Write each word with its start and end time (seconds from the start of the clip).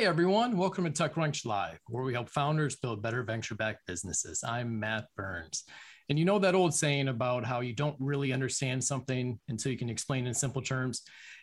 Hey 0.00 0.06
everyone, 0.06 0.56
welcome 0.56 0.90
to 0.90 0.90
TechCrunch 0.90 1.44
Live, 1.44 1.78
where 1.88 2.02
we 2.02 2.14
help 2.14 2.30
founders 2.30 2.74
build 2.74 3.02
better 3.02 3.22
venture 3.22 3.54
backed 3.54 3.86
businesses. 3.86 4.42
I'm 4.42 4.80
Matt 4.80 5.04
Burns. 5.14 5.64
And 6.08 6.18
you 6.18 6.24
know 6.24 6.38
that 6.38 6.54
old 6.54 6.72
saying 6.72 7.08
about 7.08 7.44
how 7.44 7.60
you 7.60 7.74
don't 7.74 7.96
really 7.98 8.32
understand 8.32 8.82
something 8.82 9.38
until 9.48 9.70
you 9.70 9.76
can 9.76 9.90
explain 9.90 10.26
in 10.26 10.32
simple 10.32 10.62
terms? 10.62 11.02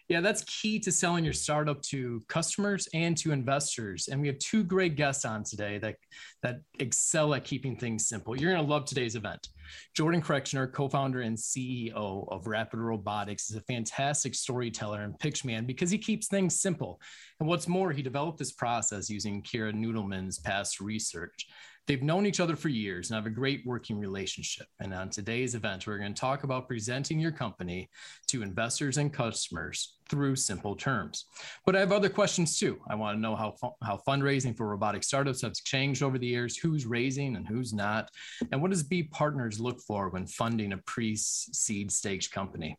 Yeah, 0.10 0.22
that's 0.22 0.44
key 0.44 0.80
to 0.80 0.92
selling 0.92 1.26
your 1.26 1.34
startup 1.34 1.82
to 1.84 2.24
customers 2.30 2.88
and 2.94 3.18
to 3.18 3.34
investors. 3.34 4.08
And 4.08 4.22
we 4.22 4.28
have 4.28 4.40
two 4.40 4.64
great 4.64 4.96
guests 4.96 5.26
on 5.26 5.44
today 5.44 5.80
that, 5.80 5.98
that 6.44 6.62
excel 6.80 7.34
at 7.34 7.44
keeping 7.44 7.76
things 7.76 8.08
simple. 8.08 8.38
You're 8.38 8.54
going 8.54 8.66
to 8.66 8.72
love 8.72 8.86
today's 8.86 9.16
event. 9.16 9.50
Jordan 9.98 10.22
Kretchmer, 10.22 10.72
co 10.72 10.88
founder 10.88 11.22
and 11.22 11.38
CEO 11.38 12.26
of 12.32 12.48
Rapid 12.48 12.80
Robotics, 12.80 13.50
is 13.50 13.58
a 13.58 13.62
fantastic 13.62 14.34
storyteller 14.34 15.02
and 15.02 15.20
pitch 15.20 15.44
man 15.44 15.66
because 15.66 15.92
he 15.92 15.98
keeps 15.98 16.28
things 16.28 16.62
simple. 16.62 17.02
And 17.42 17.50
what's 17.50 17.68
more, 17.68 17.92
he 17.92 18.02
developed 18.02 18.40
this 18.40 18.54
process 18.54 19.10
using 19.10 19.44
Kira 19.44 19.74
Noodleman's 19.74 20.40
past 20.40 20.80
research. 20.80 21.48
They've 21.88 22.04
known 22.04 22.26
each 22.26 22.42
other 22.42 22.58
for 22.58 22.68
years 22.68 23.10
and 23.10 23.16
have 23.16 23.26
a 23.26 23.30
great 23.30 23.66
working 23.66 23.98
relationship. 23.98 24.68
And 24.82 24.94
on 24.94 25.10
today's 25.10 25.56
event, 25.56 25.88
we're 25.88 25.98
going 25.98 26.14
to 26.14 26.20
talk 26.20 26.44
about 26.44 26.68
presenting 26.68 27.18
your 27.18 27.32
company 27.32 27.90
to 28.28 28.42
investors 28.42 28.98
and 28.98 29.12
customers 29.12 29.96
through 30.10 30.36
simple 30.36 30.76
terms. 30.76 31.26
But 31.66 31.78
I 31.78 31.80
have 31.80 31.94
other 31.94 32.10
questions 32.10 32.60
too. 32.60 32.82
I 32.90 32.96
want 32.96 33.16
to 33.16 33.22
know 33.22 33.38
how, 33.38 33.56
how 33.82 34.02
fundraising 34.06 34.56
for 34.56 34.68
robotic 34.68 35.04
startups 35.04 35.42
has 35.44 35.62
changed 35.62 36.04
over 36.04 36.18
the 36.18 36.28
years, 36.28 36.58
who's 36.58 36.86
raising 36.86 37.38
and 37.38 37.48
who's 37.48 37.74
not, 37.74 38.12
and 38.52 38.62
what 38.62 38.72
does 38.72 38.84
Bee 38.84 39.04
Partners 39.04 39.60
look 39.60 39.80
for 39.82 40.10
when 40.10 40.28
funding 40.28 40.74
a 40.74 40.78
pre-seed 40.80 41.92
stage 41.92 42.32
company. 42.32 42.78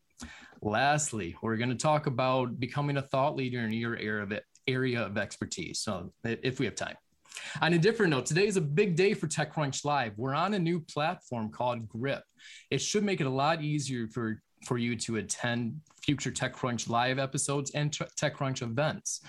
Lastly, 0.60 1.34
we're 1.42 1.56
going 1.56 1.70
to 1.70 1.76
talk 1.76 2.06
about 2.06 2.60
becoming 2.60 2.98
a 2.98 3.02
thought 3.02 3.36
leader 3.36 3.60
in 3.60 3.72
your 3.72 3.96
area 3.96 4.22
of, 4.22 4.32
area 4.66 5.00
of 5.00 5.16
expertise. 5.16 5.80
So 5.80 6.12
if 6.24 6.58
we 6.58 6.66
have 6.66 6.74
time. 6.74 6.96
On 7.60 7.72
a 7.72 7.78
different 7.78 8.10
note, 8.10 8.26
today 8.26 8.46
is 8.46 8.56
a 8.56 8.60
big 8.60 8.96
day 8.96 9.14
for 9.14 9.26
TechCrunch 9.26 9.84
Live. 9.84 10.12
We're 10.16 10.34
on 10.34 10.54
a 10.54 10.58
new 10.58 10.80
platform 10.80 11.50
called 11.50 11.88
Grip. 11.88 12.22
It 12.70 12.78
should 12.78 13.04
make 13.04 13.20
it 13.20 13.26
a 13.26 13.30
lot 13.30 13.62
easier 13.62 14.08
for, 14.08 14.42
for 14.64 14.78
you 14.78 14.96
to 14.96 15.16
attend 15.16 15.80
future 16.02 16.30
TechCrunch 16.30 16.88
Live 16.88 17.18
episodes 17.18 17.70
and 17.72 17.90
TechCrunch 17.90 18.62
events. 18.62 19.20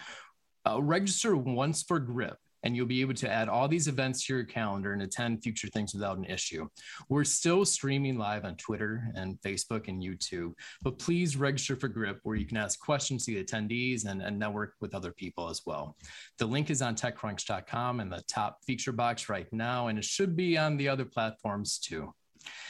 Uh, 0.68 0.82
register 0.82 1.36
once 1.36 1.84
for 1.84 2.00
Grip 2.00 2.38
and 2.64 2.76
you'll 2.76 2.86
be 2.86 3.02
able 3.02 3.14
to 3.16 3.30
add 3.30 3.50
all 3.50 3.68
these 3.68 3.88
events 3.88 4.26
to 4.26 4.34
your 4.34 4.44
calendar 4.44 4.94
and 4.94 5.02
attend 5.02 5.44
future 5.44 5.68
things 5.68 5.94
without 5.94 6.18
an 6.18 6.26
issue. 6.26 6.68
We're 7.10 7.24
still 7.24 7.66
streaming 7.66 8.18
live 8.18 8.46
on 8.46 8.56
Twitter 8.56 9.04
and 9.16 9.40
Facebook 9.42 9.88
and 9.88 10.02
YouTube, 10.02 10.54
but 10.82 11.00
please 11.00 11.38
register 11.38 11.76
for 11.76 11.88
GRIP 11.88 12.20
where 12.24 12.36
you 12.36 12.46
can 12.46 12.58
ask 12.58 12.80
questions 12.80 13.26
to 13.26 13.34
the 13.34 13.44
attendees 13.44 14.06
and, 14.06 14.22
and 14.22 14.38
network 14.38 14.74
with 14.82 14.94
other 14.94 15.12
people 15.12 15.50
as 15.50 15.62
well. 15.66 15.96
The 16.38 16.46
link 16.46 16.70
is 16.70 16.82
on 16.82 16.96
techcrunch.com 16.96 18.00
in 18.00 18.10
the 18.10 18.24
top 18.28 18.60
feature 18.66 18.92
box 18.92 19.30
right 19.30 19.48
now, 19.52 19.88
and 19.88 19.98
it 19.98 20.06
should 20.06 20.36
be 20.36 20.58
on 20.58 20.78
the 20.78 20.90
other 20.90 21.06
platforms 21.06 21.80
too. 21.80 22.14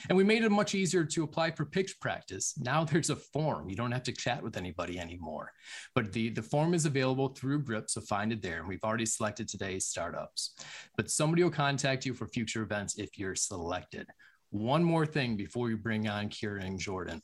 And 0.08 0.18
we 0.18 0.24
made 0.24 0.44
it 0.44 0.50
much 0.50 0.76
easier 0.76 1.04
to 1.04 1.24
apply 1.24 1.52
for 1.52 1.66
pitch 1.66 2.00
practice. 2.00 2.54
Now 2.58 2.84
there's 2.84 3.10
a 3.10 3.16
form. 3.16 3.70
You 3.70 3.76
don't 3.76 3.92
have 3.92 4.04
to 4.04 4.12
chat 4.12 4.42
with 4.42 4.58
anybody 4.58 5.00
anymore. 5.00 5.52
But 5.96 6.14
the, 6.14 6.30
the 6.30 6.42
form 6.42 6.74
is 6.74 6.86
available 6.86 7.30
through 7.30 7.64
GRIP, 7.64 7.90
so 7.90 8.02
find 8.02 8.32
it 8.32 8.42
there. 8.42 8.60
And 8.60 8.68
we've 8.68 8.84
already 8.84 9.06
selected 9.06 9.48
today's 9.48 9.86
startups. 9.86 10.56
But 10.98 11.10
somebody 11.10 11.44
will 11.44 11.52
contact 11.52 12.06
you 12.06 12.14
for 12.14 12.28
future 12.28 12.64
events 12.64 12.98
if 12.98 13.18
you're 13.18 13.36
selected. 13.36 14.08
One 14.52 14.84
more 14.84 15.06
thing 15.06 15.38
before 15.38 15.68
we 15.68 15.76
bring 15.76 16.08
on 16.08 16.30
Kira 16.30 16.64
and 16.66 16.80
Jordan. 16.80 17.22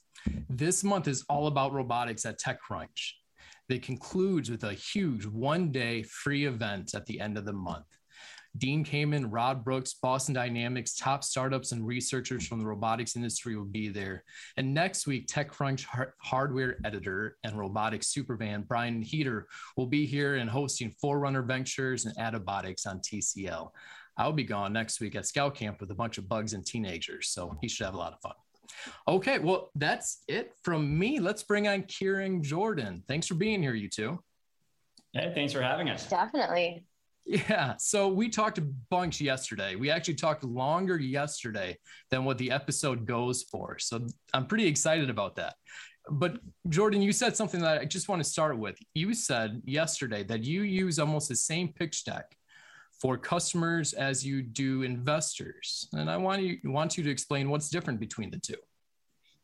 This 0.50 0.84
month 0.84 1.08
is 1.08 1.26
all 1.28 1.48
about 1.48 1.74
robotics 1.74 2.26
at 2.26 2.40
TechCrunch. 2.40 3.14
It 3.68 3.82
concludes 3.82 4.52
with 4.52 4.64
a 4.64 4.74
huge 4.74 5.26
one 5.26 5.72
day 5.72 6.04
free 6.04 6.46
event 6.46 6.94
at 6.94 7.08
the 7.08 7.20
end 7.20 7.38
of 7.38 7.46
the 7.46 7.54
month. 7.54 7.86
Dean 8.58 8.86
Kamen, 8.86 9.28
Rod 9.30 9.64
Brooks, 9.64 9.96
Boston 9.96 10.34
Dynamics, 10.34 10.96
top 10.96 11.24
startups 11.24 11.72
and 11.72 11.86
researchers 11.86 12.48
from 12.48 12.60
the 12.60 12.66
robotics 12.66 13.16
industry 13.16 13.56
will 13.56 13.66
be 13.66 13.90
there. 13.90 14.24
And 14.58 14.74
next 14.74 15.08
week, 15.08 15.28
TechCrunch 15.28 15.86
hardware 16.20 16.78
editor 16.86 17.38
and 17.44 17.58
robotics 17.58 18.08
supervan 18.08 18.64
Brian 18.68 19.02
Heater 19.02 19.48
will 19.76 19.88
be 19.88 20.06
here 20.06 20.36
and 20.36 20.50
hosting 20.50 20.92
Forerunner 21.02 21.42
Ventures 21.42 22.06
and 22.06 22.16
Adabotics 22.18 22.88
on 22.88 23.00
TCL. 23.00 23.72
I'll 24.18 24.32
be 24.32 24.44
gone 24.44 24.72
next 24.72 25.02
week 25.02 25.16
at 25.16 25.28
Scout 25.28 25.56
Camp 25.56 25.82
with 25.82 25.92
a 25.92 25.96
bunch 25.96 26.18
of 26.18 26.30
bugs 26.30 26.54
and 26.54 26.66
teenagers, 26.66 27.30
so 27.30 27.58
he 27.62 27.68
should 27.68 27.86
have 27.86 27.96
a 27.96 27.98
lot 27.98 28.14
of 28.14 28.22
fun. 28.22 28.34
Okay, 29.08 29.40
well, 29.40 29.72
that's 29.76 30.24
it 30.28 30.54
from 30.64 30.98
me. 30.98 31.20
Let's 31.20 31.44
bring 31.44 31.68
on 31.68 31.84
Kira 31.84 32.26
and 32.26 32.44
Jordan. 32.44 33.04
Thanks 33.08 33.28
for 33.28 33.36
being 33.36 33.62
here, 33.62 33.74
you 33.74 33.90
two. 33.90 34.20
Hey, 35.14 35.32
thanks 35.34 35.54
for 35.54 35.62
having 35.62 35.90
us. 35.90 36.08
Definitely. 36.08 36.86
Yeah. 37.26 37.76
So 37.78 38.08
we 38.08 38.30
talked 38.30 38.60
a 38.60 38.68
bunch 38.90 39.20
yesterday. 39.20 39.76
We 39.76 39.90
actually 39.90 40.14
talked 40.16 40.44
longer 40.44 41.00
yesterday 41.00 41.78
than 42.12 42.24
what 42.24 42.38
the 42.38 42.52
episode 42.52 43.06
goes 43.06 43.44
for. 43.44 43.80
So 43.80 44.06
I'm 44.34 44.46
pretty 44.46 44.68
excited 44.68 45.10
about 45.10 45.36
that. 45.38 45.56
But 46.10 46.38
Jordan, 46.70 47.02
you 47.02 47.12
said 47.12 47.36
something 47.36 47.62
that 47.62 47.80
I 47.82 47.86
just 47.86 48.08
want 48.10 48.24
to 48.24 48.30
start 48.30 48.60
with. 48.60 48.78
You 48.94 49.16
said 49.16 49.64
yesterday 49.66 50.24
that 50.24 50.44
you 50.44 50.62
use 50.62 51.00
almost 51.00 51.30
the 51.30 51.36
same 51.36 51.70
pitch 51.70 52.06
deck 52.06 52.38
for 53.02 53.18
customers 53.18 53.94
as 53.94 54.24
you 54.26 54.44
do 54.44 54.84
investors. 54.84 55.88
And 55.94 56.10
I 56.10 56.18
want 56.18 56.44
you 56.44 56.60
want 56.66 56.96
you 56.96 57.04
to 57.04 57.10
explain 57.10 57.50
what's 57.50 57.70
different 57.70 58.00
between 58.00 58.30
the 58.30 58.38
two. 58.38 58.56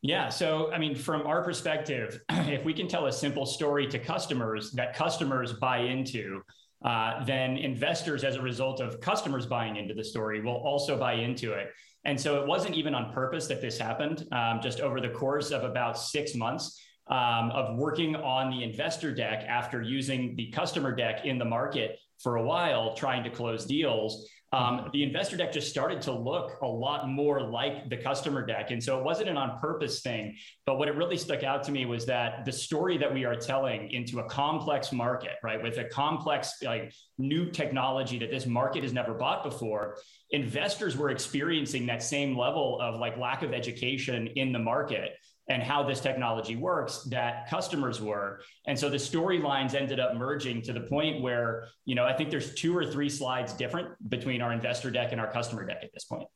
Yeah. 0.03 0.29
So, 0.29 0.71
I 0.71 0.79
mean, 0.79 0.95
from 0.95 1.27
our 1.27 1.43
perspective, 1.43 2.21
if 2.29 2.63
we 2.63 2.73
can 2.73 2.87
tell 2.87 3.07
a 3.07 3.11
simple 3.11 3.45
story 3.45 3.87
to 3.87 3.99
customers 3.99 4.71
that 4.71 4.95
customers 4.95 5.53
buy 5.53 5.79
into, 5.79 6.41
uh, 6.83 7.23
then 7.25 7.57
investors, 7.57 8.23
as 8.23 8.35
a 8.35 8.41
result 8.41 8.79
of 8.79 8.99
customers 8.99 9.45
buying 9.45 9.75
into 9.75 9.93
the 9.93 10.03
story, 10.03 10.41
will 10.41 10.55
also 10.55 10.97
buy 10.97 11.13
into 11.13 11.53
it. 11.53 11.69
And 12.05 12.19
so 12.19 12.41
it 12.41 12.47
wasn't 12.47 12.75
even 12.75 12.95
on 12.95 13.13
purpose 13.13 13.47
that 13.47 13.61
this 13.61 13.77
happened. 13.77 14.27
Um, 14.31 14.59
just 14.61 14.79
over 14.79 14.99
the 14.99 15.09
course 15.09 15.51
of 15.51 15.63
about 15.63 15.99
six 15.99 16.33
months 16.33 16.81
um, 17.07 17.51
of 17.51 17.77
working 17.77 18.15
on 18.15 18.49
the 18.49 18.63
investor 18.63 19.13
deck 19.13 19.45
after 19.47 19.81
using 19.81 20.35
the 20.35 20.49
customer 20.51 20.95
deck 20.95 21.25
in 21.25 21.37
the 21.37 21.45
market 21.45 21.99
for 22.19 22.37
a 22.37 22.43
while, 22.43 22.95
trying 22.95 23.23
to 23.23 23.29
close 23.29 23.65
deals, 23.65 24.27
um, 24.53 24.89
the 24.91 25.03
investor 25.03 25.37
deck 25.37 25.53
just 25.53 25.69
started 25.69 26.01
to 26.01 26.11
look 26.11 26.59
a 26.61 26.67
lot 26.67 27.07
more 27.07 27.41
like 27.41 27.89
the 27.89 27.95
customer 27.95 28.45
deck. 28.45 28.71
And 28.71 28.83
so 28.83 28.99
it 28.99 29.05
wasn't 29.05 29.29
an 29.29 29.37
on 29.37 29.57
purpose 29.59 30.01
thing. 30.01 30.35
But 30.65 30.77
what 30.77 30.89
it 30.89 30.95
really 30.95 31.15
stuck 31.15 31.43
out 31.43 31.63
to 31.63 31.71
me 31.71 31.85
was 31.85 32.05
that 32.07 32.43
the 32.43 32.51
story 32.51 32.97
that 32.97 33.13
we 33.13 33.23
are 33.23 33.35
telling 33.35 33.89
into 33.91 34.19
a 34.19 34.25
complex 34.25 34.91
market, 34.91 35.35
right, 35.41 35.61
with 35.61 35.77
a 35.77 35.85
complex, 35.85 36.61
like 36.63 36.93
new 37.17 37.49
technology 37.49 38.19
that 38.19 38.29
this 38.29 38.45
market 38.45 38.83
has 38.83 38.91
never 38.91 39.13
bought 39.13 39.43
before, 39.43 39.97
investors 40.31 40.97
were 40.97 41.11
experiencing 41.11 41.85
that 41.85 42.03
same 42.03 42.37
level 42.37 42.77
of 42.81 42.99
like 42.99 43.17
lack 43.17 43.43
of 43.43 43.53
education 43.53 44.27
in 44.35 44.51
the 44.51 44.59
market 44.59 45.11
and 45.49 45.61
how 45.61 45.83
this 45.83 45.99
technology 45.99 46.55
works 46.55 47.03
that 47.09 47.49
customers 47.49 47.99
were. 47.99 48.41
And 48.67 48.77
so 48.77 48.89
the 48.89 48.97
storylines 48.97 49.73
ended 49.73 49.99
up 49.99 50.15
merging 50.15 50.61
to 50.63 50.73
the 50.73 50.81
point 50.81 51.21
where, 51.21 51.67
you 51.85 51.95
know, 51.95 52.05
I 52.05 52.13
think 52.13 52.29
there's 52.29 52.53
two 52.53 52.77
or 52.77 52.85
three 52.85 53.09
slides 53.09 53.53
different 53.53 53.89
between 54.09 54.41
our 54.41 54.53
investor 54.53 54.91
deck 54.91 55.11
and 55.11 55.19
our 55.19 55.31
customer 55.31 55.65
deck 55.65 55.79
at 55.83 55.91
this 55.93 56.05
point. 56.05 56.27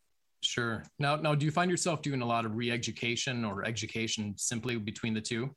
Sure. 0.42 0.84
Now, 1.00 1.16
now, 1.16 1.34
do 1.34 1.46
you 1.46 1.52
find 1.52 1.72
yourself 1.72 2.02
doing 2.02 2.22
a 2.22 2.26
lot 2.26 2.46
of 2.46 2.56
re-education 2.56 3.46
or 3.46 3.66
education 3.66 4.36
simply 4.38 4.78
between 4.78 5.14
the 5.14 5.22
two? 5.22 5.56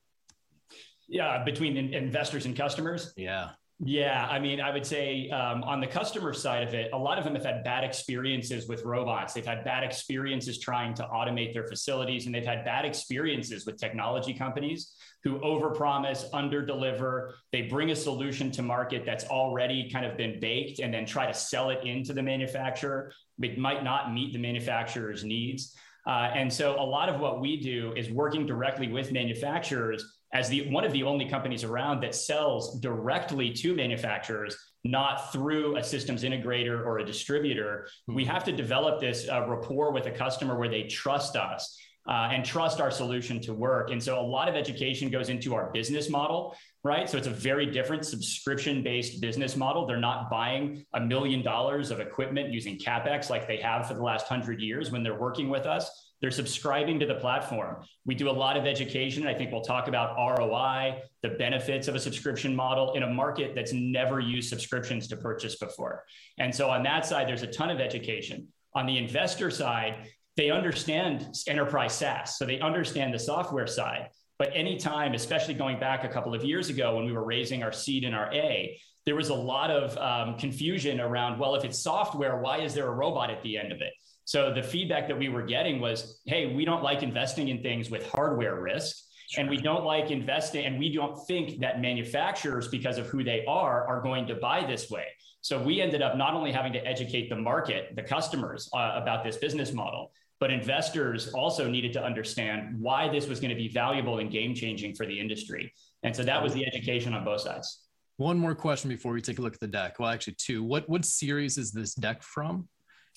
Yeah, 1.08 1.42
between 1.42 1.76
investors 1.76 2.46
and 2.46 2.56
customers. 2.56 3.12
Yeah. 3.16 3.50
Yeah, 3.80 4.26
I 4.28 4.40
mean, 4.40 4.60
I 4.60 4.72
would 4.72 4.84
say 4.84 5.30
um, 5.30 5.62
on 5.62 5.80
the 5.80 5.86
customer 5.86 6.32
side 6.32 6.66
of 6.66 6.74
it, 6.74 6.90
a 6.92 6.98
lot 6.98 7.16
of 7.16 7.22
them 7.22 7.36
have 7.36 7.44
had 7.44 7.62
bad 7.62 7.84
experiences 7.84 8.66
with 8.66 8.84
robots. 8.84 9.34
They've 9.34 9.46
had 9.46 9.64
bad 9.64 9.84
experiences 9.84 10.58
trying 10.58 10.94
to 10.94 11.04
automate 11.04 11.54
their 11.54 11.64
facilities, 11.64 12.26
and 12.26 12.34
they've 12.34 12.44
had 12.44 12.64
bad 12.64 12.84
experiences 12.84 13.66
with 13.66 13.76
technology 13.76 14.34
companies 14.34 14.96
who 15.22 15.38
overpromise, 15.40 16.28
underdeliver. 16.32 17.34
They 17.52 17.62
bring 17.62 17.92
a 17.92 17.96
solution 17.96 18.50
to 18.52 18.62
market 18.62 19.04
that's 19.06 19.26
already 19.26 19.88
kind 19.88 20.04
of 20.04 20.16
been 20.16 20.40
baked, 20.40 20.80
and 20.80 20.92
then 20.92 21.06
try 21.06 21.26
to 21.26 21.34
sell 21.34 21.70
it 21.70 21.84
into 21.84 22.12
the 22.12 22.22
manufacturer. 22.22 23.12
It 23.40 23.58
might 23.58 23.84
not 23.84 24.12
meet 24.12 24.32
the 24.32 24.40
manufacturer's 24.40 25.22
needs. 25.22 25.76
Uh, 26.04 26.30
and 26.34 26.52
so, 26.52 26.74
a 26.80 26.82
lot 26.82 27.08
of 27.08 27.20
what 27.20 27.40
we 27.40 27.60
do 27.60 27.92
is 27.96 28.10
working 28.10 28.44
directly 28.44 28.88
with 28.88 29.12
manufacturers 29.12 30.17
as 30.32 30.48
the 30.48 30.68
one 30.70 30.84
of 30.84 30.92
the 30.92 31.02
only 31.02 31.28
companies 31.28 31.64
around 31.64 32.02
that 32.02 32.14
sells 32.14 32.80
directly 32.80 33.50
to 33.52 33.74
manufacturers 33.74 34.56
not 34.84 35.32
through 35.32 35.76
a 35.76 35.82
systems 35.82 36.22
integrator 36.22 36.84
or 36.84 36.98
a 36.98 37.04
distributor. 37.04 37.88
We 38.06 38.24
hmm. 38.24 38.30
have 38.30 38.44
to 38.44 38.52
develop 38.52 39.00
this 39.00 39.28
uh, 39.28 39.46
rapport 39.46 39.92
with 39.92 40.06
a 40.06 40.12
customer 40.12 40.58
where 40.58 40.68
they 40.68 40.84
trust 40.84 41.36
us 41.36 41.78
uh, 42.08 42.30
and 42.32 42.44
trust 42.44 42.80
our 42.80 42.90
solution 42.90 43.40
to 43.42 43.52
work. 43.52 43.90
And 43.90 44.02
so 44.02 44.18
a 44.18 44.22
lot 44.22 44.48
of 44.48 44.54
education 44.54 45.10
goes 45.10 45.28
into 45.28 45.54
our 45.54 45.70
business 45.72 46.08
model 46.08 46.56
right? 46.84 47.08
So 47.10 47.18
it's 47.18 47.26
a 47.26 47.30
very 47.30 47.66
different 47.66 48.06
subscription 48.06 48.82
based 48.82 49.20
business 49.20 49.56
model. 49.56 49.86
They're 49.86 49.96
not 49.98 50.30
buying 50.30 50.84
a 50.94 51.00
million 51.00 51.42
dollars 51.42 51.90
of 51.90 52.00
equipment 52.00 52.52
using 52.52 52.78
capex 52.78 53.30
like 53.30 53.46
they 53.46 53.58
have 53.58 53.88
for 53.88 53.94
the 53.94 54.02
last 54.02 54.26
hundred 54.26 54.60
years 54.60 54.90
when 54.90 55.02
they're 55.02 55.18
working 55.18 55.48
with 55.48 55.66
us 55.66 56.07
They're 56.20 56.30
subscribing 56.30 56.98
to 57.00 57.06
the 57.06 57.14
platform. 57.14 57.84
We 58.04 58.14
do 58.14 58.28
a 58.28 58.32
lot 58.32 58.56
of 58.56 58.66
education. 58.66 59.26
I 59.26 59.34
think 59.34 59.52
we'll 59.52 59.60
talk 59.60 59.86
about 59.86 60.16
ROI, 60.16 61.02
the 61.22 61.30
benefits 61.30 61.86
of 61.86 61.94
a 61.94 62.00
subscription 62.00 62.54
model 62.56 62.94
in 62.94 63.04
a 63.04 63.08
market 63.08 63.54
that's 63.54 63.72
never 63.72 64.18
used 64.18 64.48
subscriptions 64.48 65.06
to 65.08 65.16
purchase 65.16 65.56
before. 65.56 66.04
And 66.38 66.54
so 66.54 66.70
on 66.70 66.82
that 66.82 67.06
side, 67.06 67.28
there's 67.28 67.42
a 67.42 67.46
ton 67.46 67.70
of 67.70 67.80
education. 67.80 68.48
On 68.74 68.86
the 68.86 68.98
investor 68.98 69.50
side, 69.50 70.08
they 70.36 70.50
understand 70.50 71.26
enterprise 71.46 71.94
SaaS, 71.94 72.38
so 72.38 72.44
they 72.44 72.60
understand 72.60 73.14
the 73.14 73.18
software 73.18 73.66
side. 73.66 74.08
But 74.38 74.50
anytime, 74.54 75.14
especially 75.14 75.54
going 75.54 75.80
back 75.80 76.04
a 76.04 76.08
couple 76.08 76.34
of 76.34 76.44
years 76.44 76.68
ago 76.68 76.96
when 76.96 77.04
we 77.04 77.12
were 77.12 77.24
raising 77.24 77.62
our 77.62 77.72
seed 77.72 78.04
and 78.04 78.14
our 78.14 78.32
A, 78.32 78.78
there 79.04 79.16
was 79.16 79.30
a 79.30 79.34
lot 79.34 79.70
of 79.70 79.96
um, 79.98 80.38
confusion 80.38 81.00
around, 81.00 81.38
well, 81.38 81.54
if 81.54 81.64
it's 81.64 81.78
software, 81.78 82.38
why 82.38 82.58
is 82.58 82.74
there 82.74 82.86
a 82.86 82.94
robot 82.94 83.30
at 83.30 83.42
the 83.42 83.56
end 83.56 83.72
of 83.72 83.80
it? 83.80 83.92
So 84.28 84.52
the 84.52 84.62
feedback 84.62 85.08
that 85.08 85.18
we 85.18 85.30
were 85.30 85.40
getting 85.40 85.80
was, 85.80 86.20
hey, 86.26 86.54
we 86.54 86.66
don't 86.66 86.82
like 86.82 87.02
investing 87.02 87.48
in 87.48 87.62
things 87.62 87.88
with 87.88 88.06
hardware 88.10 88.60
risk. 88.60 88.94
Sure. 89.30 89.40
And 89.40 89.48
we 89.48 89.56
don't 89.56 89.84
like 89.84 90.10
investing, 90.10 90.66
and 90.66 90.78
we 90.78 90.92
don't 90.92 91.16
think 91.26 91.60
that 91.60 91.80
manufacturers, 91.80 92.68
because 92.68 92.98
of 92.98 93.06
who 93.06 93.24
they 93.24 93.42
are, 93.46 93.88
are 93.88 94.02
going 94.02 94.26
to 94.26 94.34
buy 94.34 94.66
this 94.66 94.90
way. 94.90 95.06
So 95.40 95.62
we 95.62 95.80
ended 95.80 96.02
up 96.02 96.18
not 96.18 96.34
only 96.34 96.52
having 96.52 96.74
to 96.74 96.86
educate 96.86 97.30
the 97.30 97.36
market, 97.36 97.96
the 97.96 98.02
customers, 98.02 98.68
uh, 98.74 98.92
about 99.02 99.24
this 99.24 99.38
business 99.38 99.72
model, 99.72 100.12
but 100.40 100.50
investors 100.50 101.32
also 101.32 101.66
needed 101.66 101.94
to 101.94 102.04
understand 102.04 102.78
why 102.78 103.08
this 103.08 103.28
was 103.28 103.40
going 103.40 103.48
to 103.48 103.56
be 103.56 103.68
valuable 103.68 104.18
and 104.18 104.30
game 104.30 104.54
changing 104.54 104.94
for 104.94 105.06
the 105.06 105.18
industry. 105.18 105.72
And 106.02 106.14
so 106.14 106.22
that 106.24 106.42
was 106.42 106.52
the 106.52 106.66
education 106.66 107.14
on 107.14 107.24
both 107.24 107.40
sides. 107.40 107.84
One 108.18 108.38
more 108.38 108.54
question 108.54 108.90
before 108.90 109.12
we 109.14 109.22
take 109.22 109.38
a 109.38 109.42
look 109.42 109.54
at 109.54 109.60
the 109.60 109.68
deck. 109.68 109.98
Well, 109.98 110.10
actually, 110.10 110.34
two. 110.34 110.62
What 110.62 110.86
what 110.86 111.06
series 111.06 111.56
is 111.56 111.72
this 111.72 111.94
deck 111.94 112.22
from? 112.22 112.68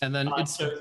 And 0.01 0.15
then 0.15 0.29
uh, 0.29 0.37
it's 0.37 0.55
so, 0.55 0.71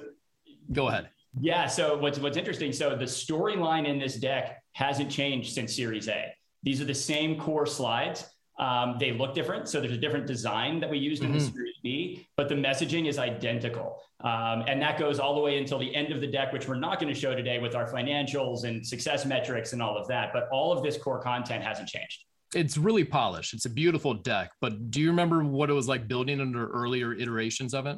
go 0.72 0.88
ahead. 0.88 1.10
Yeah. 1.38 1.66
So 1.66 1.96
what's 1.96 2.18
what's 2.18 2.36
interesting? 2.36 2.72
So 2.72 2.96
the 2.96 3.04
storyline 3.04 3.86
in 3.86 3.98
this 3.98 4.16
deck 4.16 4.62
hasn't 4.72 5.10
changed 5.10 5.52
since 5.54 5.74
Series 5.74 6.08
A. 6.08 6.32
These 6.62 6.80
are 6.80 6.84
the 6.84 6.94
same 6.94 7.38
core 7.38 7.66
slides. 7.66 8.26
Um, 8.58 8.96
they 9.00 9.12
look 9.12 9.34
different. 9.34 9.68
So 9.68 9.80
there's 9.80 9.92
a 9.92 9.98
different 9.98 10.26
design 10.26 10.80
that 10.80 10.90
we 10.90 10.98
used 10.98 11.22
mm-hmm. 11.22 11.32
in 11.32 11.38
the 11.38 11.44
mm-hmm. 11.44 11.54
Series 11.54 11.76
B, 11.82 12.28
but 12.36 12.48
the 12.48 12.54
messaging 12.54 13.08
is 13.08 13.18
identical. 13.18 14.02
Um, 14.22 14.64
and 14.68 14.82
that 14.82 14.98
goes 14.98 15.18
all 15.18 15.34
the 15.34 15.40
way 15.40 15.56
until 15.56 15.78
the 15.78 15.94
end 15.94 16.12
of 16.12 16.20
the 16.20 16.26
deck, 16.26 16.52
which 16.52 16.68
we're 16.68 16.74
not 16.74 17.00
going 17.00 17.12
to 17.12 17.18
show 17.18 17.34
today 17.34 17.58
with 17.58 17.74
our 17.74 17.90
financials 17.90 18.64
and 18.64 18.86
success 18.86 19.24
metrics 19.24 19.72
and 19.72 19.80
all 19.80 19.96
of 19.96 20.06
that. 20.08 20.34
But 20.34 20.48
all 20.52 20.76
of 20.76 20.82
this 20.82 20.98
core 20.98 21.22
content 21.22 21.64
hasn't 21.64 21.88
changed. 21.88 22.24
It's 22.54 22.76
really 22.76 23.04
polished. 23.04 23.54
It's 23.54 23.64
a 23.64 23.70
beautiful 23.70 24.12
deck. 24.12 24.50
But 24.60 24.90
do 24.90 25.00
you 25.00 25.08
remember 25.08 25.42
what 25.42 25.70
it 25.70 25.72
was 25.72 25.88
like 25.88 26.06
building 26.06 26.40
under 26.40 26.68
earlier 26.68 27.14
iterations 27.14 27.72
of 27.72 27.86
it? 27.86 27.96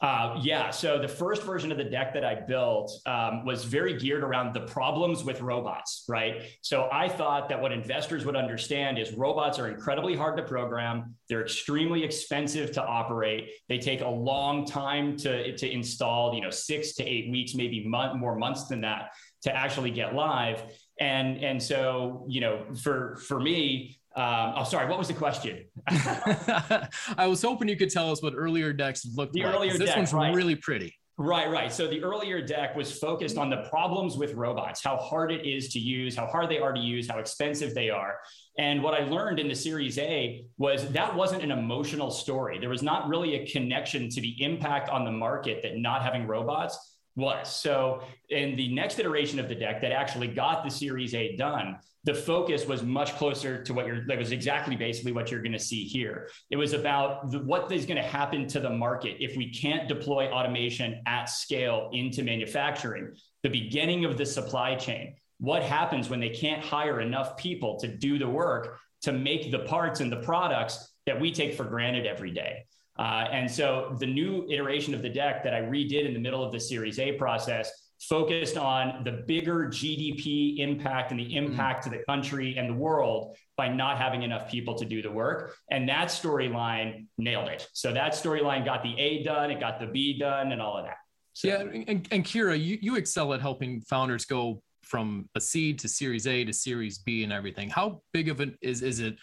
Uh, 0.00 0.38
yeah. 0.42 0.70
So 0.70 0.98
the 0.98 1.08
first 1.08 1.44
version 1.44 1.72
of 1.72 1.78
the 1.78 1.84
deck 1.84 2.12
that 2.14 2.24
I 2.24 2.34
built 2.34 2.92
um, 3.06 3.44
was 3.44 3.64
very 3.64 3.96
geared 3.96 4.22
around 4.22 4.52
the 4.52 4.60
problems 4.60 5.24
with 5.24 5.40
robots, 5.40 6.04
right? 6.08 6.42
So 6.60 6.88
I 6.92 7.08
thought 7.08 7.48
that 7.48 7.62
what 7.62 7.72
investors 7.72 8.26
would 8.26 8.36
understand 8.36 8.98
is 8.98 9.12
robots 9.14 9.58
are 9.58 9.68
incredibly 9.68 10.14
hard 10.14 10.36
to 10.36 10.42
program. 10.42 11.14
They're 11.28 11.42
extremely 11.42 12.04
expensive 12.04 12.72
to 12.72 12.84
operate. 12.84 13.50
They 13.68 13.78
take 13.78 14.02
a 14.02 14.08
long 14.08 14.66
time 14.66 15.16
to, 15.18 15.56
to 15.56 15.70
install, 15.70 16.34
you 16.34 16.42
know, 16.42 16.50
six 16.50 16.94
to 16.96 17.04
eight 17.04 17.30
weeks, 17.30 17.54
maybe 17.54 17.86
month, 17.86 18.18
more 18.18 18.36
months 18.36 18.64
than 18.64 18.82
that 18.82 19.12
to 19.42 19.56
actually 19.56 19.90
get 19.90 20.14
live. 20.14 20.62
And, 21.00 21.42
and 21.42 21.62
so, 21.62 22.26
you 22.28 22.40
know, 22.40 22.64
for, 22.82 23.16
for 23.16 23.40
me, 23.40 23.98
um, 24.16 24.54
oh, 24.56 24.64
sorry. 24.64 24.88
What 24.88 24.98
was 24.98 25.08
the 25.08 25.14
question? 25.14 25.64
I 25.88 27.26
was 27.26 27.42
hoping 27.42 27.68
you 27.68 27.76
could 27.76 27.90
tell 27.90 28.12
us 28.12 28.22
what 28.22 28.32
earlier 28.36 28.72
decks 28.72 29.04
looked 29.14 29.32
the 29.32 29.42
like. 29.42 29.54
Earlier 29.54 29.72
this 29.72 29.88
deck, 29.88 29.96
one's 29.96 30.12
right. 30.12 30.34
really 30.34 30.54
pretty. 30.54 30.94
Right, 31.16 31.48
right. 31.48 31.72
So 31.72 31.86
the 31.86 32.02
earlier 32.02 32.44
deck 32.44 32.74
was 32.74 32.98
focused 32.98 33.38
on 33.38 33.48
the 33.48 33.68
problems 33.70 34.16
with 34.16 34.34
robots, 34.34 34.82
how 34.82 34.96
hard 34.96 35.30
it 35.30 35.46
is 35.46 35.68
to 35.68 35.78
use, 35.78 36.16
how 36.16 36.26
hard 36.26 36.50
they 36.50 36.58
are 36.58 36.72
to 36.72 36.80
use, 36.80 37.08
how 37.08 37.18
expensive 37.18 37.72
they 37.72 37.88
are. 37.88 38.18
And 38.58 38.82
what 38.82 38.94
I 38.94 39.04
learned 39.04 39.38
in 39.38 39.46
the 39.46 39.54
Series 39.54 39.96
A 39.98 40.44
was 40.58 40.90
that 40.90 41.14
wasn't 41.14 41.44
an 41.44 41.52
emotional 41.52 42.10
story. 42.10 42.58
There 42.58 42.68
was 42.68 42.82
not 42.82 43.08
really 43.08 43.36
a 43.36 43.46
connection 43.46 44.08
to 44.10 44.20
the 44.20 44.42
impact 44.42 44.88
on 44.88 45.04
the 45.04 45.12
market 45.12 45.62
that 45.62 45.76
not 45.76 46.02
having 46.02 46.26
robots 46.26 46.93
was. 47.16 47.54
So 47.54 48.02
in 48.28 48.56
the 48.56 48.74
next 48.74 48.98
iteration 48.98 49.38
of 49.38 49.48
the 49.48 49.54
deck 49.54 49.80
that 49.82 49.92
actually 49.92 50.28
got 50.28 50.64
the 50.64 50.70
Series 50.70 51.14
A 51.14 51.36
done, 51.36 51.78
the 52.04 52.14
focus 52.14 52.66
was 52.66 52.82
much 52.82 53.16
closer 53.16 53.62
to 53.62 53.72
what 53.72 53.86
you're 53.86 54.06
that 54.06 54.18
was 54.18 54.32
exactly 54.32 54.76
basically 54.76 55.12
what 55.12 55.30
you're 55.30 55.40
going 55.40 55.52
to 55.52 55.58
see 55.58 55.84
here. 55.84 56.28
It 56.50 56.56
was 56.56 56.72
about 56.72 57.30
the, 57.30 57.38
what 57.38 57.70
is 57.72 57.86
going 57.86 57.96
to 57.96 58.08
happen 58.08 58.46
to 58.48 58.60
the 58.60 58.70
market 58.70 59.16
if 59.20 59.36
we 59.36 59.50
can't 59.52 59.88
deploy 59.88 60.28
automation 60.30 61.00
at 61.06 61.28
scale 61.28 61.90
into 61.92 62.22
manufacturing. 62.22 63.14
The 63.42 63.48
beginning 63.48 64.04
of 64.04 64.18
the 64.18 64.26
supply 64.26 64.74
chain. 64.74 65.14
What 65.38 65.62
happens 65.62 66.08
when 66.08 66.20
they 66.20 66.30
can't 66.30 66.62
hire 66.64 67.00
enough 67.00 67.36
people 67.36 67.78
to 67.80 67.88
do 67.88 68.18
the 68.18 68.28
work 68.28 68.78
to 69.02 69.12
make 69.12 69.50
the 69.50 69.58
parts 69.60 70.00
and 70.00 70.10
the 70.10 70.22
products 70.22 70.92
that 71.06 71.20
we 71.20 71.32
take 71.32 71.54
for 71.54 71.64
granted 71.64 72.06
every 72.06 72.30
day 72.30 72.64
uh, 72.98 73.26
and 73.32 73.50
so 73.50 73.96
the 73.98 74.06
new 74.06 74.46
iteration 74.48 74.94
of 74.94 75.02
the 75.02 75.08
deck 75.08 75.42
that 75.42 75.54
i 75.54 75.60
redid 75.60 76.06
in 76.06 76.14
the 76.14 76.20
middle 76.20 76.44
of 76.44 76.52
the 76.52 76.60
series 76.60 76.98
a 76.98 77.12
process 77.12 77.70
focused 78.08 78.56
on 78.56 79.02
the 79.04 79.12
bigger 79.26 79.66
GDP 79.66 80.58
impact 80.58 81.10
and 81.10 81.20
the 81.20 81.24
mm-hmm. 81.24 81.46
impact 81.46 81.80
mm. 81.80 81.90
to 81.90 81.98
the 81.98 82.04
country 82.04 82.56
and 82.56 82.68
the 82.68 82.74
world 82.74 83.36
by 83.56 83.68
not 83.68 83.98
having 83.98 84.22
enough 84.22 84.50
people 84.50 84.74
to 84.74 84.84
do 84.84 85.00
the 85.02 85.10
work. 85.10 85.56
And 85.70 85.88
that 85.88 86.08
storyline 86.08 87.06
nailed 87.18 87.48
it. 87.48 87.68
So 87.72 87.92
that 87.92 88.12
storyline 88.12 88.64
got 88.64 88.82
the 88.82 88.98
A 88.98 89.22
done, 89.22 89.50
it 89.50 89.60
got 89.60 89.80
the 89.80 89.86
B 89.86 90.18
done, 90.18 90.52
and 90.52 90.60
all 90.60 90.76
of 90.76 90.84
that. 90.84 90.96
So. 91.32 91.48
Yeah. 91.48 91.60
And, 91.60 92.06
and 92.10 92.24
Kira, 92.24 92.62
you, 92.62 92.78
you 92.80 92.96
excel 92.96 93.32
at 93.32 93.40
helping 93.40 93.80
founders 93.82 94.24
go 94.24 94.62
from 94.82 95.28
a 95.34 95.40
seed 95.40 95.78
to 95.80 95.88
series 95.88 96.26
A 96.26 96.44
to 96.44 96.52
series 96.52 96.98
B 96.98 97.24
and 97.24 97.32
everything. 97.32 97.70
How 97.70 98.02
big 98.12 98.28
of 98.28 98.40
it 98.40 98.56
is, 98.60 98.82
is 98.82 99.00
it 99.00 99.16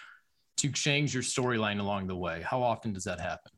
to 0.58 0.72
change 0.72 1.14
your 1.14 1.24
storyline 1.24 1.80
along 1.80 2.08
the 2.08 2.16
way? 2.16 2.42
How 2.42 2.64
often 2.64 2.94
does 2.94 3.04
that 3.04 3.20
happen? 3.20 3.52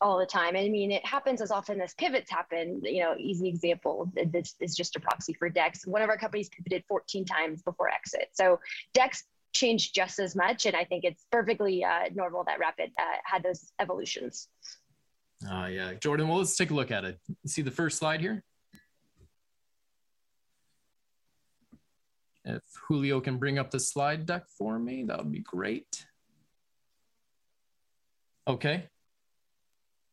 All 0.00 0.18
the 0.18 0.26
time. 0.26 0.56
I 0.56 0.68
mean, 0.68 0.90
it 0.90 1.04
happens 1.04 1.42
as 1.42 1.50
often 1.50 1.80
as 1.80 1.94
pivots 1.94 2.30
happen. 2.30 2.80
You 2.82 3.02
know, 3.02 3.14
easy 3.18 3.48
example. 3.48 4.10
This 4.26 4.54
is 4.60 4.74
just 4.74 4.96
a 4.96 5.00
proxy 5.00 5.34
for 5.34 5.50
decks. 5.50 5.86
One 5.86 6.00
of 6.00 6.08
our 6.08 6.16
companies 6.16 6.48
pivoted 6.48 6.84
14 6.88 7.24
times 7.26 7.62
before 7.62 7.90
exit. 7.90 8.30
So 8.32 8.60
decks 8.94 9.24
changed 9.52 9.94
just 9.94 10.18
as 10.18 10.34
much, 10.34 10.66
and 10.66 10.76
I 10.76 10.84
think 10.84 11.04
it's 11.04 11.26
perfectly 11.30 11.84
uh, 11.84 12.08
normal 12.14 12.44
that 12.44 12.58
Rapid 12.58 12.92
uh, 12.98 13.02
had 13.24 13.42
those 13.42 13.72
evolutions. 13.80 14.48
Uh, 15.50 15.68
yeah, 15.70 15.94
Jordan. 15.94 16.28
Well, 16.28 16.38
let's 16.38 16.56
take 16.56 16.70
a 16.70 16.74
look 16.74 16.90
at 16.90 17.04
it. 17.04 17.18
See 17.46 17.62
the 17.62 17.70
first 17.70 17.98
slide 17.98 18.20
here. 18.20 18.42
If 22.44 22.62
Julio 22.86 23.20
can 23.20 23.38
bring 23.38 23.58
up 23.58 23.70
the 23.70 23.80
slide 23.80 24.26
deck 24.26 24.44
for 24.58 24.78
me, 24.78 25.04
that 25.04 25.18
would 25.18 25.32
be 25.32 25.40
great. 25.40 26.06
Okay, 28.48 28.88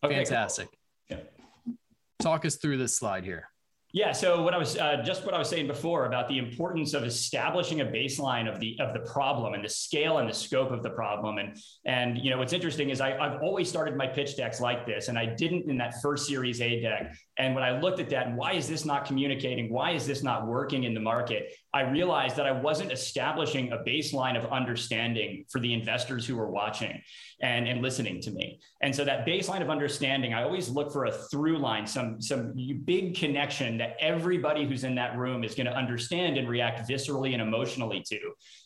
Okay, 0.03 0.15
Fantastic. 0.15 0.69
Cool. 1.09 1.17
Yeah. 1.17 1.73
Talk 2.19 2.45
us 2.45 2.55
through 2.55 2.77
this 2.77 2.95
slide 2.95 3.23
here. 3.23 3.49
Yeah. 3.93 4.11
So 4.11 4.43
what 4.43 4.53
I 4.53 4.57
was 4.57 4.77
uh, 4.77 5.01
just 5.03 5.25
what 5.25 5.33
I 5.33 5.39
was 5.39 5.49
saying 5.49 5.67
before 5.67 6.05
about 6.05 6.27
the 6.27 6.37
importance 6.37 6.93
of 6.93 7.03
establishing 7.03 7.81
a 7.81 7.85
baseline 7.85 8.51
of 8.51 8.59
the 8.59 8.77
of 8.79 8.93
the 8.93 8.99
problem 9.11 9.53
and 9.53 9.63
the 9.63 9.69
scale 9.69 10.17
and 10.17 10.29
the 10.29 10.33
scope 10.33 10.71
of 10.71 10.83
the 10.83 10.89
problem. 10.89 11.37
And 11.37 11.57
and 11.85 12.17
you 12.17 12.29
know 12.29 12.37
what's 12.37 12.53
interesting 12.53 12.89
is 12.89 12.99
I, 12.99 13.17
I've 13.17 13.41
always 13.41 13.69
started 13.69 13.95
my 13.95 14.05
pitch 14.05 14.35
decks 14.35 14.59
like 14.59 14.85
this, 14.85 15.07
and 15.07 15.17
I 15.17 15.25
didn't 15.25 15.69
in 15.69 15.77
that 15.77 16.01
first 16.01 16.27
Series 16.27 16.61
A 16.61 16.81
deck. 16.81 17.15
And 17.37 17.53
when 17.53 17.63
I 17.63 17.79
looked 17.79 17.99
at 17.99 18.09
that, 18.09 18.27
and 18.27 18.37
why 18.37 18.53
is 18.53 18.67
this 18.67 18.83
not 18.83 19.05
communicating? 19.05 19.71
Why 19.71 19.91
is 19.91 20.07
this 20.07 20.23
not 20.23 20.47
working 20.47 20.85
in 20.85 20.93
the 20.93 20.99
market? 20.99 21.53
I 21.73 21.81
realized 21.81 22.35
that 22.37 22.47
I 22.47 22.51
wasn't 22.51 22.91
establishing 22.91 23.71
a 23.71 23.77
baseline 23.77 24.37
of 24.37 24.51
understanding 24.51 25.45
for 25.49 25.59
the 25.59 25.73
investors 25.73 26.25
who 26.25 26.35
were 26.35 26.49
watching 26.49 26.99
and, 27.41 27.67
and 27.67 27.83
listening 27.83 28.19
to 28.21 28.31
me. 28.31 28.59
And 28.81 28.95
so 28.95 29.05
that 29.05 29.27
baseline 29.27 29.61
of 29.61 29.69
understanding, 29.69 30.33
I 30.33 30.43
always 30.43 30.69
look 30.69 30.91
for 30.91 31.05
a 31.05 31.11
through 31.11 31.59
line, 31.59 31.85
some, 31.85 32.19
some 32.19 32.53
big 32.85 33.15
connection 33.15 33.77
that 33.77 33.97
everybody 33.99 34.65
who's 34.65 34.83
in 34.83 34.95
that 34.95 35.17
room 35.17 35.43
is 35.43 35.53
going 35.53 35.67
to 35.67 35.75
understand 35.75 36.37
and 36.37 36.49
react 36.49 36.89
viscerally 36.89 37.33
and 37.33 37.41
emotionally 37.41 38.03
to. 38.07 38.19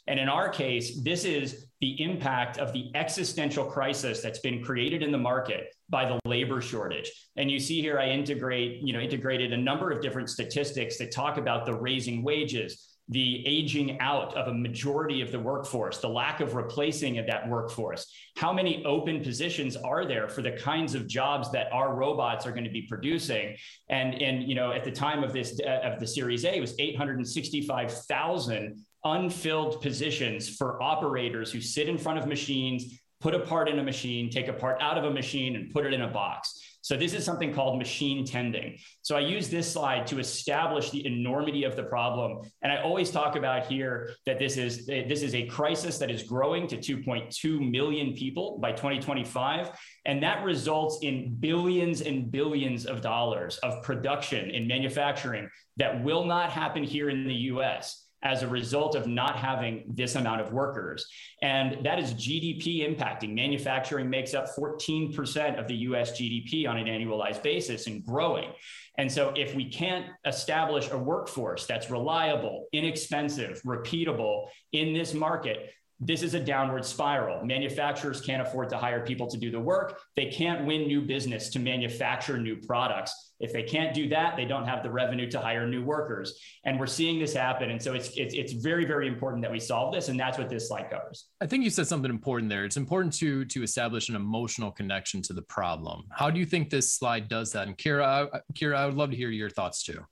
And 0.08 0.20
in 0.20 0.30
our 0.30 0.48
case, 0.48 1.01
this 1.01 1.25
is 1.25 1.68
the 1.82 2.01
impact 2.01 2.58
of 2.58 2.72
the 2.72 2.90
existential 2.96 3.66
crisis 3.66 4.22
that's 4.22 4.40
been 4.40 4.63
created 4.63 5.04
in 5.04 5.12
the 5.12 5.18
market 5.18 5.74
by 5.91 6.05
the 6.05 6.19
labor 6.25 6.62
shortage. 6.62 7.12
And 7.36 7.51
you 7.51 7.60
see 7.60 7.81
here, 7.81 8.00
I 8.00 8.10
integrate, 8.10 8.81
you 8.81 8.93
know, 8.93 9.00
integrated 9.00 9.53
a 9.53 9.57
number 9.57 9.91
of 9.91 10.01
different 10.01 10.29
statistics 10.29 10.98
that 10.98 11.12
talk 11.12 11.38
about 11.38 11.65
the 11.65 11.75
raising 11.75 12.24
wages, 12.24 12.88
the 13.10 13.45
aging 13.45 14.00
out 14.00 14.33
of 14.38 14.48
a 14.48 14.53
majority 14.53 15.21
of 15.21 15.33
the 15.33 15.39
workforce, 15.39 15.98
the 15.98 16.07
lack 16.07 16.39
of 16.39 16.55
replacing 16.55 17.19
of 17.19 17.27
that 17.27 17.50
workforce. 17.50 18.10
How 18.38 18.53
many 18.53 18.86
open 18.86 19.21
positions 19.21 19.75
are 19.75 20.05
there 20.05 20.29
for 20.29 20.41
the 20.41 20.53
kinds 20.53 20.95
of 20.95 21.07
jobs 21.07 21.51
that 21.51 21.67
our 21.74 21.93
robots 21.93 22.45
are 22.45 22.51
going 22.51 22.63
to 22.63 22.69
be 22.69 22.83
producing? 22.83 23.57
And, 23.89 24.13
and 24.21 24.43
you 24.43 24.55
know, 24.55 24.71
at 24.71 24.86
the 24.86 24.91
time 24.91 25.25
of 25.25 25.33
this 25.33 25.60
of 25.60 26.00
the 26.00 26.07
Series 26.07 26.45
A, 26.45 26.55
it 26.55 26.62
was 26.62 26.74
865,000 26.79 28.86
unfilled 29.03 29.81
positions 29.81 30.55
for 30.55 30.81
operators 30.81 31.51
who 31.51 31.60
sit 31.60 31.89
in 31.89 31.98
front 31.98 32.19
of 32.19 32.27
machines, 32.27 33.00
put 33.22 33.36
a 33.36 33.40
part 33.40 33.70
in 33.70 33.80
a 33.80 33.84
machine, 33.84 34.30
take 34.30 34.48
a 34.48 34.54
part 34.54 34.82
out 34.82 34.98
of 34.98 35.06
a 35.06 35.12
machine, 35.12 35.56
and 35.56 35.72
put 35.72 35.86
it 35.86 35.94
in 35.94 36.01
a 36.01 36.08
box. 36.08 36.60
So 36.84 36.98
this 36.98 37.13
is 37.13 37.24
something 37.24 37.54
called 37.54 37.78
machine 37.78 38.25
tending. 38.25 38.80
So 39.04 39.16
I 39.16 39.20
use 39.20 39.50
this 39.50 39.72
slide 39.72 40.08
to 40.08 40.20
establish 40.20 40.90
the 40.90 41.06
enormity 41.06 41.63
of 41.63 41.75
the 41.75 41.84
problem. 41.84 42.42
And 42.63 42.72
I 42.72 42.82
always 42.82 43.12
talk 43.12 43.36
about 43.36 43.68
here 43.68 44.16
that 44.25 44.40
this 44.40 44.58
is 44.58 44.88
this 44.88 45.22
is 45.22 45.36
a 45.36 45.46
crisis 45.46 46.00
that 46.00 46.10
is 46.10 46.24
growing 46.24 46.68
to 46.68 46.78
2.2 46.78 47.72
million 47.72 48.13
people 48.13 48.58
by 48.60 48.72
2025. 48.72 49.70
And 50.06 50.24
that 50.24 50.44
results 50.44 51.00
in 51.04 51.36
billions 51.40 52.01
and 52.01 52.32
billions 52.32 52.88
of 52.88 53.01
dollars 53.01 53.60
of 53.60 53.84
production 53.84 54.50
in 54.50 54.68
manufacturing 54.68 55.50
that 55.78 56.04
will 56.04 56.25
not 56.25 56.50
happen 56.51 56.84
here 56.84 57.12
in 57.12 57.28
the 57.28 57.36
US 57.54 58.00
as 58.24 58.44
a 58.44 58.48
result 58.48 58.96
of 58.96 59.08
not 59.08 59.36
having 59.36 59.84
this 59.88 60.16
amount 60.16 60.42
of 60.42 60.54
workers. 60.54 61.08
And 61.42 61.84
that 61.84 62.00
is 62.00 62.13
GDP 62.13 62.88
impacting. 62.88 63.34
Manufacturing 63.34 64.10
makes 64.10 64.34
up 64.34 64.48
14% 64.56 65.60
of 65.60 65.68
the 65.68 65.75
US 65.75 66.12
GDP 66.12 66.68
on 66.68 66.78
an 66.78 66.86
annualized 66.86 67.42
basis 67.42 67.88
and 67.88 68.06
growing. 68.06 68.50
And 68.98 69.12
so, 69.12 69.34
if 69.36 69.56
we 69.56 69.70
can't 69.70 70.08
establish 70.25 70.92
a 70.92 70.98
workforce 70.98 71.66
that's 71.66 71.90
reliable, 71.90 72.68
inexpensive, 72.74 73.62
repeatable 73.66 74.48
in 74.74 74.94
this 74.94 75.13
market, 75.13 75.72
this 76.03 76.24
is 76.24 76.34
a 76.34 76.39
downward 76.39 76.84
spiral. 76.84 77.46
Manufacturers 77.46 78.22
can't 78.22 78.41
afford 78.41 78.70
to 78.70 78.77
hire 78.77 79.05
people 79.05 79.27
to 79.27 79.38
do 79.38 79.51
the 79.51 79.60
work. 79.60 80.01
They 80.15 80.25
can't 80.25 80.65
win 80.65 80.88
new 80.88 81.01
business 81.01 81.50
to 81.50 81.60
manufacture 81.60 82.39
new 82.39 82.55
products. 82.55 83.34
If 83.39 83.53
they 83.53 83.62
can't 83.62 83.93
do 83.93 84.10
that, 84.10 84.36
they 84.36 84.46
don't 84.46 84.65
have 84.65 84.81
the 84.81 84.89
revenue 84.89 85.29
to 85.29 85.39
hire 85.39 85.67
new 85.67 85.84
workers. 85.84 86.39
And 86.65 86.79
we're 86.79 86.88
seeing 86.88 87.20
this 87.20 87.36
happen. 87.36 87.70
And 87.70 87.81
so 87.81 87.93
it's, 87.93 88.10
it's, 88.17 88.34
it's 88.34 88.53
very, 88.53 88.84
very 88.84 89.08
important 89.08 89.43
that 89.43 89.51
we 89.51 89.60
solve 89.60 89.93
this. 89.93 90.10
And 90.10 90.20
that's 90.20 90.39
what 90.39 90.50
this 90.50 90.67
slide 90.70 90.89
covers. 90.89 91.27
I 91.39 91.46
think 91.46 91.63
you 91.63 91.70
said 91.70 91.88
something 91.88 92.10
important 92.10 92.50
there. 92.50 92.65
It's 92.65 92.77
important 92.77 93.13
to, 93.15 93.46
to 93.46 93.62
establish 93.62 94.10
an 94.10 94.15
emotional 94.15 94.72
connection 94.72 95.22
to 95.24 95.34
the 95.34 95.43
problem. 95.43 96.05
How 96.10 96.31
do 96.31 96.39
you 96.39 96.48
think 96.48 96.72
this 96.72 96.91
slide 96.91 97.29
does 97.29 97.51
that? 97.51 97.67
And 97.67 97.77
Kira, 97.77 98.41
Kira, 98.53 98.75
I 98.75 98.88
would 98.88 98.96
love 98.96 99.12
to 99.12 99.15
hear 99.15 99.29
your 99.29 99.51
thoughts 99.51 99.84
too. 99.84 100.03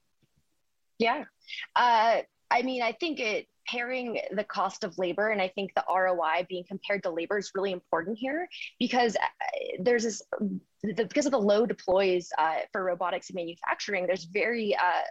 Yeah. 1.00 1.24
Uh, 1.76 2.22
I 2.52 2.62
mean, 2.62 2.82
I 2.84 2.92
think 2.92 3.20
it 3.20 3.48
comparing 3.70 4.20
the 4.32 4.44
cost 4.44 4.84
of 4.84 4.98
labor 4.98 5.30
and 5.30 5.42
i 5.42 5.48
think 5.48 5.72
the 5.76 5.84
roi 5.90 6.46
being 6.48 6.64
compared 6.68 7.04
to 7.04 7.10
labor 7.10 7.38
is 7.38 7.52
really 7.56 7.72
important 7.72 8.18
here 8.18 8.48
because 8.80 9.16
uh, 9.16 9.20
there's 9.82 10.04
this 10.04 10.22
the, 10.84 11.06
because 11.06 11.26
of 11.26 11.32
the 11.32 11.40
low 11.40 11.66
deploys 11.66 12.30
uh, 12.38 12.60
for 12.72 12.84
robotics 12.84 13.30
and 13.30 13.36
manufacturing 13.36 14.08
there's 14.08 14.26
very 14.26 14.76
uh, 14.76 15.02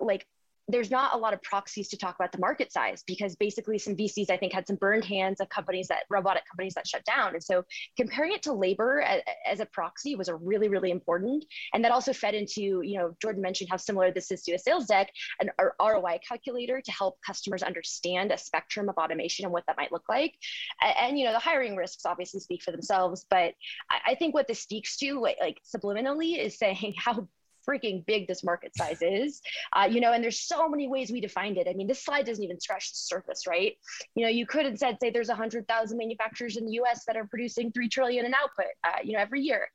like 0.00 0.26
there's 0.68 0.90
not 0.90 1.14
a 1.14 1.18
lot 1.18 1.32
of 1.32 1.42
proxies 1.42 1.88
to 1.88 1.96
talk 1.96 2.14
about 2.14 2.32
the 2.32 2.38
market 2.38 2.72
size 2.72 3.02
because 3.06 3.34
basically 3.36 3.78
some 3.78 3.96
VCs 3.96 4.30
I 4.30 4.36
think 4.36 4.52
had 4.52 4.66
some 4.66 4.76
burned 4.76 5.04
hands 5.04 5.40
of 5.40 5.48
companies 5.48 5.88
that 5.88 6.04
robotic 6.08 6.44
companies 6.48 6.74
that 6.74 6.86
shut 6.86 7.04
down. 7.04 7.34
And 7.34 7.42
so 7.42 7.64
comparing 7.96 8.32
it 8.32 8.42
to 8.42 8.52
labor 8.52 9.00
as, 9.46 9.60
a 9.60 9.66
proxy 9.66 10.16
was 10.16 10.28
a 10.28 10.34
really, 10.34 10.68
really 10.68 10.90
important. 10.90 11.44
And 11.74 11.84
that 11.84 11.92
also 11.92 12.12
fed 12.12 12.34
into, 12.34 12.80
you 12.82 12.98
know, 12.98 13.14
Jordan 13.20 13.42
mentioned 13.42 13.70
how 13.70 13.76
similar 13.76 14.10
this 14.10 14.30
is 14.30 14.42
to 14.44 14.54
a 14.54 14.58
sales 14.58 14.86
deck, 14.86 15.10
an 15.40 15.50
ROI 15.80 16.18
calculator 16.26 16.80
to 16.80 16.92
help 16.92 17.18
customers 17.24 17.62
understand 17.62 18.32
a 18.32 18.38
spectrum 18.38 18.88
of 18.88 18.96
automation 18.96 19.44
and 19.44 19.52
what 19.52 19.64
that 19.66 19.76
might 19.76 19.92
look 19.92 20.08
like. 20.08 20.34
And, 20.80 21.18
you 21.18 21.24
know, 21.26 21.32
the 21.32 21.38
hiring 21.38 21.76
risks 21.76 22.06
obviously 22.06 22.40
speak 22.40 22.62
for 22.62 22.72
themselves, 22.72 23.26
but 23.28 23.54
I, 23.90 24.12
I 24.12 24.14
think 24.14 24.34
what 24.34 24.48
this 24.48 24.60
speaks 24.60 24.96
to 24.98 25.20
like, 25.20 25.36
like 25.40 25.60
subliminally 25.64 26.38
is 26.38 26.58
saying 26.58 26.94
how 26.98 27.28
freaking 27.68 28.04
big 28.06 28.26
this 28.26 28.44
market 28.44 28.76
size 28.76 28.98
is. 29.02 29.40
Uh, 29.72 29.88
you 29.90 30.00
know 30.00 30.12
and 30.12 30.22
there's 30.22 30.40
so 30.40 30.68
many 30.68 30.88
ways 30.88 31.10
we 31.10 31.20
defined 31.20 31.58
it. 31.58 31.66
I 31.68 31.74
mean 31.74 31.86
this 31.86 32.04
slide 32.04 32.26
doesn't 32.26 32.42
even 32.42 32.60
scratch 32.60 32.90
the 32.90 32.96
surface 32.96 33.46
right? 33.46 33.76
You 34.14 34.24
know 34.24 34.30
you 34.30 34.46
could 34.46 34.66
have 34.66 34.78
said 34.78 34.98
say 35.00 35.10
there's 35.10 35.28
100000 35.28 35.98
manufacturers 35.98 36.56
in 36.56 36.66
the 36.66 36.72
us 36.72 37.04
that 37.06 37.16
are 37.16 37.26
producing 37.26 37.72
3 37.72 37.88
trillion 37.88 38.26
in 38.26 38.34
output 38.34 38.66
uh, 38.84 38.98
you 39.02 39.14
know 39.14 39.20
every 39.20 39.40
year. 39.40 39.68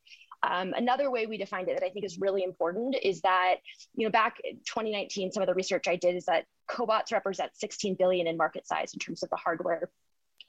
Um, 0.43 0.73
another 0.75 1.09
way 1.09 1.25
we 1.25 1.37
defined 1.37 1.67
it 1.67 1.79
that 1.79 1.85
I 1.85 1.89
think 1.89 2.05
is 2.05 2.19
really 2.19 2.43
important 2.43 2.95
is 3.01 3.21
that, 3.21 3.55
you 3.95 4.05
know, 4.05 4.11
back 4.11 4.37
in 4.43 4.57
2019, 4.57 5.31
some 5.31 5.41
of 5.41 5.47
the 5.47 5.55
research 5.55 5.87
I 5.87 5.95
did 5.95 6.15
is 6.15 6.25
that 6.25 6.45
cobots 6.69 7.11
represent 7.11 7.51
16 7.55 7.95
billion 7.95 8.27
in 8.27 8.37
market 8.37 8.67
size 8.67 8.93
in 8.93 8.99
terms 8.99 9.23
of 9.23 9.29
the 9.29 9.35
hardware 9.35 9.89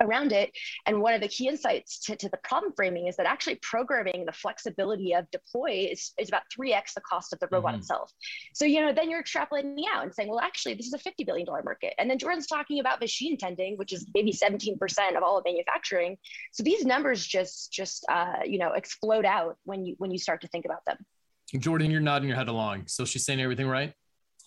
around 0.00 0.33
it. 0.33 0.50
And 0.87 1.00
one 1.00 1.14
of 1.14 1.21
the 1.21 1.28
key 1.28 1.49
insights 1.49 1.99
to, 2.00 2.17
to 2.17 2.28
the 2.28 2.38
problem 2.38 2.73
framing 2.76 3.07
is 3.07 3.17
that 3.17 3.26
actually 3.26 3.57
programming 3.57 4.25
the 4.25 4.33
flexibility 4.33 5.12
of 5.14 5.31
deploy 5.31 5.88
is, 5.90 6.12
is 6.19 6.28
about 6.28 6.43
3x 6.59 6.95
the 6.95 7.00
cost 7.00 7.33
of 7.33 7.40
the 7.40 7.49
robot 7.50 7.73
mm-hmm. 7.73 7.81
itself. 7.81 8.12
So, 8.55 8.64
you 8.64 8.81
know, 8.81 8.93
then 8.93 9.11
you're 9.11 9.23
extrapolating 9.23 9.76
out 9.93 10.05
and 10.05 10.14
saying, 10.14 10.28
well, 10.28 10.40
actually, 10.40 10.75
this 10.75 10.87
is 10.87 10.95
a 10.95 10.99
$50 10.99 11.26
billion 11.26 11.47
market. 11.64 11.95
And 11.99 12.11
then 12.11 12.19
Jordan's 12.19 12.47
talking 12.47 12.81
about 12.81 13.00
machine 13.00 13.37
tending, 13.37 13.76
which 13.76 13.93
is 13.93 14.07
maybe 14.14 14.33
17% 14.33 14.76
of 15.17 15.23
all 15.23 15.38
of 15.38 15.45
manufacturing. 15.45 16.17
So 16.52 16.62
these 16.62 16.85
numbers 16.85 17.26
just, 17.26 17.73
just, 17.73 18.05
uh, 18.09 18.40
you 18.45 18.59
know, 18.59 18.73
explode 18.73 19.25
out 19.25 19.57
when 19.64 19.85
you, 19.85 19.95
when 19.99 20.11
you 20.11 20.19
start 20.19 20.40
to 20.43 20.49
think 20.49 20.64
about 20.64 20.85
them. 20.87 20.97
Jordan, 21.57 21.90
you're 21.90 22.00
nodding 22.00 22.28
your 22.28 22.37
head 22.37 22.49
along. 22.49 22.85
So 22.87 23.05
she's 23.05 23.25
saying 23.25 23.40
everything 23.40 23.67
right? 23.67 23.95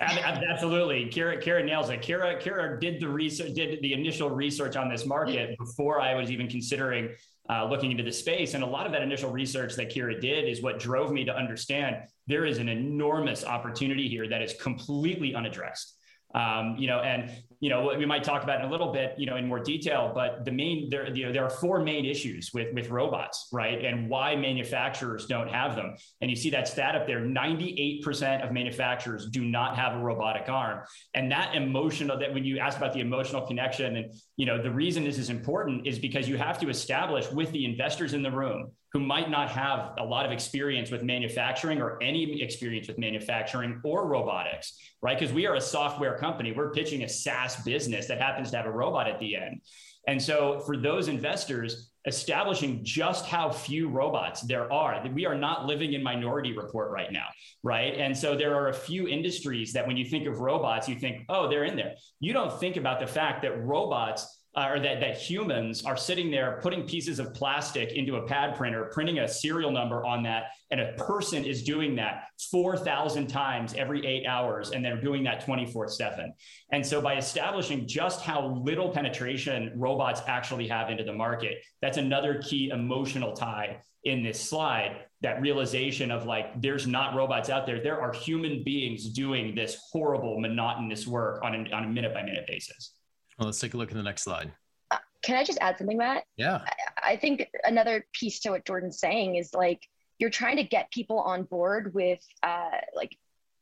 Absolutely, 0.01 1.05
Kira. 1.05 1.41
Kira 1.41 1.63
nails 1.63 1.89
it. 1.89 2.01
Kira. 2.01 2.41
Kira 2.41 2.79
did 2.79 2.99
the 2.99 3.07
research, 3.07 3.53
did 3.53 3.81
the 3.81 3.93
initial 3.93 4.29
research 4.29 4.75
on 4.75 4.89
this 4.89 5.05
market 5.05 5.57
before 5.59 6.01
I 6.01 6.15
was 6.15 6.31
even 6.31 6.47
considering 6.47 7.09
uh, 7.49 7.65
looking 7.65 7.91
into 7.91 8.03
the 8.03 8.11
space. 8.11 8.53
And 8.53 8.63
a 8.63 8.67
lot 8.67 8.85
of 8.85 8.91
that 8.93 9.01
initial 9.01 9.29
research 9.31 9.75
that 9.75 9.93
Kira 9.93 10.19
did 10.19 10.47
is 10.47 10.61
what 10.61 10.79
drove 10.79 11.11
me 11.11 11.25
to 11.25 11.35
understand 11.35 11.97
there 12.27 12.45
is 12.45 12.57
an 12.57 12.69
enormous 12.69 13.43
opportunity 13.43 14.07
here 14.07 14.27
that 14.27 14.41
is 14.41 14.53
completely 14.53 15.35
unaddressed. 15.35 15.97
Um, 16.33 16.75
you 16.77 16.87
know, 16.87 16.99
and 16.99 17.31
you 17.59 17.69
know 17.69 17.93
we 17.95 18.05
might 18.05 18.23
talk 18.23 18.43
about 18.43 18.59
it 18.59 18.63
in 18.63 18.69
a 18.69 18.71
little 18.71 18.91
bit, 18.91 19.13
you 19.17 19.25
know, 19.25 19.35
in 19.35 19.47
more 19.47 19.59
detail. 19.59 20.11
But 20.13 20.45
the 20.45 20.51
main 20.51 20.89
there, 20.89 21.13
you 21.13 21.25
know, 21.25 21.31
there 21.31 21.43
are 21.43 21.49
four 21.49 21.81
main 21.81 22.05
issues 22.05 22.51
with 22.53 22.73
with 22.73 22.89
robots, 22.89 23.49
right? 23.51 23.83
And 23.83 24.09
why 24.09 24.35
manufacturers 24.35 25.25
don't 25.25 25.49
have 25.49 25.75
them. 25.75 25.95
And 26.21 26.29
you 26.29 26.35
see 26.35 26.49
that 26.51 26.67
stat 26.67 26.95
up 26.95 27.05
there: 27.05 27.19
ninety 27.19 27.75
eight 27.77 28.03
percent 28.03 28.43
of 28.43 28.51
manufacturers 28.51 29.27
do 29.29 29.43
not 29.43 29.75
have 29.75 29.93
a 29.93 29.99
robotic 29.99 30.49
arm. 30.49 30.81
And 31.13 31.31
that 31.31 31.55
emotional 31.55 32.17
that 32.19 32.33
when 32.33 32.43
you 32.43 32.59
ask 32.59 32.77
about 32.77 32.93
the 32.93 33.01
emotional 33.01 33.45
connection, 33.45 33.95
and 33.95 34.13
you 34.41 34.47
know, 34.47 34.59
the 34.59 34.71
reason 34.71 35.03
this 35.03 35.19
is 35.19 35.29
important 35.29 35.85
is 35.85 35.99
because 35.99 36.27
you 36.27 36.35
have 36.35 36.57
to 36.57 36.67
establish 36.67 37.31
with 37.31 37.51
the 37.51 37.63
investors 37.63 38.15
in 38.15 38.23
the 38.23 38.31
room 38.31 38.71
who 38.91 38.99
might 38.99 39.29
not 39.29 39.51
have 39.51 39.91
a 39.99 40.03
lot 40.03 40.25
of 40.25 40.31
experience 40.31 40.89
with 40.89 41.03
manufacturing 41.03 41.79
or 41.79 42.01
any 42.01 42.41
experience 42.41 42.87
with 42.87 42.97
manufacturing 42.97 43.79
or 43.83 44.07
robotics, 44.07 44.79
right? 45.03 45.19
Because 45.19 45.31
we 45.31 45.45
are 45.45 45.53
a 45.53 45.61
software 45.61 46.17
company. 46.17 46.53
We're 46.53 46.71
pitching 46.71 47.03
a 47.03 47.07
SaaS 47.07 47.57
business 47.57 48.07
that 48.07 48.19
happens 48.19 48.49
to 48.49 48.57
have 48.57 48.65
a 48.65 48.71
robot 48.71 49.07
at 49.07 49.19
the 49.19 49.35
end. 49.35 49.61
And 50.07 50.19
so 50.19 50.61
for 50.61 50.75
those 50.75 51.07
investors, 51.07 51.90
establishing 52.05 52.83
just 52.83 53.25
how 53.25 53.49
few 53.49 53.87
robots 53.87 54.41
there 54.41 54.71
are, 54.71 55.03
we 55.13 55.25
are 55.25 55.35
not 55.35 55.65
living 55.65 55.93
in 55.93 56.01
minority 56.01 56.55
report 56.57 56.91
right 56.91 57.11
now, 57.11 57.27
right? 57.63 57.95
And 57.95 58.17
so 58.17 58.35
there 58.35 58.55
are 58.55 58.69
a 58.69 58.73
few 58.73 59.07
industries 59.07 59.73
that 59.73 59.85
when 59.85 59.97
you 59.97 60.05
think 60.05 60.27
of 60.27 60.39
robots, 60.39 60.89
you 60.89 60.95
think, 60.95 61.25
oh, 61.29 61.47
they're 61.47 61.65
in 61.65 61.75
there. 61.75 61.93
You 62.19 62.33
don't 62.33 62.59
think 62.59 62.77
about 62.77 62.99
the 62.99 63.07
fact 63.07 63.43
that 63.43 63.63
robots 63.63 64.40
uh, 64.55 64.67
or 64.69 64.79
that, 64.79 64.99
that 64.99 65.17
humans 65.17 65.85
are 65.85 65.95
sitting 65.95 66.29
there 66.29 66.59
putting 66.61 66.85
pieces 66.85 67.19
of 67.19 67.33
plastic 67.33 67.93
into 67.93 68.17
a 68.17 68.27
pad 68.27 68.55
printer, 68.55 68.89
printing 68.91 69.19
a 69.19 69.27
serial 69.27 69.71
number 69.71 70.05
on 70.05 70.23
that, 70.23 70.45
and 70.71 70.81
a 70.81 70.93
person 70.93 71.45
is 71.45 71.63
doing 71.63 71.95
that 71.95 72.23
4,000 72.51 73.27
times 73.27 73.73
every 73.75 74.05
eight 74.05 74.25
hours, 74.25 74.71
and 74.71 74.83
they're 74.83 74.99
doing 74.99 75.23
that 75.23 75.45
24 75.45 75.87
7. 75.87 76.33
And 76.71 76.85
so, 76.85 77.01
by 77.01 77.15
establishing 77.15 77.87
just 77.87 78.21
how 78.21 78.61
little 78.65 78.89
penetration 78.89 79.71
robots 79.75 80.21
actually 80.27 80.67
have 80.67 80.89
into 80.89 81.03
the 81.03 81.13
market, 81.13 81.59
that's 81.81 81.97
another 81.97 82.41
key 82.41 82.69
emotional 82.69 83.33
tie 83.33 83.79
in 84.03 84.23
this 84.23 84.39
slide 84.39 85.05
that 85.21 85.39
realization 85.39 86.09
of 86.09 86.25
like 86.25 86.59
there's 86.59 86.87
not 86.87 87.15
robots 87.15 87.49
out 87.49 87.67
there 87.67 87.83
there 87.83 88.01
are 88.01 88.11
human 88.11 88.63
beings 88.63 89.09
doing 89.09 89.53
this 89.53 89.79
horrible 89.91 90.39
monotonous 90.39 91.05
work 91.05 91.39
on 91.43 91.71
on 91.71 91.83
a 91.83 91.87
minute 91.87 92.11
by 92.11 92.23
minute 92.23 92.45
basis 92.47 92.95
well, 93.41 93.47
let's 93.47 93.59
take 93.59 93.73
a 93.73 93.77
look 93.77 93.89
at 93.89 93.97
the 93.97 94.03
next 94.03 94.21
slide. 94.21 94.51
Uh, 94.91 94.97
can 95.23 95.35
I 95.35 95.43
just 95.43 95.57
add 95.61 95.77
something, 95.79 95.97
Matt? 95.97 96.25
Yeah. 96.37 96.59
I, 97.03 97.13
I 97.13 97.17
think 97.17 97.47
another 97.63 98.05
piece 98.13 98.39
to 98.41 98.51
what 98.51 98.65
Jordan's 98.65 98.99
saying 98.99 99.35
is 99.35 99.51
like 99.53 99.81
you're 100.19 100.29
trying 100.29 100.57
to 100.57 100.63
get 100.63 100.91
people 100.91 101.19
on 101.19 101.43
board 101.43 101.91
with 101.95 102.19
uh, 102.43 102.69
like 102.95 103.17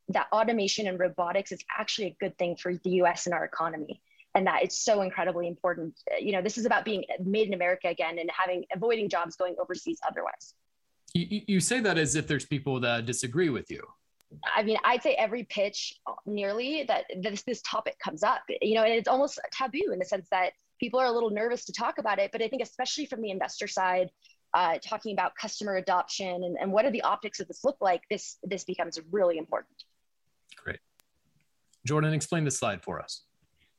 that 0.09 0.27
automation 0.33 0.87
and 0.87 0.99
robotics 0.99 1.53
is 1.53 1.63
actually 1.77 2.07
a 2.07 2.17
good 2.19 2.37
thing 2.37 2.57
for 2.57 2.75
the 2.75 2.89
US 3.03 3.25
and 3.25 3.33
our 3.33 3.45
economy 3.45 4.01
and 4.35 4.45
that 4.47 4.63
it's 4.63 4.77
so 4.83 5.01
incredibly 5.01 5.47
important 5.47 5.95
you 6.19 6.31
know 6.31 6.41
this 6.41 6.57
is 6.57 6.65
about 6.65 6.85
being 6.85 7.03
made 7.23 7.47
in 7.47 7.53
america 7.55 7.87
again 7.87 8.19
and 8.19 8.29
having 8.31 8.63
avoiding 8.75 9.09
jobs 9.09 9.35
going 9.35 9.55
overseas 9.59 9.99
otherwise 10.07 10.53
you, 11.15 11.41
you 11.47 11.59
say 11.59 11.79
that 11.79 11.97
as 11.97 12.15
if 12.15 12.27
there's 12.27 12.45
people 12.45 12.79
that 12.79 13.07
disagree 13.07 13.49
with 13.49 13.71
you 13.71 13.81
I 14.55 14.63
mean, 14.63 14.77
I'd 14.83 15.01
say 15.01 15.13
every 15.15 15.43
pitch 15.43 15.93
nearly 16.25 16.83
that 16.87 17.05
this 17.21 17.43
this 17.43 17.61
topic 17.61 17.97
comes 18.03 18.23
up, 18.23 18.41
you 18.61 18.75
know, 18.75 18.83
and 18.83 18.93
it's 18.93 19.07
almost 19.07 19.39
taboo 19.51 19.91
in 19.91 19.99
the 19.99 20.05
sense 20.05 20.27
that 20.31 20.53
people 20.79 20.99
are 20.99 21.05
a 21.05 21.11
little 21.11 21.29
nervous 21.29 21.65
to 21.65 21.73
talk 21.73 21.97
about 21.97 22.19
it. 22.19 22.31
But 22.31 22.41
I 22.41 22.47
think 22.47 22.61
especially 22.61 23.05
from 23.05 23.21
the 23.21 23.31
investor 23.31 23.67
side, 23.67 24.09
uh, 24.53 24.77
talking 24.83 25.13
about 25.13 25.35
customer 25.35 25.75
adoption 25.75 26.43
and, 26.43 26.57
and 26.59 26.71
what 26.71 26.85
do 26.85 26.91
the 26.91 27.01
optics 27.01 27.39
of 27.39 27.47
this 27.47 27.63
look 27.63 27.77
like, 27.81 28.01
this 28.09 28.37
this 28.43 28.63
becomes 28.63 28.99
really 29.11 29.37
important. 29.37 29.83
Great. 30.55 30.79
Jordan, 31.85 32.13
explain 32.13 32.43
the 32.43 32.51
slide 32.51 32.83
for 32.83 33.01
us. 33.01 33.23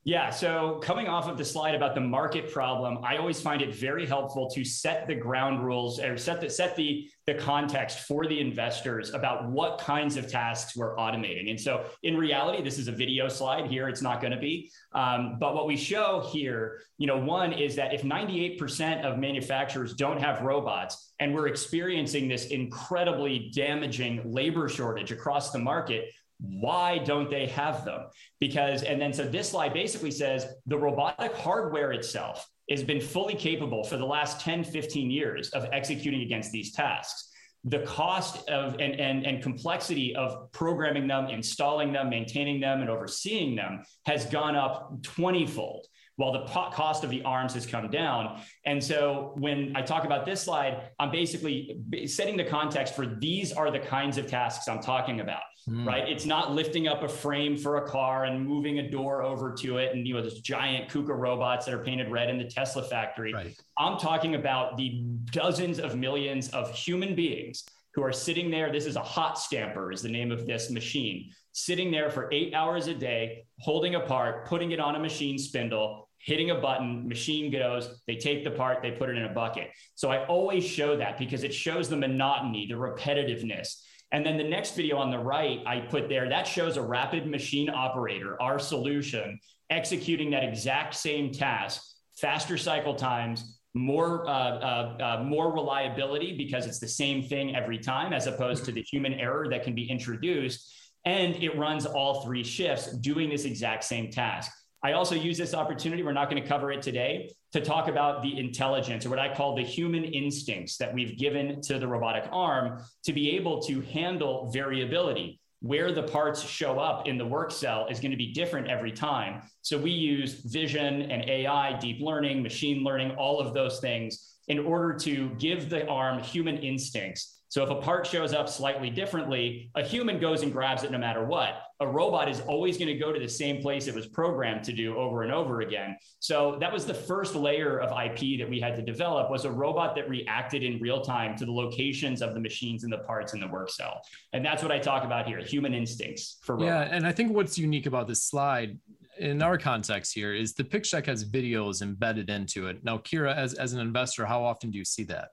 Yeah. 0.03 0.31
So, 0.31 0.79
coming 0.81 1.07
off 1.07 1.27
of 1.27 1.37
the 1.37 1.45
slide 1.45 1.75
about 1.75 1.93
the 1.93 2.01
market 2.01 2.51
problem, 2.51 2.97
I 3.03 3.17
always 3.17 3.39
find 3.39 3.61
it 3.61 3.75
very 3.75 4.07
helpful 4.07 4.49
to 4.49 4.65
set 4.65 5.05
the 5.05 5.13
ground 5.13 5.63
rules 5.63 5.99
or 5.99 6.17
set 6.17 6.41
the 6.41 6.49
set 6.49 6.75
the 6.75 7.07
the 7.27 7.35
context 7.35 7.99
for 7.99 8.25
the 8.25 8.39
investors 8.39 9.13
about 9.13 9.47
what 9.51 9.77
kinds 9.77 10.17
of 10.17 10.27
tasks 10.27 10.75
we're 10.75 10.95
automating. 10.95 11.51
And 11.51 11.59
so, 11.59 11.85
in 12.01 12.17
reality, 12.17 12.63
this 12.63 12.79
is 12.79 12.87
a 12.87 12.91
video 12.91 13.27
slide 13.27 13.67
here. 13.67 13.87
It's 13.89 14.01
not 14.01 14.21
going 14.21 14.33
to 14.33 14.39
be. 14.39 14.71
Um, 14.93 15.37
but 15.39 15.53
what 15.53 15.67
we 15.67 15.77
show 15.77 16.27
here, 16.31 16.81
you 16.97 17.05
know, 17.05 17.17
one 17.17 17.53
is 17.53 17.75
that 17.75 17.93
if 17.93 18.01
98% 18.01 19.03
of 19.03 19.19
manufacturers 19.19 19.93
don't 19.93 20.19
have 20.19 20.41
robots, 20.41 21.13
and 21.19 21.35
we're 21.35 21.47
experiencing 21.47 22.27
this 22.27 22.47
incredibly 22.47 23.51
damaging 23.53 24.23
labor 24.25 24.67
shortage 24.67 25.11
across 25.11 25.51
the 25.51 25.59
market, 25.59 26.05
why 26.41 26.97
don't 26.97 27.29
they 27.29 27.45
have 27.47 27.85
them? 27.85 28.07
Because, 28.39 28.83
and 28.83 28.99
then 28.99 29.13
so 29.13 29.23
this 29.23 29.49
slide 29.49 29.73
basically 29.73 30.11
says 30.11 30.47
the 30.65 30.77
robotic 30.77 31.33
hardware 31.35 31.91
itself 31.91 32.47
has 32.69 32.83
been 32.83 32.99
fully 32.99 33.35
capable 33.35 33.83
for 33.83 33.97
the 33.97 34.05
last 34.05 34.41
10, 34.41 34.63
15 34.63 35.11
years 35.11 35.49
of 35.51 35.67
executing 35.71 36.21
against 36.21 36.51
these 36.51 36.73
tasks. 36.73 37.29
The 37.65 37.79
cost 37.79 38.49
of 38.49 38.73
and, 38.79 38.99
and, 38.99 39.23
and 39.25 39.43
complexity 39.43 40.15
of 40.15 40.51
programming 40.51 41.07
them, 41.07 41.27
installing 41.27 41.93
them, 41.93 42.09
maintaining 42.09 42.59
them, 42.59 42.81
and 42.81 42.89
overseeing 42.89 43.55
them 43.55 43.83
has 44.07 44.25
gone 44.25 44.55
up 44.55 45.03
20 45.03 45.45
fold 45.45 45.85
while 46.17 46.31
the 46.31 46.45
cost 46.45 47.03
of 47.03 47.09
the 47.09 47.21
arms 47.23 47.53
has 47.53 47.65
come 47.65 47.89
down. 47.89 48.41
And 48.65 48.83
so 48.83 49.33
when 49.37 49.73
I 49.75 49.81
talk 49.81 50.05
about 50.05 50.25
this 50.25 50.41
slide, 50.41 50.89
I'm 50.99 51.11
basically 51.11 51.81
setting 52.05 52.37
the 52.37 52.43
context 52.43 52.95
for 52.95 53.05
these 53.05 53.51
are 53.51 53.71
the 53.71 53.79
kinds 53.79 54.17
of 54.17 54.27
tasks 54.27 54.67
I'm 54.67 54.81
talking 54.81 55.19
about. 55.19 55.41
Mm. 55.69 55.85
Right. 55.85 56.09
It's 56.09 56.25
not 56.25 56.53
lifting 56.53 56.87
up 56.87 57.03
a 57.03 57.07
frame 57.07 57.55
for 57.55 57.77
a 57.77 57.87
car 57.87 58.25
and 58.25 58.45
moving 58.45 58.79
a 58.79 58.89
door 58.89 59.21
over 59.21 59.53
to 59.59 59.77
it. 59.77 59.95
And, 59.95 60.07
you 60.07 60.15
know, 60.15 60.21
those 60.21 60.41
giant 60.41 60.89
KUKA 60.89 61.15
robots 61.15 61.65
that 61.65 61.73
are 61.75 61.83
painted 61.83 62.09
red 62.11 62.29
in 62.29 62.39
the 62.39 62.45
Tesla 62.45 62.83
factory. 62.83 63.33
Right. 63.33 63.55
I'm 63.77 63.97
talking 63.99 64.35
about 64.35 64.77
the 64.77 65.03
dozens 65.31 65.79
of 65.79 65.95
millions 65.95 66.49
of 66.49 66.73
human 66.73 67.13
beings 67.13 67.63
who 67.93 68.03
are 68.03 68.11
sitting 68.11 68.49
there. 68.49 68.71
This 68.71 68.85
is 68.85 68.95
a 68.95 69.01
hot 69.01 69.37
stamper, 69.37 69.91
is 69.91 70.01
the 70.01 70.09
name 70.09 70.31
of 70.31 70.45
this 70.45 70.69
machine, 70.69 71.31
sitting 71.51 71.91
there 71.91 72.09
for 72.09 72.31
eight 72.31 72.53
hours 72.53 72.87
a 72.87 72.93
day, 72.93 73.45
holding 73.59 73.95
a 73.95 73.99
part, 73.99 74.47
putting 74.47 74.71
it 74.71 74.79
on 74.79 74.95
a 74.95 74.99
machine 74.99 75.37
spindle, 75.37 76.07
hitting 76.19 76.51
a 76.51 76.55
button, 76.55 77.07
machine 77.07 77.51
goes, 77.51 78.01
they 78.07 78.15
take 78.15 78.43
the 78.43 78.51
part, 78.51 78.81
they 78.81 78.91
put 78.91 79.09
it 79.09 79.17
in 79.17 79.25
a 79.25 79.33
bucket. 79.33 79.69
So 79.95 80.11
I 80.11 80.25
always 80.27 80.65
show 80.65 80.95
that 80.97 81.17
because 81.17 81.43
it 81.43 81.53
shows 81.53 81.89
the 81.89 81.97
monotony, 81.97 82.67
the 82.67 82.75
repetitiveness. 82.75 83.81
And 84.11 84.25
then 84.25 84.37
the 84.37 84.43
next 84.43 84.75
video 84.75 84.97
on 84.97 85.09
the 85.09 85.19
right, 85.19 85.59
I 85.65 85.79
put 85.79 86.09
there, 86.09 86.29
that 86.29 86.45
shows 86.45 86.77
a 86.77 86.81
rapid 86.81 87.27
machine 87.27 87.69
operator, 87.69 88.41
our 88.41 88.59
solution, 88.59 89.39
executing 89.69 90.29
that 90.31 90.43
exact 90.43 90.95
same 90.95 91.31
task, 91.31 91.81
faster 92.17 92.57
cycle 92.57 92.93
times, 92.93 93.59
more 93.73 94.27
uh, 94.27 94.31
uh, 94.31 94.97
uh, 95.19 95.23
more 95.23 95.53
reliability 95.53 96.35
because 96.37 96.65
it's 96.65 96.79
the 96.79 96.87
same 96.87 97.23
thing 97.23 97.55
every 97.55 97.77
time, 97.77 98.13
as 98.13 98.27
opposed 98.27 98.65
to 98.65 98.71
the 98.71 98.81
human 98.81 99.13
error 99.13 99.47
that 99.49 99.63
can 99.63 99.73
be 99.73 99.89
introduced. 99.89 100.73
And 101.05 101.35
it 101.41 101.57
runs 101.57 101.85
all 101.85 102.23
three 102.23 102.43
shifts 102.43 102.91
doing 102.97 103.29
this 103.29 103.45
exact 103.45 103.83
same 103.83 104.11
task. 104.11 104.51
I 104.83 104.93
also 104.93 105.15
use 105.15 105.37
this 105.37 105.53
opportunity, 105.53 106.01
we're 106.01 106.11
not 106.11 106.29
going 106.29 106.41
to 106.41 106.47
cover 106.47 106.71
it 106.71 106.81
today, 106.81 107.31
to 107.53 107.61
talk 107.61 107.87
about 107.87 108.23
the 108.23 108.39
intelligence 108.39 109.05
or 109.05 109.09
what 109.09 109.19
I 109.19 109.33
call 109.33 109.55
the 109.55 109.63
human 109.63 110.03
instincts 110.03 110.77
that 110.77 110.93
we've 110.93 111.17
given 111.17 111.61
to 111.63 111.79
the 111.79 111.87
robotic 111.87 112.23
arm 112.31 112.81
to 113.03 113.13
be 113.13 113.31
able 113.31 113.61
to 113.63 113.81
handle 113.81 114.51
variability. 114.51 115.40
Where 115.61 115.91
the 115.91 116.03
parts 116.03 116.41
show 116.41 116.79
up 116.79 117.07
in 117.07 117.17
the 117.17 117.25
work 117.25 117.51
cell 117.51 117.87
is 117.89 117.99
going 117.99 118.11
to 118.11 118.17
be 118.17 118.33
different 118.33 118.67
every 118.67 118.91
time. 118.91 119.43
So 119.61 119.77
we 119.77 119.91
use 119.91 120.41
vision 120.41 121.03
and 121.03 121.29
AI, 121.29 121.77
deep 121.79 122.01
learning, 122.01 122.41
machine 122.41 122.83
learning, 122.83 123.11
all 123.11 123.39
of 123.39 123.53
those 123.53 123.79
things 123.79 124.37
in 124.47 124.59
order 124.59 124.93
to 124.99 125.29
give 125.37 125.69
the 125.69 125.87
arm 125.87 126.21
human 126.21 126.57
instincts 126.57 127.40
so 127.51 127.63
if 127.63 127.69
a 127.69 127.75
part 127.75 128.07
shows 128.07 128.33
up 128.33 128.47
slightly 128.47 128.89
differently, 128.89 129.69
a 129.75 129.83
human 129.83 130.21
goes 130.21 130.41
and 130.41 130.53
grabs 130.53 130.83
it 130.83 130.91
no 130.91 130.97
matter 130.97 131.25
what. 131.25 131.63
A 131.81 131.85
robot 131.87 132.29
is 132.29 132.39
always 132.47 132.77
going 132.77 132.87
to 132.87 132.95
go 132.97 133.11
to 133.11 133.19
the 133.19 133.27
same 133.27 133.61
place 133.61 133.87
it 133.87 133.93
was 133.93 134.07
programmed 134.07 134.63
to 134.63 134.71
do 134.71 134.95
over 134.95 135.23
and 135.23 135.33
over 135.33 135.59
again. 135.59 135.97
So 136.19 136.55
that 136.61 136.71
was 136.71 136.85
the 136.85 136.93
first 136.93 137.35
layer 137.35 137.77
of 137.81 137.89
IP 137.89 138.39
that 138.39 138.49
we 138.49 138.61
had 138.61 138.77
to 138.77 138.81
develop 138.81 139.29
was 139.29 139.43
a 139.43 139.51
robot 139.51 139.97
that 139.97 140.07
reacted 140.07 140.63
in 140.63 140.79
real 140.79 141.01
time 141.01 141.35
to 141.39 141.45
the 141.45 141.51
locations 141.51 142.21
of 142.21 142.33
the 142.33 142.39
machines 142.39 142.85
and 142.85 142.93
the 142.93 142.99
parts 142.99 143.33
in 143.33 143.41
the 143.41 143.49
work 143.49 143.69
cell. 143.69 143.99
And 144.31 144.45
that's 144.45 144.63
what 144.63 144.71
I 144.71 144.79
talk 144.79 145.03
about 145.03 145.27
here, 145.27 145.39
human 145.39 145.73
instincts 145.73 146.37
for 146.43 146.55
robots. 146.55 146.67
Yeah, 146.67 146.95
and 146.95 147.05
I 147.05 147.11
think 147.11 147.33
what's 147.33 147.57
unique 147.57 147.85
about 147.85 148.07
this 148.07 148.23
slide 148.23 148.79
in 149.19 149.41
our 149.41 149.57
context 149.57 150.13
here 150.13 150.33
is 150.33 150.53
the 150.53 150.63
pitch 150.63 150.89
deck 150.91 151.07
has 151.07 151.29
videos 151.29 151.81
embedded 151.81 152.29
into 152.29 152.67
it. 152.67 152.81
Now, 152.85 152.97
Kira, 152.99 153.35
as, 153.35 153.55
as 153.55 153.73
an 153.73 153.81
investor, 153.81 154.25
how 154.25 154.41
often 154.41 154.71
do 154.71 154.77
you 154.77 154.85
see 154.85 155.03
that? 155.03 155.31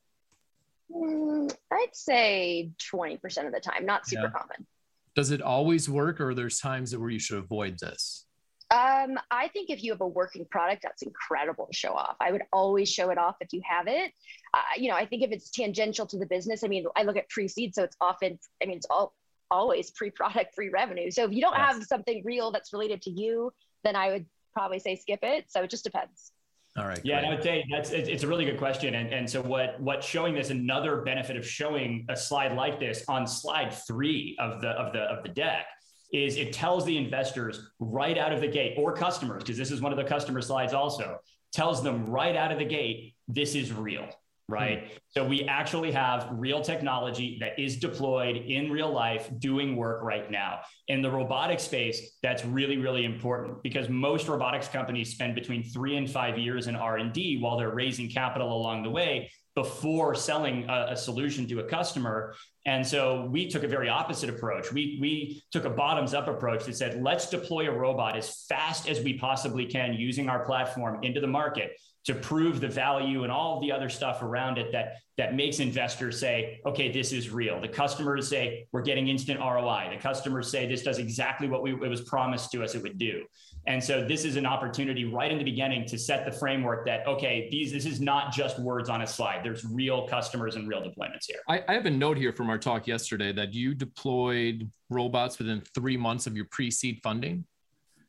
Mm, 0.91 1.55
I'd 1.73 1.95
say 1.95 2.71
20% 2.93 3.47
of 3.47 3.53
the 3.53 3.61
time, 3.61 3.85
not 3.85 4.07
super 4.07 4.25
yeah. 4.25 4.31
common. 4.31 4.67
Does 5.15 5.31
it 5.31 5.43
always 5.43 5.89
work 5.89 6.21
or 6.21 6.35
there's 6.35 6.61
times 6.61 6.97
where 6.97 7.11
you 7.11 7.19
should 7.19 7.39
avoid 7.39 7.79
this? 7.81 8.27
Um, 8.71 9.19
I 9.31 9.49
think 9.49 9.71
if 9.71 9.83
you 9.83 9.93
have 9.93 10.03
a 10.03 10.07
working 10.07 10.45
product, 10.51 10.83
that's 10.83 11.03
incredible 11.03 11.67
to 11.67 11.77
show 11.77 11.93
off. 11.93 12.17
I 12.21 12.33
would 12.33 12.43
always 12.53 12.91
show 12.91 13.09
it 13.11 13.17
off 13.17 13.37
if 13.41 13.53
you 13.53 13.63
have 13.69 13.89
it. 13.89 14.13
Uh, 14.53 14.61
you 14.77 14.91
know, 14.91 14.97
I 14.97 15.07
think 15.07 15.23
if 15.23 15.31
it's 15.31 15.51
tangential 15.51 16.07
to 16.07 16.19
the 16.19 16.27
business, 16.27 16.63
I 16.63 16.69
mean, 16.69 16.85
I 16.95 17.03
look 17.03 17.17
at 17.17 17.29
pre-seed, 17.31 17.75
so 17.75 17.85
it's 17.85 17.97
often, 18.01 18.39
I 18.63 18.67
mean, 18.67 18.77
it's 18.77 18.87
all 18.91 19.15
always 19.51 19.91
pre-product, 19.91 20.55
pre-revenue. 20.55 21.11
So 21.11 21.25
if 21.25 21.33
you 21.33 21.41
don't 21.41 21.57
yes. 21.57 21.75
have 21.75 21.85
something 21.85 22.23
real 22.25 22.53
that's 22.53 22.73
related 22.75 23.01
to 23.03 23.11
you, 23.11 23.53
then 23.85 23.97
I 23.97 24.11
would 24.11 24.27
probably 24.53 24.79
say 24.79 24.97
skip 24.97 25.21
it. 25.23 25.47
So 25.49 25.63
it 25.63 25.71
just 25.71 25.85
depends. 25.85 26.33
All 26.79 26.87
right. 26.87 27.01
Yeah, 27.03 27.21
I 27.21 27.29
would 27.31 27.43
say 27.43 27.65
that's 27.71 27.91
it's 27.91 28.23
a 28.23 28.27
really 28.27 28.45
good 28.45 28.59
question. 28.59 28.95
And, 28.95 29.13
and 29.13 29.29
so 29.29 29.43
what 29.43 29.81
what 29.81 30.03
showing 30.03 30.35
this 30.35 30.51
another 30.51 31.03
benefit 31.03 31.37
of 31.37 31.47
showing 31.47 32.07
a 32.09 32.17
slide 32.17 32.55
like 32.55 32.79
this 32.79 33.05
on 33.09 33.27
slide 33.27 33.73
three 33.87 34.37
of 34.39 34.61
the 34.61 34.69
of 34.69 34.93
the 34.93 35.01
of 35.01 35.23
the 35.25 35.31
deck 35.31 35.67
is 36.13 36.37
it 36.37 36.53
tells 36.53 36.85
the 36.87 36.97
investors 36.97 37.71
right 37.81 38.17
out 38.17 38.33
of 38.33 38.41
the 38.41 38.49
gate 38.49 38.77
or 38.79 38.95
customers, 38.95 39.43
because 39.43 39.59
this 39.59 39.71
is 39.71 39.81
one 39.81 39.93
of 39.93 39.99
the 39.99 40.05
customer 40.05 40.41
slides 40.41 40.73
also, 40.73 41.19
tells 41.53 41.83
them 41.83 42.07
right 42.07 42.37
out 42.37 42.53
of 42.53 42.59
the 42.59 42.65
gate, 42.65 43.15
this 43.27 43.55
is 43.55 43.73
real 43.73 44.09
right? 44.49 44.85
Mm-hmm. 44.85 44.97
So 45.11 45.27
we 45.27 45.45
actually 45.45 45.93
have 45.93 46.29
real 46.33 46.63
technology 46.63 47.37
that 47.41 47.59
is 47.59 47.77
deployed 47.77 48.37
in 48.37 48.71
real 48.71 48.91
life 48.91 49.31
doing 49.39 49.77
work 49.77 50.03
right 50.03 50.31
now. 50.31 50.61
In 50.89 51.03
the 51.03 51.11
robotic 51.11 51.61
space, 51.61 52.17
that's 52.23 52.45
really 52.45 52.79
really 52.79 53.05
important 53.05 53.63
because 53.63 53.89
most 53.89 54.29
robotics 54.29 54.69
companies 54.69 55.11
spend 55.11 55.35
between 55.35 55.63
3 55.63 55.97
and 55.97 56.11
5 56.11 56.39
years 56.39 56.67
in 56.67 56.77
R&D 56.77 57.39
while 57.41 57.59
they're 57.59 57.75
raising 57.75 58.09
capital 58.09 58.57
along 58.57 58.83
the 58.83 58.91
way 58.91 59.31
before 59.55 60.15
selling 60.15 60.69
a, 60.69 60.89
a, 60.91 60.97
solution 60.97 61.45
to 61.45 61.59
a 61.59 61.65
customer. 61.65 62.33
And 62.65 62.87
so 62.87 63.27
we 63.29 63.51
took 63.51 63.65
a 63.65 63.67
very 63.67 63.89
opposite 63.89 64.31
approach. 64.31 64.73
We, 64.73 64.99
we 65.01 65.43
took 65.51 65.65
a 65.65 65.71
bottoms 65.71 66.15
up 66.15 66.29
approach 66.29 66.65
that 66.67 66.77
said, 66.77 67.03
let's 67.03 67.29
deploy 67.29 67.69
a 67.69 67.73
robot 67.73 68.17
as 68.17 68.45
fast 68.49 68.89
as 68.89 69.01
we 69.01 69.15
possibly 69.15 69.67
can 69.67 69.95
using 69.95 70.29
our 70.29 70.45
platform 70.45 71.03
into 71.03 71.21
the 71.21 71.27
market 71.27 71.73
to 72.09 72.15
prove 72.15 72.59
the 72.59 72.69
value 72.69 73.23
and 73.23 73.31
all 73.31 73.61
the 73.61 73.71
other 73.71 73.91
stuff 73.91 74.23
around 74.23 74.57
it 74.57 74.73
that 74.73 74.97
that 75.19 75.35
makes 75.35 75.61
investors 75.61 76.19
say 76.19 76.59
okay 76.65 76.91
this 76.91 77.13
is 77.13 77.29
real. 77.29 77.61
The 77.61 77.69
customers 77.69 78.27
say 78.27 78.67
we're 78.73 78.81
getting 78.81 79.09
instant 79.09 79.41
roi 79.41 79.91
the 79.93 80.01
customers 80.01 80.51
say 80.51 80.67
this 80.67 80.83
does 80.83 80.97
exactly 80.97 81.49
what 81.49 81.63
we, 81.63 81.73
it 81.73 81.89
was 81.89 82.01
promised 82.01 82.51
to 82.53 82.65
us 82.65 82.75
it 82.75 82.83
would 82.83 82.97
do. 82.97 83.27
And 83.67 83.85
so 83.85 84.07
this 84.09 84.25
is 84.25 84.37
an 84.37 84.47
opportunity 84.47 85.05
right 85.05 85.31
in 85.31 85.37
the 85.37 85.45
beginning 85.45 85.87
to 85.89 85.99
set 85.99 86.25
the 86.25 86.33
framework 86.33 86.87
that 86.87 87.07
okay 87.07 87.47
these 87.51 87.73
this 87.73 87.85
is 87.85 88.01
not 88.01 88.33
just 88.33 88.59
words 88.59 88.89
on 88.89 89.03
a 89.03 89.07
slide. 89.07 89.45
There's 89.45 89.67
real 89.67 90.09
customers 90.09 90.57
and 90.57 90.67
real 90.67 90.81
deployments 90.81 91.27
here. 91.27 91.41
I, 91.47 91.63
I 91.69 91.75
have 91.75 91.85
a 91.85 91.91
note 91.91 92.17
here 92.17 92.33
from 92.33 92.49
our 92.49 92.59
talk 92.59 92.87
yesterday 92.87 93.33
that 93.35 93.53
you 93.53 93.75
deployed 93.75 94.71
robots 94.89 95.39
within 95.39 95.63
three 95.75 95.99
months 95.99 96.27
of 96.27 96.35
your 96.35 96.47
pre-seed 96.51 97.01
funding 97.03 97.45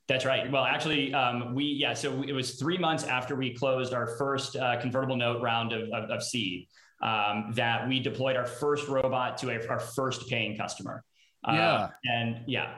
that's 0.10 0.26
right. 0.26 0.52
Well, 0.52 0.66
actually, 0.66 1.14
um, 1.14 1.54
we 1.54 1.66
yeah. 1.66 1.94
So 1.94 2.24
it 2.24 2.34
was 2.34 2.56
three 2.56 2.80
months 2.80 3.04
after 3.04 3.36
we 3.36 3.54
closed 3.54 3.94
our 3.94 4.08
first 4.18 4.56
uh, 4.56 4.82
convertible 4.82 5.16
note 5.16 5.40
round 5.40 5.72
of, 5.72 5.84
of, 5.90 6.10
of 6.10 6.24
seed 6.24 6.68
um, 7.04 7.52
that 7.54 7.88
we 7.88 8.00
deployed 8.00 8.36
our 8.36 8.48
first 8.48 8.88
robot 8.88 9.38
to 9.38 9.52
a, 9.52 9.68
our 9.68 9.80
first 9.80 10.28
paying 10.28 10.58
customer. 10.58 11.04
Uh, 11.48 11.54
yeah. 11.54 11.90
And 12.06 12.42
yeah. 12.48 12.78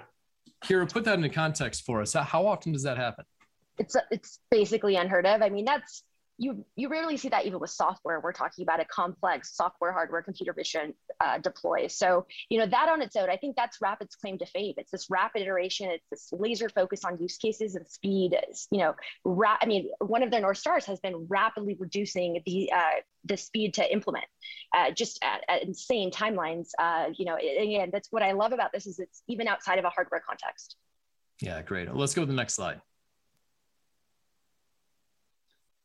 Kira, 0.66 0.92
put 0.92 1.06
that 1.06 1.16
into 1.16 1.30
context 1.30 1.86
for 1.86 2.02
us. 2.02 2.14
How 2.14 2.46
often 2.46 2.74
does 2.74 2.84
that 2.84 2.98
happen? 2.98 3.24
It's 3.80 3.96
it's 4.12 4.40
basically 4.52 4.98
unheard 4.98 5.26
of. 5.26 5.42
I 5.42 5.48
mean, 5.48 5.64
that's 5.64 6.04
you 6.42 6.66
you 6.76 6.90
rarely 6.90 7.18
see 7.18 7.30
that 7.30 7.46
even 7.46 7.60
with 7.60 7.70
software. 7.70 8.20
We're 8.20 8.34
talking 8.34 8.64
about 8.64 8.80
a 8.80 8.86
complex 8.86 9.56
software, 9.56 9.92
hardware, 9.92 10.24
computer 10.24 10.54
vision 10.54 10.96
uh, 11.20 11.38
deploy. 11.38 11.86
So 11.86 12.26
you 12.50 12.58
know 12.58 12.66
that 12.66 12.90
on 12.90 13.02
its 13.04 13.16
own, 13.16 13.30
I 13.30 13.38
think 13.38 13.56
that's 13.56 13.78
Rapid's 13.80 14.16
claim 14.16 14.40
to 14.40 14.46
fame. 14.48 14.74
It's 14.78 14.90
this 14.90 15.08
rapid 15.12 15.44
iteration. 15.44 15.92
It's 15.92 16.08
this 16.10 16.30
laser 16.32 16.68
focus 16.68 17.06
on 17.06 17.20
use 17.20 17.38
cases 17.38 17.76
and 17.76 17.88
speed. 17.88 18.36
You 18.72 18.80
know, 18.80 18.96
ra- 19.24 19.58
I 19.62 19.68
mean, 19.68 19.90
one 20.00 20.24
of 20.24 20.32
their 20.32 20.42
north 20.42 20.58
stars 20.58 20.84
has 20.86 21.00
been 21.00 21.28
rapidly 21.30 21.78
reducing 21.80 22.42
the 22.44 22.72
uh, 22.76 23.02
the 23.24 23.38
speed 23.38 23.76
to 23.76 23.94
implement, 23.94 24.26
uh, 24.76 24.90
just 24.90 25.24
at, 25.24 25.44
at, 25.48 25.62
insane 25.62 26.10
timelines. 26.10 26.70
Uh, 26.80 27.10
you 27.16 27.26
know, 27.26 27.36
again, 27.36 27.92
that's 27.94 28.12
what 28.12 28.24
I 28.24 28.32
love 28.32 28.52
about 28.52 28.74
this 28.74 28.88
is 28.88 28.98
it's 28.98 29.22
even 29.28 29.48
outside 29.48 29.78
of 29.78 29.86
a 29.86 29.90
hardware 29.90 30.24
context. 30.28 30.76
Yeah, 31.40 31.62
great. 31.62 31.94
Let's 31.94 32.16
go 32.16 32.24
to 32.24 32.26
the 32.26 32.34
next 32.34 32.56
slide. 32.56 32.82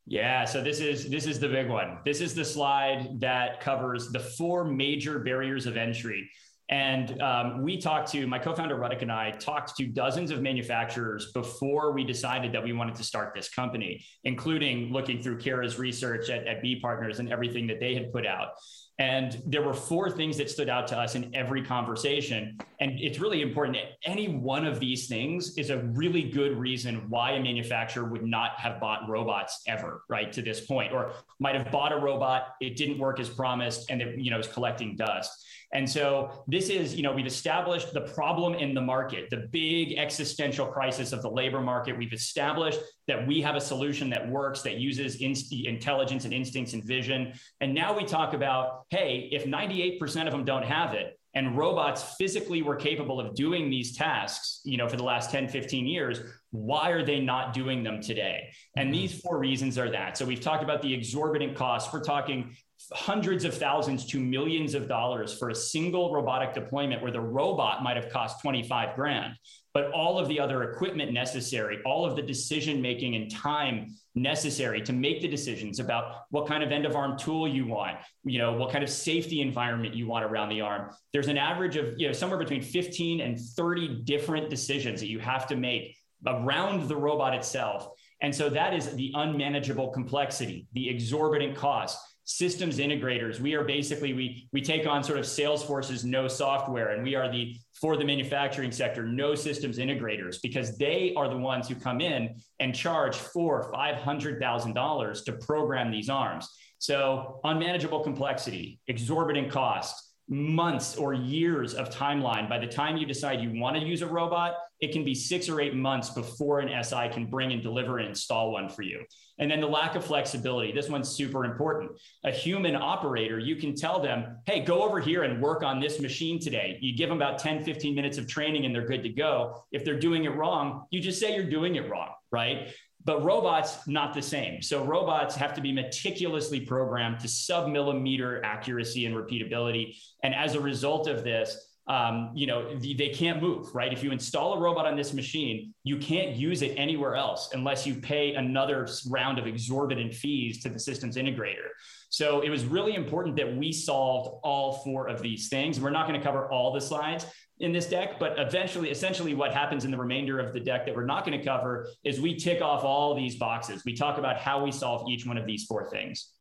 Yeah, 0.06 0.44
so 0.44 0.62
this 0.62 0.78
is 0.78 1.10
this 1.10 1.26
is 1.26 1.40
the 1.40 1.48
big 1.48 1.68
one. 1.68 1.98
This 2.04 2.20
is 2.20 2.34
the 2.34 2.44
slide 2.44 3.20
that 3.20 3.60
covers 3.60 4.12
the 4.12 4.20
four 4.20 4.64
major 4.64 5.18
barriers 5.18 5.66
of 5.66 5.76
entry. 5.76 6.30
And 6.68 7.20
um, 7.22 7.62
we 7.62 7.80
talked 7.80 8.10
to 8.12 8.26
my 8.26 8.40
co-founder 8.40 8.76
Ruddick 8.76 9.02
and 9.02 9.12
I 9.12 9.32
talked 9.32 9.76
to 9.76 9.86
dozens 9.86 10.32
of 10.32 10.42
manufacturers 10.42 11.30
before 11.32 11.92
we 11.92 12.02
decided 12.04 12.52
that 12.52 12.64
we 12.64 12.72
wanted 12.72 12.96
to 12.96 13.04
start 13.04 13.34
this 13.36 13.48
company, 13.48 14.04
including 14.24 14.92
looking 14.92 15.22
through 15.22 15.38
Kira's 15.38 15.78
research 15.78 16.28
at, 16.28 16.46
at 16.46 16.62
Bee 16.62 16.80
Partners 16.80 17.20
and 17.20 17.32
everything 17.32 17.68
that 17.68 17.78
they 17.78 17.94
had 17.94 18.12
put 18.12 18.26
out. 18.26 18.48
And 18.98 19.42
there 19.44 19.62
were 19.62 19.74
four 19.74 20.10
things 20.10 20.38
that 20.38 20.50
stood 20.50 20.70
out 20.70 20.86
to 20.88 20.98
us 20.98 21.16
in 21.16 21.34
every 21.34 21.62
conversation. 21.62 22.58
And 22.80 22.98
it's 22.98 23.18
really 23.18 23.42
important. 23.42 23.76
That 23.76 24.10
any 24.10 24.28
one 24.28 24.66
of 24.66 24.80
these 24.80 25.06
things 25.06 25.58
is 25.58 25.68
a 25.68 25.78
really 25.78 26.22
good 26.30 26.56
reason 26.56 27.08
why 27.10 27.32
a 27.32 27.40
manufacturer 27.40 28.04
would 28.04 28.24
not 28.24 28.58
have 28.58 28.80
bought 28.80 29.06
robots 29.06 29.62
ever, 29.66 30.02
right, 30.08 30.32
to 30.32 30.40
this 30.40 30.64
point, 30.64 30.94
or 30.94 31.12
might 31.40 31.54
have 31.54 31.70
bought 31.70 31.92
a 31.92 31.96
robot, 31.96 32.54
it 32.60 32.76
didn't 32.76 32.98
work 32.98 33.20
as 33.20 33.28
promised, 33.28 33.90
and 33.90 34.00
it, 34.00 34.18
you 34.18 34.30
know, 34.30 34.38
is 34.38 34.48
collecting 34.48 34.96
dust. 34.96 35.46
And 35.76 35.88
so 35.88 36.30
this 36.48 36.70
is, 36.70 36.94
you 36.94 37.02
know, 37.02 37.12
we've 37.12 37.26
established 37.26 37.92
the 37.92 38.00
problem 38.00 38.54
in 38.54 38.72
the 38.72 38.80
market, 38.80 39.28
the 39.28 39.46
big 39.52 39.98
existential 39.98 40.66
crisis 40.66 41.12
of 41.12 41.20
the 41.20 41.28
labor 41.28 41.60
market. 41.60 41.98
We've 41.98 42.14
established 42.14 42.80
that 43.08 43.26
we 43.26 43.42
have 43.42 43.56
a 43.56 43.60
solution 43.60 44.08
that 44.08 44.26
works, 44.26 44.62
that 44.62 44.78
uses 44.78 45.16
inst- 45.16 45.52
intelligence 45.52 46.24
and 46.24 46.32
instincts 46.32 46.72
and 46.72 46.82
vision. 46.82 47.34
And 47.60 47.74
now 47.74 47.94
we 47.94 48.04
talk 48.04 48.32
about, 48.32 48.86
hey, 48.88 49.28
if 49.30 49.44
98% 49.44 50.24
of 50.24 50.32
them 50.32 50.46
don't 50.46 50.64
have 50.64 50.94
it, 50.94 51.18
and 51.34 51.54
robots 51.54 52.14
physically 52.16 52.62
were 52.62 52.76
capable 52.76 53.20
of 53.20 53.34
doing 53.34 53.68
these 53.68 53.94
tasks 53.94 54.62
you 54.64 54.78
know 54.78 54.88
for 54.88 54.96
the 54.96 55.04
last 55.04 55.30
10 55.30 55.48
15 55.48 55.86
years 55.86 56.20
why 56.50 56.90
are 56.90 57.04
they 57.04 57.20
not 57.20 57.52
doing 57.52 57.82
them 57.82 58.00
today 58.00 58.48
and 58.76 58.86
mm-hmm. 58.86 59.00
these 59.00 59.20
four 59.20 59.38
reasons 59.38 59.76
are 59.76 59.90
that 59.90 60.16
so 60.16 60.24
we've 60.24 60.40
talked 60.40 60.64
about 60.64 60.80
the 60.80 60.92
exorbitant 60.92 61.54
costs 61.54 61.92
we're 61.92 62.02
talking 62.02 62.56
hundreds 62.92 63.44
of 63.44 63.56
thousands 63.56 64.06
to 64.06 64.20
millions 64.20 64.74
of 64.74 64.86
dollars 64.86 65.36
for 65.36 65.50
a 65.50 65.54
single 65.54 66.12
robotic 66.12 66.54
deployment 66.54 67.02
where 67.02 67.10
the 67.10 67.20
robot 67.20 67.82
might 67.82 67.96
have 67.96 68.10
cost 68.10 68.40
25 68.42 68.94
grand. 68.94 69.34
But 69.72 69.90
all 69.92 70.18
of 70.18 70.28
the 70.28 70.40
other 70.40 70.70
equipment 70.70 71.12
necessary 71.12 71.78
all 71.84 72.04
of 72.04 72.16
the 72.16 72.22
decision 72.22 72.80
making 72.80 73.16
and 73.16 73.30
time 73.30 73.94
necessary 74.14 74.80
to 74.82 74.92
make 74.92 75.20
the 75.20 75.28
decisions 75.28 75.80
about 75.80 76.22
what 76.30 76.46
kind 76.46 76.62
of 76.62 76.72
end 76.72 76.86
of 76.86 76.96
arm 76.96 77.18
tool 77.18 77.46
you 77.46 77.66
want 77.66 77.98
you 78.24 78.38
know 78.38 78.54
what 78.54 78.72
kind 78.72 78.82
of 78.82 78.88
safety 78.88 79.42
environment 79.42 79.94
you 79.94 80.06
want 80.06 80.24
around 80.24 80.48
the 80.48 80.60
arm. 80.60 80.90
There's 81.12 81.28
an 81.28 81.38
average 81.38 81.76
of 81.76 81.94
you 81.98 82.06
know 82.06 82.12
somewhere 82.12 82.38
between 82.38 82.62
15 82.62 83.20
and 83.20 83.38
30 83.38 84.02
different 84.04 84.50
decisions 84.50 85.00
that 85.00 85.08
you 85.08 85.18
have 85.18 85.46
to 85.48 85.56
make 85.56 85.96
around 86.26 86.88
the 86.88 86.96
robot 86.96 87.34
itself. 87.34 87.88
And 88.22 88.34
so 88.34 88.48
that 88.48 88.72
is 88.72 88.94
the 88.96 89.12
unmanageable 89.14 89.88
complexity 89.88 90.66
the 90.72 90.88
exorbitant 90.88 91.56
cost 91.56 91.98
systems 92.26 92.78
integrators. 92.78 93.40
We 93.40 93.54
are 93.54 93.64
basically 93.64 94.12
we 94.12 94.48
we 94.52 94.60
take 94.60 94.86
on 94.86 95.02
sort 95.02 95.18
of 95.18 95.24
Salesforce's 95.24 96.04
no 96.04 96.28
software, 96.28 96.90
and 96.90 97.02
we 97.02 97.14
are 97.14 97.30
the 97.30 97.56
for 97.72 97.96
the 97.96 98.04
manufacturing 98.04 98.72
sector 98.72 99.04
no 99.04 99.34
systems 99.34 99.78
integrators 99.78 100.36
because 100.42 100.76
they 100.76 101.14
are 101.16 101.28
the 101.28 101.36
ones 101.38 101.68
who 101.68 101.76
come 101.76 102.00
in 102.00 102.34
and 102.60 102.74
charge 102.74 103.16
four 103.16 103.70
five 103.72 103.96
hundred 103.96 104.40
thousand 104.40 104.74
dollars 104.74 105.22
to 105.22 105.32
program 105.32 105.90
these 105.90 106.10
arms. 106.10 106.48
So 106.78 107.40
unmanageable 107.44 108.00
complexity, 108.00 108.80
exorbitant 108.88 109.50
cost, 109.50 110.12
months 110.28 110.96
or 110.96 111.14
years 111.14 111.74
of 111.74 111.90
timeline. 111.90 112.48
By 112.48 112.58
the 112.58 112.66
time 112.66 112.96
you 112.96 113.06
decide 113.06 113.40
you 113.40 113.58
want 113.58 113.76
to 113.76 113.82
use 113.82 114.02
a 114.02 114.06
robot, 114.06 114.54
it 114.80 114.92
can 114.92 115.04
be 115.04 115.14
six 115.14 115.48
or 115.48 115.60
eight 115.60 115.74
months 115.74 116.10
before 116.10 116.60
an 116.60 116.84
SI 116.84 117.08
can 117.08 117.26
bring 117.26 117.52
and 117.52 117.62
deliver 117.62 117.98
and 117.98 118.08
install 118.08 118.52
one 118.52 118.68
for 118.68 118.82
you. 118.82 119.04
And 119.38 119.50
then 119.50 119.60
the 119.60 119.66
lack 119.66 119.94
of 119.94 120.04
flexibility. 120.04 120.72
This 120.72 120.88
one's 120.88 121.10
super 121.10 121.44
important. 121.44 121.92
A 122.24 122.30
human 122.30 122.74
operator, 122.74 123.38
you 123.38 123.56
can 123.56 123.74
tell 123.74 124.00
them, 124.00 124.38
hey, 124.46 124.60
go 124.60 124.82
over 124.82 125.00
here 125.00 125.24
and 125.24 125.42
work 125.42 125.62
on 125.62 125.80
this 125.80 126.00
machine 126.00 126.38
today. 126.38 126.78
You 126.80 126.96
give 126.96 127.08
them 127.08 127.18
about 127.18 127.38
10, 127.38 127.64
15 127.64 127.94
minutes 127.94 128.18
of 128.18 128.26
training 128.26 128.64
and 128.64 128.74
they're 128.74 128.86
good 128.86 129.02
to 129.02 129.10
go. 129.10 129.64
If 129.72 129.84
they're 129.84 129.98
doing 129.98 130.24
it 130.24 130.34
wrong, 130.34 130.86
you 130.90 131.00
just 131.00 131.20
say 131.20 131.34
you're 131.34 131.50
doing 131.50 131.76
it 131.76 131.88
wrong, 131.90 132.10
right? 132.30 132.72
But 133.04 133.22
robots, 133.22 133.86
not 133.86 134.14
the 134.14 134.22
same. 134.22 134.62
So 134.62 134.84
robots 134.84 135.36
have 135.36 135.54
to 135.54 135.60
be 135.60 135.70
meticulously 135.70 136.60
programmed 136.60 137.20
to 137.20 137.28
sub 137.28 137.68
millimeter 137.68 138.44
accuracy 138.44 139.06
and 139.06 139.14
repeatability. 139.14 139.96
And 140.22 140.34
as 140.34 140.54
a 140.54 140.60
result 140.60 141.06
of 141.06 141.22
this, 141.22 141.75
um, 141.88 142.32
you 142.34 142.46
know, 142.46 142.76
they 142.78 143.10
can't 143.10 143.40
move, 143.40 143.72
right? 143.74 143.92
If 143.92 144.02
you 144.02 144.10
install 144.10 144.54
a 144.54 144.60
robot 144.60 144.86
on 144.86 144.96
this 144.96 145.14
machine, 145.14 145.72
you 145.84 145.96
can't 145.98 146.34
use 146.34 146.62
it 146.62 146.74
anywhere 146.76 147.14
else 147.14 147.50
unless 147.52 147.86
you 147.86 147.94
pay 147.94 148.34
another 148.34 148.88
round 149.08 149.38
of 149.38 149.46
exorbitant 149.46 150.12
fees 150.12 150.60
to 150.62 150.68
the 150.68 150.80
systems 150.80 151.16
integrator. 151.16 151.68
So 152.08 152.40
it 152.40 152.50
was 152.50 152.64
really 152.64 152.94
important 152.94 153.36
that 153.36 153.56
we 153.56 153.72
solved 153.72 154.40
all 154.42 154.82
four 154.84 155.08
of 155.08 155.22
these 155.22 155.48
things. 155.48 155.80
We're 155.80 155.90
not 155.90 156.08
going 156.08 156.18
to 156.18 156.26
cover 156.26 156.50
all 156.50 156.72
the 156.72 156.80
slides, 156.80 157.26
in 157.58 157.72
this 157.72 157.86
deck, 157.86 158.18
but 158.18 158.38
eventually, 158.38 158.90
essentially, 158.90 159.34
what 159.34 159.52
happens 159.52 159.84
in 159.84 159.90
the 159.90 159.96
remainder 159.96 160.38
of 160.38 160.52
the 160.52 160.60
deck 160.60 160.84
that 160.84 160.94
we're 160.94 161.06
not 161.06 161.24
going 161.24 161.38
to 161.38 161.44
cover 161.44 161.88
is 162.04 162.20
we 162.20 162.34
tick 162.36 162.60
off 162.60 162.84
all 162.84 163.14
these 163.14 163.36
boxes. 163.36 163.82
We 163.86 163.94
talk 163.94 164.18
about 164.18 164.38
how 164.38 164.62
we 164.62 164.70
solve 164.70 165.08
each 165.08 165.26
one 165.26 165.38
of 165.38 165.46
these 165.46 165.64
four 165.64 165.88
things. 165.88 166.32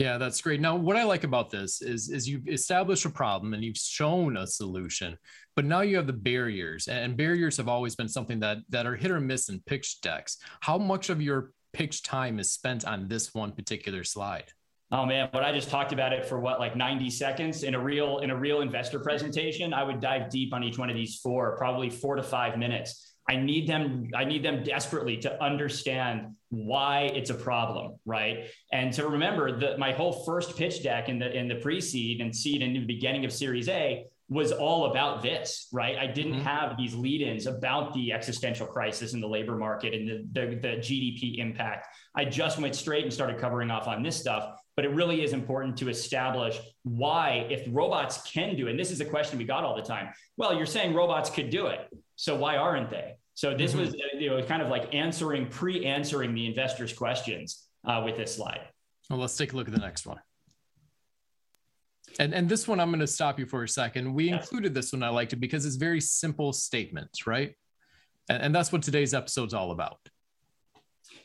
Yeah, 0.00 0.16
that's 0.16 0.40
great. 0.40 0.62
Now, 0.62 0.76
what 0.76 0.96
I 0.96 1.02
like 1.02 1.24
about 1.24 1.50
this 1.50 1.82
is 1.82 2.08
is 2.08 2.26
you've 2.26 2.48
established 2.48 3.04
a 3.04 3.10
problem 3.10 3.52
and 3.52 3.62
you've 3.62 3.76
shown 3.76 4.38
a 4.38 4.46
solution, 4.46 5.18
but 5.54 5.66
now 5.66 5.82
you 5.82 5.96
have 5.96 6.06
the 6.06 6.14
barriers, 6.14 6.88
and 6.88 7.18
barriers 7.18 7.58
have 7.58 7.68
always 7.68 7.96
been 7.96 8.08
something 8.08 8.40
that 8.40 8.60
that 8.70 8.86
are 8.86 8.96
hit 8.96 9.10
or 9.10 9.20
miss 9.20 9.50
in 9.50 9.60
pitch 9.66 10.00
decks. 10.00 10.38
How 10.60 10.78
much 10.78 11.10
of 11.10 11.20
your 11.20 11.52
pitch 11.74 12.02
time 12.02 12.38
is 12.38 12.50
spent 12.50 12.86
on 12.86 13.08
this 13.08 13.34
one 13.34 13.52
particular 13.52 14.02
slide? 14.02 14.46
Oh 14.90 15.04
man, 15.04 15.28
but 15.34 15.44
I 15.44 15.52
just 15.52 15.68
talked 15.68 15.92
about 15.92 16.14
it 16.14 16.24
for 16.24 16.40
what 16.40 16.60
like 16.60 16.76
90 16.76 17.10
seconds 17.10 17.62
in 17.62 17.74
a 17.74 17.78
real 17.78 18.20
in 18.20 18.30
a 18.30 18.36
real 18.36 18.62
investor 18.62 19.00
presentation. 19.00 19.74
I 19.74 19.84
would 19.84 20.00
dive 20.00 20.30
deep 20.30 20.54
on 20.54 20.64
each 20.64 20.78
one 20.78 20.88
of 20.88 20.96
these 20.96 21.16
four, 21.16 21.58
probably 21.58 21.90
4 21.90 22.16
to 22.16 22.22
5 22.22 22.56
minutes. 22.56 23.16
I 23.28 23.36
need 23.36 23.68
them 23.68 24.08
I 24.14 24.24
need 24.24 24.42
them 24.42 24.62
desperately 24.64 25.18
to 25.18 25.44
understand 25.44 26.36
why 26.50 27.10
it's 27.14 27.30
a 27.30 27.34
problem, 27.34 27.96
right? 28.04 28.46
And 28.72 28.92
to 28.94 29.08
remember 29.08 29.58
that 29.60 29.78
my 29.78 29.92
whole 29.92 30.24
first 30.24 30.56
pitch 30.56 30.82
deck 30.82 31.08
in 31.08 31.18
the 31.18 31.32
in 31.32 31.48
the 31.48 31.56
pre-seed 31.56 32.20
and 32.20 32.34
seed 32.34 32.62
and 32.62 32.74
the 32.76 32.80
beginning 32.80 33.24
of 33.24 33.32
series 33.32 33.68
A 33.68 34.06
was 34.28 34.52
all 34.52 34.92
about 34.92 35.22
this, 35.22 35.66
right? 35.72 35.96
I 35.98 36.06
didn't 36.06 36.34
mm-hmm. 36.34 36.42
have 36.42 36.76
these 36.76 36.94
lead-ins 36.94 37.46
about 37.46 37.92
the 37.94 38.12
existential 38.12 38.64
crisis 38.64 39.12
in 39.12 39.20
the 39.20 39.26
labor 39.26 39.56
market 39.56 39.92
and 39.92 40.08
the, 40.08 40.40
the, 40.40 40.54
the 40.54 40.68
GDP 40.76 41.38
impact. 41.38 41.88
I 42.14 42.26
just 42.26 42.60
went 42.60 42.76
straight 42.76 43.02
and 43.02 43.12
started 43.12 43.38
covering 43.38 43.72
off 43.72 43.88
on 43.88 44.04
this 44.04 44.16
stuff 44.16 44.52
but 44.80 44.86
it 44.86 44.94
really 44.94 45.22
is 45.22 45.34
important 45.34 45.76
to 45.76 45.90
establish 45.90 46.58
why, 46.84 47.46
if 47.50 47.66
robots 47.68 48.22
can 48.30 48.56
do 48.56 48.66
it, 48.66 48.70
and 48.70 48.80
this 48.80 48.90
is 48.90 49.02
a 49.02 49.04
question 49.04 49.36
we 49.36 49.44
got 49.44 49.62
all 49.62 49.76
the 49.76 49.82
time. 49.82 50.08
Well, 50.38 50.54
you're 50.54 50.64
saying 50.64 50.94
robots 50.94 51.28
could 51.28 51.50
do 51.50 51.66
it. 51.66 51.86
So 52.16 52.34
why 52.34 52.56
aren't 52.56 52.88
they? 52.88 53.16
So 53.40 53.56
this 53.56 53.72
mm-hmm. 53.72 53.86
was, 53.86 53.94
you 54.18 54.28
know, 54.28 54.42
kind 54.42 54.60
of 54.60 54.68
like 54.68 54.94
answering, 54.94 55.46
pre-answering 55.46 56.34
the 56.34 56.44
investors' 56.44 56.92
questions 56.92 57.68
uh, 57.86 58.02
with 58.04 58.18
this 58.18 58.34
slide. 58.34 58.60
Well, 59.08 59.18
let's 59.18 59.34
take 59.34 59.54
a 59.54 59.56
look 59.56 59.66
at 59.66 59.72
the 59.72 59.80
next 59.80 60.06
one. 60.06 60.20
And, 62.18 62.34
and 62.34 62.50
this 62.50 62.68
one, 62.68 62.80
I'm 62.80 62.90
going 62.90 63.00
to 63.00 63.06
stop 63.06 63.38
you 63.38 63.46
for 63.46 63.62
a 63.62 63.68
second. 63.68 64.12
We 64.12 64.28
yes. 64.28 64.42
included 64.42 64.74
this 64.74 64.92
one. 64.92 65.02
I 65.02 65.08
liked 65.08 65.32
it 65.32 65.36
because 65.40 65.64
it's 65.64 65.76
very 65.76 66.02
simple 66.02 66.52
statements, 66.52 67.26
right? 67.26 67.54
And, 68.28 68.42
and 68.42 68.54
that's 68.54 68.72
what 68.72 68.82
today's 68.82 69.14
episode 69.14 69.46
is 69.46 69.54
all 69.54 69.70
about. 69.70 69.96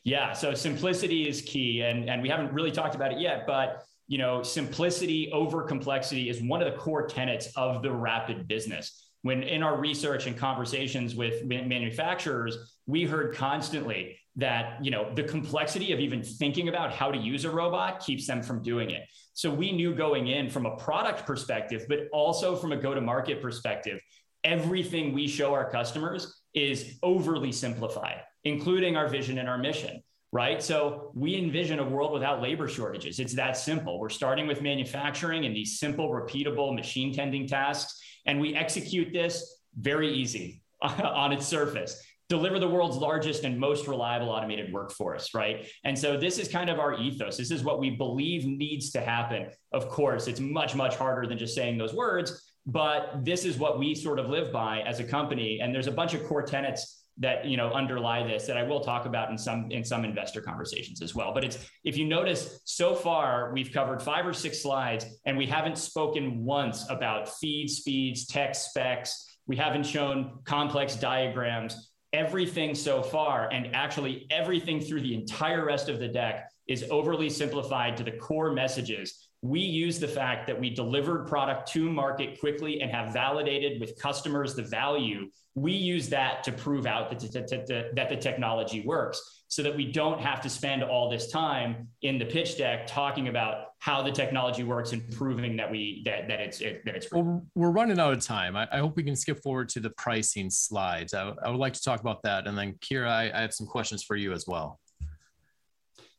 Yeah, 0.05 0.31
so 0.31 0.53
simplicity 0.53 1.27
is 1.27 1.41
key, 1.41 1.81
and 1.81 2.09
and 2.09 2.21
we 2.21 2.29
haven't 2.29 2.53
really 2.53 2.71
talked 2.71 2.95
about 2.95 3.11
it 3.11 3.19
yet, 3.19 3.45
but 3.45 3.83
you 4.07 4.19
know, 4.19 4.41
simplicity 4.41 5.29
over 5.33 5.63
complexity 5.63 6.29
is 6.29 6.41
one 6.41 6.61
of 6.61 6.71
the 6.71 6.77
core 6.77 7.07
tenets 7.07 7.47
of 7.57 7.83
the 7.83 7.91
rapid 7.91 8.47
business. 8.47 9.04
When 9.25 9.41
in 9.41 9.63
our 9.63 9.75
research 9.75 10.27
and 10.27 10.37
conversations 10.37 11.15
with 11.15 11.45
manufacturers, 11.45 12.75
we 12.85 13.05
heard 13.05 13.35
constantly 13.35 14.17
that 14.35 14.83
you 14.85 14.91
know 14.91 15.11
the 15.15 15.23
complexity 15.23 15.91
of 15.93 15.99
even 15.99 16.21
thinking 16.21 16.67
about 16.67 16.93
how 16.93 17.09
to 17.09 17.17
use 17.17 17.43
a 17.43 17.49
robot 17.49 18.05
keeps 18.05 18.27
them 18.27 18.43
from 18.43 18.61
doing 18.61 18.91
it. 18.91 19.03
So 19.33 19.49
we 19.49 19.71
knew 19.71 19.95
going 19.95 20.27
in 20.27 20.49
from 20.49 20.65
a 20.65 20.75
product 20.77 21.25
perspective, 21.25 21.85
but 21.89 22.01
also 22.13 22.55
from 22.55 22.71
a 22.71 22.77
go-to-market 22.77 23.41
perspective, 23.41 23.99
everything 24.43 25.13
we 25.13 25.27
show 25.27 25.53
our 25.53 25.69
customers 25.71 26.41
is 26.53 26.99
overly 27.01 27.51
simplified 27.51 28.21
including 28.45 28.95
our 28.95 29.07
vision 29.07 29.39
and 29.39 29.49
our 29.49 29.57
mission, 29.57 30.01
right? 30.31 30.61
So 30.61 31.11
we 31.15 31.35
envision 31.35 31.79
a 31.79 31.83
world 31.83 32.13
without 32.13 32.41
labor 32.41 32.67
shortages. 32.67 33.19
It's 33.19 33.33
that 33.33 33.57
simple. 33.57 33.99
We're 33.99 34.09
starting 34.09 34.47
with 34.47 34.61
manufacturing 34.61 35.45
and 35.45 35.55
these 35.55 35.79
simple, 35.79 36.09
repeatable 36.09 36.75
machine 36.75 37.11
tending 37.11 37.47
tasks, 37.47 37.99
and 38.25 38.39
we 38.39 38.55
execute 38.55 39.13
this 39.13 39.61
very 39.77 40.13
easy 40.13 40.61
on 40.81 41.31
its 41.31 41.47
surface 41.47 42.01
deliver 42.27 42.57
the 42.57 42.67
world's 42.67 42.97
largest 42.97 43.43
and 43.43 43.59
most 43.59 43.87
reliable 43.87 44.29
automated 44.29 44.73
workforce, 44.73 45.33
right? 45.33 45.67
And 45.83 45.97
so 45.97 46.17
this 46.17 46.39
is 46.39 46.47
kind 46.47 46.69
of 46.69 46.79
our 46.79 46.95
ethos. 46.95 47.37
This 47.37 47.51
is 47.51 47.63
what 47.63 47.79
we 47.79 47.91
believe 47.91 48.45
needs 48.45 48.89
to 48.91 49.01
happen. 49.01 49.49
Of 49.71 49.89
course, 49.89 50.27
it's 50.27 50.39
much, 50.39 50.75
much 50.75 50.95
harder 50.95 51.27
than 51.27 51.37
just 51.37 51.53
saying 51.53 51.77
those 51.77 51.93
words, 51.93 52.51
but 52.65 53.23
this 53.23 53.45
is 53.45 53.57
what 53.57 53.77
we 53.77 53.93
sort 53.93 54.17
of 54.17 54.29
live 54.29 54.51
by 54.51 54.81
as 54.81 54.99
a 54.99 55.03
company. 55.03 55.59
And 55.61 55.73
there's 55.73 55.87
a 55.87 55.91
bunch 55.91 56.15
of 56.15 56.23
core 56.25 56.41
tenets 56.41 57.04
that 57.17 57.45
you 57.45 57.55
know 57.55 57.71
underlie 57.71 58.23
this 58.27 58.45
that 58.47 58.57
I 58.57 58.63
will 58.63 58.81
talk 58.81 59.05
about 59.05 59.29
in 59.31 59.37
some 59.37 59.71
in 59.71 59.83
some 59.83 60.03
investor 60.03 60.41
conversations 60.41 61.01
as 61.01 61.15
well. 61.15 61.33
But 61.33 61.43
it's 61.43 61.57
if 61.83 61.97
you 61.97 62.05
notice 62.05 62.61
so 62.65 62.93
far 62.93 63.51
we've 63.53 63.71
covered 63.71 64.01
five 64.01 64.25
or 64.25 64.33
six 64.33 64.61
slides 64.61 65.05
and 65.25 65.37
we 65.37 65.45
haven't 65.45 65.77
spoken 65.77 66.43
once 66.43 66.85
about 66.89 67.29
feed 67.37 67.69
speeds, 67.69 68.27
tech 68.27 68.55
specs. 68.55 69.37
We 69.47 69.55
haven't 69.55 69.85
shown 69.85 70.39
complex 70.43 70.95
diagrams. 70.95 71.91
Everything 72.13 72.73
so 72.75 73.03
far, 73.03 73.49
and 73.51 73.75
actually 73.75 74.25
everything 74.29 74.79
through 74.79 75.01
the 75.01 75.13
entire 75.13 75.65
rest 75.65 75.89
of 75.89 75.99
the 75.99 76.07
deck, 76.07 76.49
is 76.67 76.85
overly 76.89 77.29
simplified 77.29 77.97
to 77.97 78.03
the 78.03 78.13
core 78.13 78.51
messages 78.51 79.24
we 79.45 79.59
use 79.59 79.99
the 79.99 80.07
fact 80.07 80.47
that 80.47 80.59
we 80.59 80.71
delivered 80.71 81.27
product 81.27 81.71
to 81.71 81.89
market 81.89 82.39
quickly 82.39 82.81
and 82.81 82.89
have 82.89 83.13
validated 83.13 83.79
with 83.79 83.97
customers 83.99 84.55
the 84.55 84.63
value. 84.63 85.29
We 85.53 85.71
use 85.71 86.09
that 86.09 86.43
to 86.45 86.51
prove 86.51 86.87
out 86.87 87.11
that, 87.11 87.91
that 87.95 88.09
the 88.09 88.15
technology 88.15 88.81
works 88.81 89.43
so 89.47 89.61
that 89.61 89.75
we 89.75 89.91
don't 89.91 90.19
have 90.19 90.41
to 90.41 90.49
spend 90.49 90.83
all 90.83 91.09
this 91.09 91.31
time 91.31 91.87
in 92.01 92.17
the 92.17 92.25
pitch 92.25 92.57
deck 92.57 92.87
talking 92.87 93.27
about 93.27 93.67
how 93.77 94.01
the 94.01 94.11
technology 94.11 94.63
works 94.63 94.93
and 94.93 95.09
proving 95.11 95.55
that 95.57 95.69
we 95.69 96.01
that, 96.05 96.27
that 96.27 96.39
it's 96.39 96.61
it, 96.61 96.83
that 96.85 96.95
it's 96.95 97.11
well 97.11 97.45
we're 97.53 97.69
running 97.69 97.99
out 97.99 98.13
of 98.13 98.19
time 98.25 98.55
I, 98.55 98.67
I, 98.71 98.79
hope 98.79 98.95
we 98.95 99.03
can 99.03 99.15
skip 99.15 99.43
forward 99.43 99.69
to 99.69 99.79
the 99.79 99.91
pricing 99.91 100.49
slides 100.49 101.13
I, 101.13 101.31
I 101.43 101.49
would 101.49 101.59
like 101.59 101.73
to 101.73 101.81
talk 101.83 102.01
about 102.01 102.23
that 102.23 102.47
and 102.47 102.57
then 102.57 102.73
kira 102.81 103.07
I, 103.07 103.31
I 103.31 103.41
have 103.41 103.53
some 103.53 103.67
questions 103.67 104.03
for 104.03 104.15
you 104.15 104.33
as 104.33 104.47
well 104.47 104.79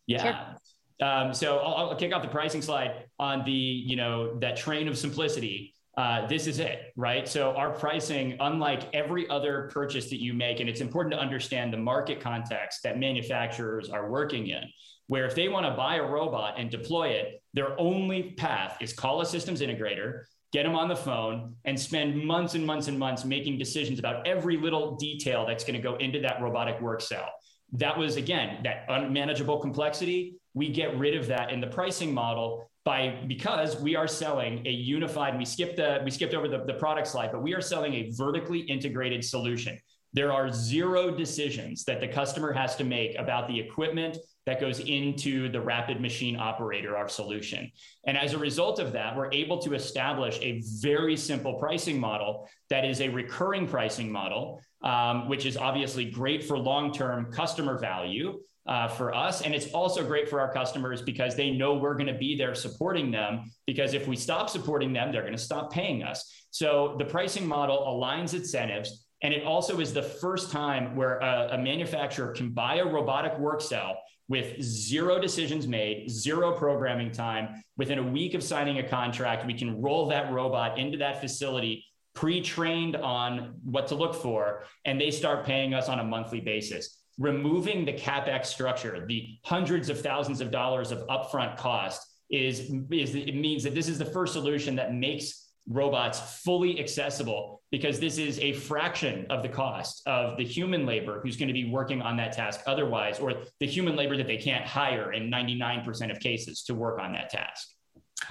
yeah 0.06 0.22
sure. 0.22 0.56
Um, 1.00 1.34
so 1.34 1.58
I'll, 1.58 1.90
I'll, 1.90 1.96
kick 1.96 2.14
off 2.14 2.22
the 2.22 2.28
pricing 2.28 2.62
slide 2.62 3.04
on 3.18 3.44
the, 3.44 3.52
you 3.52 3.96
know, 3.96 4.38
that 4.40 4.56
train 4.56 4.88
of 4.88 4.96
simplicity. 4.96 5.74
Uh, 5.96 6.26
this 6.26 6.46
is 6.46 6.58
it, 6.58 6.92
right? 6.96 7.28
So 7.28 7.54
our 7.54 7.70
pricing, 7.70 8.36
unlike 8.40 8.94
every 8.94 9.28
other 9.28 9.70
purchase 9.72 10.08
that 10.10 10.20
you 10.20 10.32
make, 10.34 10.60
and 10.60 10.68
it's 10.68 10.80
important 10.80 11.14
to 11.14 11.18
understand 11.18 11.72
the 11.72 11.78
market 11.78 12.20
context 12.20 12.82
that 12.82 12.98
manufacturers 12.98 13.90
are 13.90 14.10
working 14.10 14.48
in, 14.48 14.62
where 15.06 15.26
if 15.26 15.34
they 15.34 15.48
want 15.48 15.66
to 15.66 15.72
buy 15.72 15.96
a 15.96 16.02
robot 16.02 16.54
and 16.58 16.70
deploy 16.70 17.08
it, 17.08 17.42
their 17.54 17.78
only 17.80 18.32
path 18.32 18.78
is 18.80 18.92
call 18.92 19.20
a 19.20 19.26
systems 19.26 19.60
integrator, 19.60 20.24
get 20.52 20.64
them 20.64 20.74
on 20.74 20.88
the 20.88 20.96
phone, 20.96 21.54
and 21.64 21.78
spend 21.78 22.22
months 22.24 22.54
and 22.54 22.66
months 22.66 22.88
and 22.88 22.98
months 22.98 23.24
making 23.24 23.58
decisions 23.58 23.98
about 23.98 24.26
every 24.26 24.56
little 24.56 24.96
detail 24.96 25.46
that's 25.46 25.64
going 25.64 25.76
to 25.76 25.82
go 25.82 25.96
into 25.96 26.20
that 26.20 26.40
robotic 26.40 26.80
work 26.80 27.00
cell. 27.00 27.28
That 27.72 27.98
was, 27.98 28.16
again, 28.16 28.62
that 28.64 28.86
unmanageable 28.88 29.60
complexity 29.60 30.36
we 30.56 30.70
get 30.70 30.96
rid 30.98 31.14
of 31.14 31.28
that 31.28 31.52
in 31.52 31.60
the 31.60 31.66
pricing 31.68 32.12
model 32.12 32.68
by 32.84 33.22
because 33.28 33.80
we 33.80 33.94
are 33.94 34.08
selling 34.08 34.66
a 34.66 34.70
unified 34.70 35.38
we 35.38 35.44
skipped 35.44 35.76
the 35.76 36.00
we 36.04 36.10
skipped 36.10 36.34
over 36.34 36.48
the, 36.48 36.64
the 36.64 36.74
product 36.74 37.06
slide 37.06 37.30
but 37.30 37.42
we 37.42 37.54
are 37.54 37.60
selling 37.60 37.94
a 37.94 38.10
vertically 38.16 38.60
integrated 38.60 39.24
solution 39.24 39.78
there 40.12 40.32
are 40.32 40.50
zero 40.50 41.10
decisions 41.14 41.84
that 41.84 42.00
the 42.00 42.08
customer 42.08 42.52
has 42.52 42.74
to 42.76 42.84
make 42.84 43.18
about 43.18 43.48
the 43.48 43.60
equipment 43.60 44.16
that 44.46 44.60
goes 44.60 44.78
into 44.80 45.50
the 45.50 45.60
rapid 45.60 46.00
machine 46.00 46.36
operator, 46.36 46.96
our 46.96 47.08
solution. 47.08 47.70
And 48.06 48.16
as 48.16 48.32
a 48.32 48.38
result 48.38 48.78
of 48.78 48.92
that, 48.92 49.14
we're 49.14 49.30
able 49.32 49.58
to 49.58 49.74
establish 49.74 50.38
a 50.40 50.62
very 50.80 51.16
simple 51.16 51.54
pricing 51.54 52.00
model 52.00 52.48
that 52.70 52.84
is 52.84 53.00
a 53.00 53.08
recurring 53.08 53.66
pricing 53.66 54.10
model, 54.10 54.62
um, 54.82 55.28
which 55.28 55.44
is 55.44 55.56
obviously 55.56 56.06
great 56.06 56.44
for 56.44 56.56
long 56.56 56.92
term 56.92 57.30
customer 57.30 57.76
value 57.78 58.38
uh, 58.68 58.88
for 58.88 59.14
us. 59.14 59.42
And 59.42 59.54
it's 59.54 59.72
also 59.72 60.04
great 60.04 60.28
for 60.28 60.40
our 60.40 60.52
customers 60.52 61.02
because 61.02 61.36
they 61.36 61.50
know 61.50 61.74
we're 61.74 61.94
going 61.94 62.06
to 62.06 62.18
be 62.18 62.36
there 62.36 62.54
supporting 62.54 63.10
them. 63.10 63.50
Because 63.66 63.94
if 63.94 64.06
we 64.08 64.16
stop 64.16 64.50
supporting 64.50 64.92
them, 64.92 65.12
they're 65.12 65.22
going 65.22 65.32
to 65.32 65.38
stop 65.38 65.72
paying 65.72 66.02
us. 66.02 66.46
So 66.50 66.96
the 66.98 67.04
pricing 67.04 67.46
model 67.46 67.78
aligns 67.78 68.34
incentives. 68.34 69.06
And 69.22 69.32
it 69.32 69.44
also 69.44 69.80
is 69.80 69.92
the 69.92 70.02
first 70.02 70.50
time 70.50 70.94
where 70.96 71.18
a, 71.18 71.50
a 71.52 71.58
manufacturer 71.58 72.32
can 72.32 72.50
buy 72.50 72.76
a 72.76 72.84
robotic 72.84 73.38
work 73.38 73.60
cell 73.60 73.96
with 74.28 74.60
zero 74.60 75.20
decisions 75.20 75.68
made, 75.68 76.10
zero 76.10 76.52
programming 76.52 77.12
time. 77.12 77.62
Within 77.76 77.98
a 77.98 78.02
week 78.02 78.34
of 78.34 78.42
signing 78.42 78.78
a 78.78 78.88
contract, 78.88 79.46
we 79.46 79.54
can 79.54 79.80
roll 79.80 80.08
that 80.08 80.32
robot 80.32 80.78
into 80.78 80.98
that 80.98 81.20
facility 81.20 81.84
pre-trained 82.14 82.96
on 82.96 83.54
what 83.62 83.86
to 83.86 83.94
look 83.94 84.14
for 84.14 84.64
and 84.86 85.00
they 85.00 85.10
start 85.10 85.44
paying 85.44 85.74
us 85.74 85.88
on 85.88 86.00
a 86.00 86.04
monthly 86.04 86.40
basis 86.40 87.02
removing 87.18 87.84
the 87.84 87.92
capex 87.92 88.46
structure, 88.46 89.04
the 89.06 89.38
hundreds 89.44 89.88
of 89.88 90.00
thousands 90.00 90.40
of 90.40 90.50
dollars 90.50 90.90
of 90.90 91.06
upfront 91.08 91.56
cost, 91.56 92.06
is, 92.30 92.70
is 92.90 93.14
it 93.14 93.34
means 93.34 93.62
that 93.62 93.74
this 93.74 93.88
is 93.88 93.98
the 93.98 94.04
first 94.04 94.32
solution 94.32 94.74
that 94.76 94.92
makes 94.92 95.46
robots 95.68 96.20
fully 96.42 96.78
accessible 96.78 97.62
because 97.70 97.98
this 97.98 98.18
is 98.18 98.38
a 98.38 98.52
fraction 98.52 99.26
of 99.30 99.42
the 99.42 99.48
cost 99.48 100.02
of 100.06 100.36
the 100.36 100.44
human 100.44 100.86
labor 100.86 101.20
who's 101.22 101.36
going 101.36 101.48
to 101.48 101.54
be 101.54 101.68
working 101.70 102.00
on 102.00 102.16
that 102.16 102.32
task 102.32 102.60
otherwise, 102.66 103.18
or 103.18 103.34
the 103.60 103.66
human 103.66 103.96
labor 103.96 104.16
that 104.16 104.26
they 104.26 104.36
can't 104.36 104.64
hire 104.64 105.12
in 105.12 105.30
99% 105.30 106.10
of 106.10 106.20
cases 106.20 106.62
to 106.62 106.74
work 106.74 107.00
on 107.00 107.12
that 107.12 107.30
task. 107.30 107.75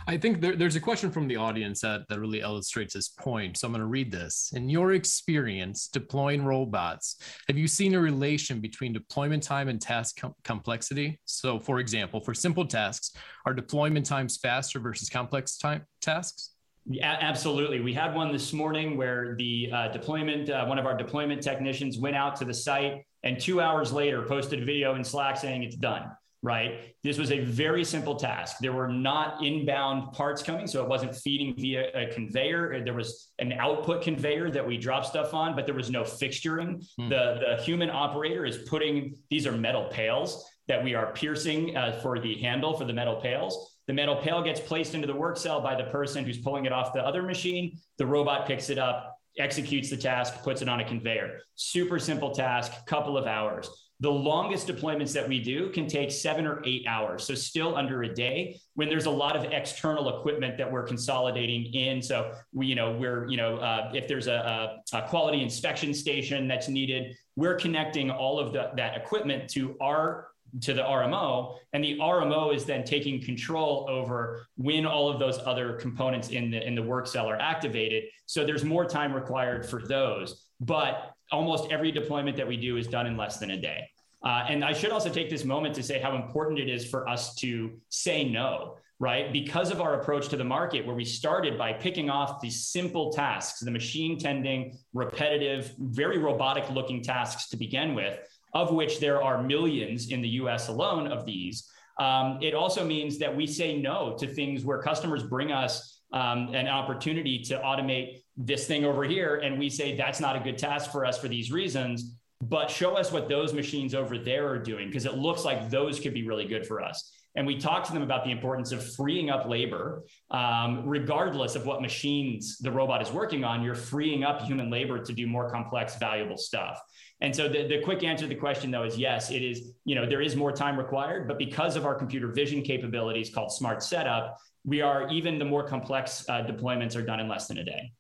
I 0.08 0.18
think 0.18 0.40
there, 0.40 0.56
there's 0.56 0.76
a 0.76 0.80
question 0.80 1.10
from 1.10 1.28
the 1.28 1.36
audience 1.36 1.82
that, 1.82 2.08
that 2.10 2.20
really 2.20 2.42
illustrates 2.42 2.94
this 2.94 3.10
point. 3.10 3.58
So 3.58 3.68
I'm 3.68 3.74
going 3.74 3.80
to 3.80 3.88
read 3.88 4.12
this. 4.12 4.52
In 4.56 4.70
your 4.70 4.94
experience 4.94 5.88
deploying 5.88 6.46
robots, 6.46 7.18
have 7.48 7.58
you 7.58 7.68
seen 7.68 7.96
a 7.96 8.00
relation 8.00 8.60
between 8.60 8.94
deployment 8.94 9.42
time 9.42 9.68
and 9.68 9.82
task 9.82 10.20
com- 10.20 10.36
complexity? 10.44 11.20
So, 11.26 11.60
for 11.60 11.80
example, 11.80 12.20
for 12.20 12.36
simple 12.36 12.66
tasks, 12.66 13.14
are 13.48 13.54
deployment 13.54 14.06
times 14.06 14.38
faster 14.38 14.80
versus 14.80 15.10
complex 15.10 15.58
time 15.58 15.86
tasks? 16.02 16.52
Yeah, 16.88 17.18
absolutely. 17.20 17.80
We 17.80 17.94
had 17.94 18.14
one 18.14 18.32
this 18.32 18.54
morning 18.54 18.96
where 18.98 19.36
the 19.40 19.72
uh, 19.74 19.88
deployment, 19.88 20.52
uh, 20.52 20.66
one 20.66 20.78
of 20.78 20.86
our 20.86 20.96
deployment 20.96 21.42
technicians 21.42 21.98
went 21.98 22.16
out 22.16 22.36
to 22.36 22.46
the 22.46 22.54
site 22.54 23.02
and 23.24 23.40
two 23.40 23.60
hours 23.60 23.92
later 23.92 24.22
posted 24.22 24.62
a 24.62 24.66
video 24.66 24.94
in 24.94 25.04
Slack 25.04 25.38
saying 25.38 25.64
it's 25.64 25.76
done 25.76 26.12
right? 26.46 26.94
This 27.04 27.18
was 27.18 27.32
a 27.32 27.40
very 27.40 27.84
simple 27.84 28.16
task. 28.16 28.58
There 28.62 28.72
were 28.72 28.88
not 28.88 29.44
inbound 29.44 30.14
parts 30.14 30.44
coming, 30.44 30.68
so 30.68 30.84
it 30.84 30.88
wasn't 30.88 31.16
feeding 31.16 31.56
via 31.58 31.90
a 31.96 32.14
conveyor. 32.14 32.84
There 32.86 32.94
was 32.94 33.34
an 33.40 33.54
output 33.54 34.04
conveyor 34.04 34.52
that 34.52 34.66
we 34.66 34.78
drop 34.78 35.06
stuff 35.06 35.34
on, 35.34 35.56
but 35.56 35.66
there 35.66 35.74
was 35.74 35.90
no 35.90 36.04
fixturing. 36.04 36.86
Hmm. 36.98 37.10
The, 37.10 37.40
the 37.58 37.64
human 37.64 37.90
operator 37.90 38.46
is 38.46 38.60
putting, 38.70 39.16
these 39.32 39.48
are 39.48 39.54
metal 39.54 39.86
pails 39.86 40.48
that 40.68 40.84
we 40.84 40.94
are 40.94 41.12
piercing 41.14 41.76
uh, 41.76 42.00
for 42.04 42.20
the 42.20 42.36
handle 42.36 42.78
for 42.78 42.86
the 42.86 42.94
metal 42.94 43.16
pails. 43.16 43.78
The 43.88 43.94
metal 43.94 44.16
pail 44.16 44.44
gets 44.44 44.60
placed 44.60 44.94
into 44.94 45.08
the 45.08 45.16
work 45.16 45.38
cell 45.38 45.62
by 45.62 45.76
the 45.76 45.86
person 45.86 46.26
who's 46.26 46.38
pulling 46.38 46.66
it 46.66 46.72
off 46.72 46.94
the 46.94 47.02
other 47.02 47.24
machine. 47.24 47.78
The 47.98 48.06
robot 48.06 48.48
picks 48.48 48.70
it 48.70 48.78
up, 48.78 49.18
executes 49.40 49.90
the 49.90 49.98
task, 49.98 50.44
puts 50.44 50.62
it 50.62 50.70
on 50.70 50.80
a 50.80 50.88
conveyor. 50.88 51.40
Super 51.56 51.98
simple 51.98 52.32
task, 52.32 52.72
couple 52.86 53.18
of 53.18 53.26
hours. 53.26 53.68
The 54.02 54.12
longest 54.12 54.68
deployments 54.68 55.14
that 55.14 55.28
we 55.28 55.40
do 55.40 55.70
can 55.70 55.88
take 55.88 56.12
seven 56.12 56.46
or 56.46 56.62
eight 56.66 56.86
hours. 56.88 57.24
So 57.24 57.34
still 57.34 57.78
under 57.78 58.04
a 58.04 58.14
day 58.14 58.60
when 58.74 58.90
there's 58.90 59.06
a 59.06 59.12
lot 59.12 59.38
of 59.38 59.46
external 59.54 60.20
equipment 60.20 60.58
that 60.58 60.70
we're 60.70 60.84
consolidating 60.84 61.74
in. 61.74 62.02
So 62.02 62.34
we, 62.52 62.68
you 62.68 62.76
know, 62.76 62.92
we're, 62.92 63.28
you 63.28 63.38
know, 63.38 63.58
uh, 63.58 63.92
if 63.94 64.08
there's 64.08 64.28
a, 64.28 64.82
a, 64.94 65.02
quality 65.04 65.42
inspection 65.42 65.94
station 65.94 66.48
that's 66.48 66.68
needed, 66.68 67.16
we're 67.38 67.56
connecting 67.56 68.12
all 68.12 68.38
of 68.38 68.52
the, 68.52 68.72
that 68.76 68.98
equipment 68.98 69.50
to 69.52 69.78
our 69.80 70.28
to 70.62 70.74
the 70.74 70.82
RMO, 70.82 71.58
and 71.74 71.84
the 71.84 71.98
RMO 71.98 72.56
is 72.56 72.66
then 72.66 72.84
taking 72.84 73.22
control 73.22 73.86
over 73.90 74.46
when 74.56 74.86
all 74.86 75.10
of 75.10 75.20
those 75.20 75.40
other 75.46 75.74
components 75.74 76.30
in 76.30 76.50
the 76.50 76.66
in 76.66 76.76
the 76.76 76.84
work 76.84 77.08
cell 77.08 77.30
are 77.30 77.38
activated. 77.38 78.06
So 78.26 78.46
there's 78.46 78.64
more 78.64 78.86
time 78.86 79.14
required 79.14 79.68
for 79.68 79.82
those, 79.86 80.48
but 80.60 81.15
almost 81.36 81.72
every 81.72 81.92
deployment 81.92 82.38
that 82.38 82.48
we 82.48 82.58
do 82.58 82.78
is 82.78 82.88
done 82.88 83.06
in 83.06 83.18
less 83.18 83.38
than 83.38 83.52
a 83.52 83.58
day. 83.62 83.90
Uh, 84.24 84.46
and 84.50 84.64
I 84.64 84.74
should 84.74 84.92
also 84.92 85.10
take 85.10 85.30
this 85.30 85.44
moment 85.44 85.76
to 85.76 85.84
say 85.84 86.00
how 86.00 86.16
important 86.16 86.60
it 86.60 86.70
is 86.70 86.90
for 86.90 87.08
us 87.08 87.36
to 87.36 87.74
say 87.90 88.24
no, 88.24 88.78
right? 88.98 89.32
Because 89.32 89.70
of 89.70 89.82
our 89.82 90.00
approach 90.00 90.30
to 90.30 90.38
the 90.38 90.44
market, 90.44 90.86
where 90.86 90.96
we 90.96 91.06
started 91.06 91.58
by 91.58 91.74
picking 91.74 92.10
off 92.10 92.42
these 92.42 92.66
simple 92.66 93.14
tasks, 93.14 93.60
the 93.60 93.70
machine 93.70 94.18
tending, 94.18 94.80
repetitive, 94.94 95.76
very 95.78 96.18
robotic 96.18 96.68
looking 96.72 97.04
tasks 97.04 97.50
to 97.50 97.58
begin 97.58 97.94
with, 97.94 98.18
of 98.54 98.74
which 98.74 99.00
there 99.00 99.22
are 99.22 99.44
millions 99.44 100.10
in 100.10 100.22
the 100.22 100.30
US 100.30 100.70
alone 100.70 101.12
of 101.12 101.26
these. 101.26 101.70
Um, 102.00 102.40
it 102.42 102.56
also 102.56 102.84
means 102.84 103.20
that 103.20 103.36
we 103.36 103.46
say 103.46 103.78
no 103.78 104.16
to 104.18 104.26
things 104.26 104.66
where 104.66 104.82
customers 104.82 105.24
bring 105.24 105.52
us 105.52 106.02
um, 106.14 106.54
an 106.56 106.68
opportunity 106.68 107.40
to 107.44 107.58
automate 107.60 108.24
this 108.38 108.68
thing 108.68 108.86
over 108.86 109.04
here 109.04 109.38
and 109.38 109.58
we 109.58 109.70
say 109.70 109.96
that's 109.96 110.20
not 110.20 110.36
a 110.36 110.40
good 110.40 110.58
task 110.58 110.92
for 110.92 111.06
us 111.06 111.18
for 111.18 111.28
these 111.28 111.52
reasons 111.52 112.16
but 112.42 112.70
show 112.70 112.96
us 112.96 113.12
what 113.12 113.30
those 113.30 113.54
machines 113.54 113.96
over 113.96 114.18
there 114.18 114.48
are 114.50 114.60
doing 114.60 114.88
because 114.88 115.06
it 115.06 115.16
looks 115.16 115.46
like 115.46 115.70
those 115.70 116.00
could 116.00 116.14
be 116.14 116.28
really 116.28 116.46
good 116.46 116.66
for 116.66 116.82
us. 116.82 117.12
And 117.38 117.46
we 117.46 117.58
talk 117.58 117.84
to 117.86 117.94
them 117.94 118.02
about 118.02 118.24
the 118.24 118.32
importance 118.32 118.72
of 118.72 118.96
freeing 118.96 119.30
up 119.30 119.48
labor. 119.48 120.04
Um, 120.32 120.84
regardless 120.86 121.56
of 121.56 121.66
what 121.66 121.82
machines 121.82 122.58
the 122.60 122.72
robot 122.72 123.02
is 123.02 123.12
working 123.12 123.44
on 123.44 123.62
you're 123.62 123.76
freeing 123.76 124.24
up 124.24 124.42
human 124.42 124.70
labor 124.70 125.00
to 125.04 125.14
do 125.14 125.28
more 125.28 125.50
complex 125.50 125.98
valuable 125.98 126.38
stuff. 126.38 126.80
And 127.22 127.36
so 127.36 127.48
the, 127.48 127.68
the 127.68 127.82
quick 127.84 128.04
answer 128.04 128.24
to 128.24 128.30
the 128.30 128.40
question 128.40 128.72
though 128.72 128.84
is 128.84 128.98
yes 128.98 129.32
it 129.32 129.42
is 129.42 129.74
you 129.86 129.96
know 129.96 130.06
there 130.06 130.22
is 130.22 130.36
more 130.36 130.52
time 130.52 130.78
required 130.78 131.28
but 131.28 131.38
because 131.38 131.76
of 131.76 131.86
our 131.86 131.96
computer 131.96 132.28
vision 132.28 132.62
capabilities 132.62 133.34
called 133.34 133.52
smart 133.52 133.82
setup 133.82 134.38
we 134.66 134.82
are 134.82 135.08
even 135.10 135.40
the 135.40 135.46
more 135.46 135.68
complex 135.68 136.26
uh, 136.28 136.44
deployments 136.44 136.96
are 136.96 137.02
done 137.02 137.20
in 137.20 137.28
less 137.28 137.48
than 137.48 137.58
a 137.60 137.64
day 137.64 137.92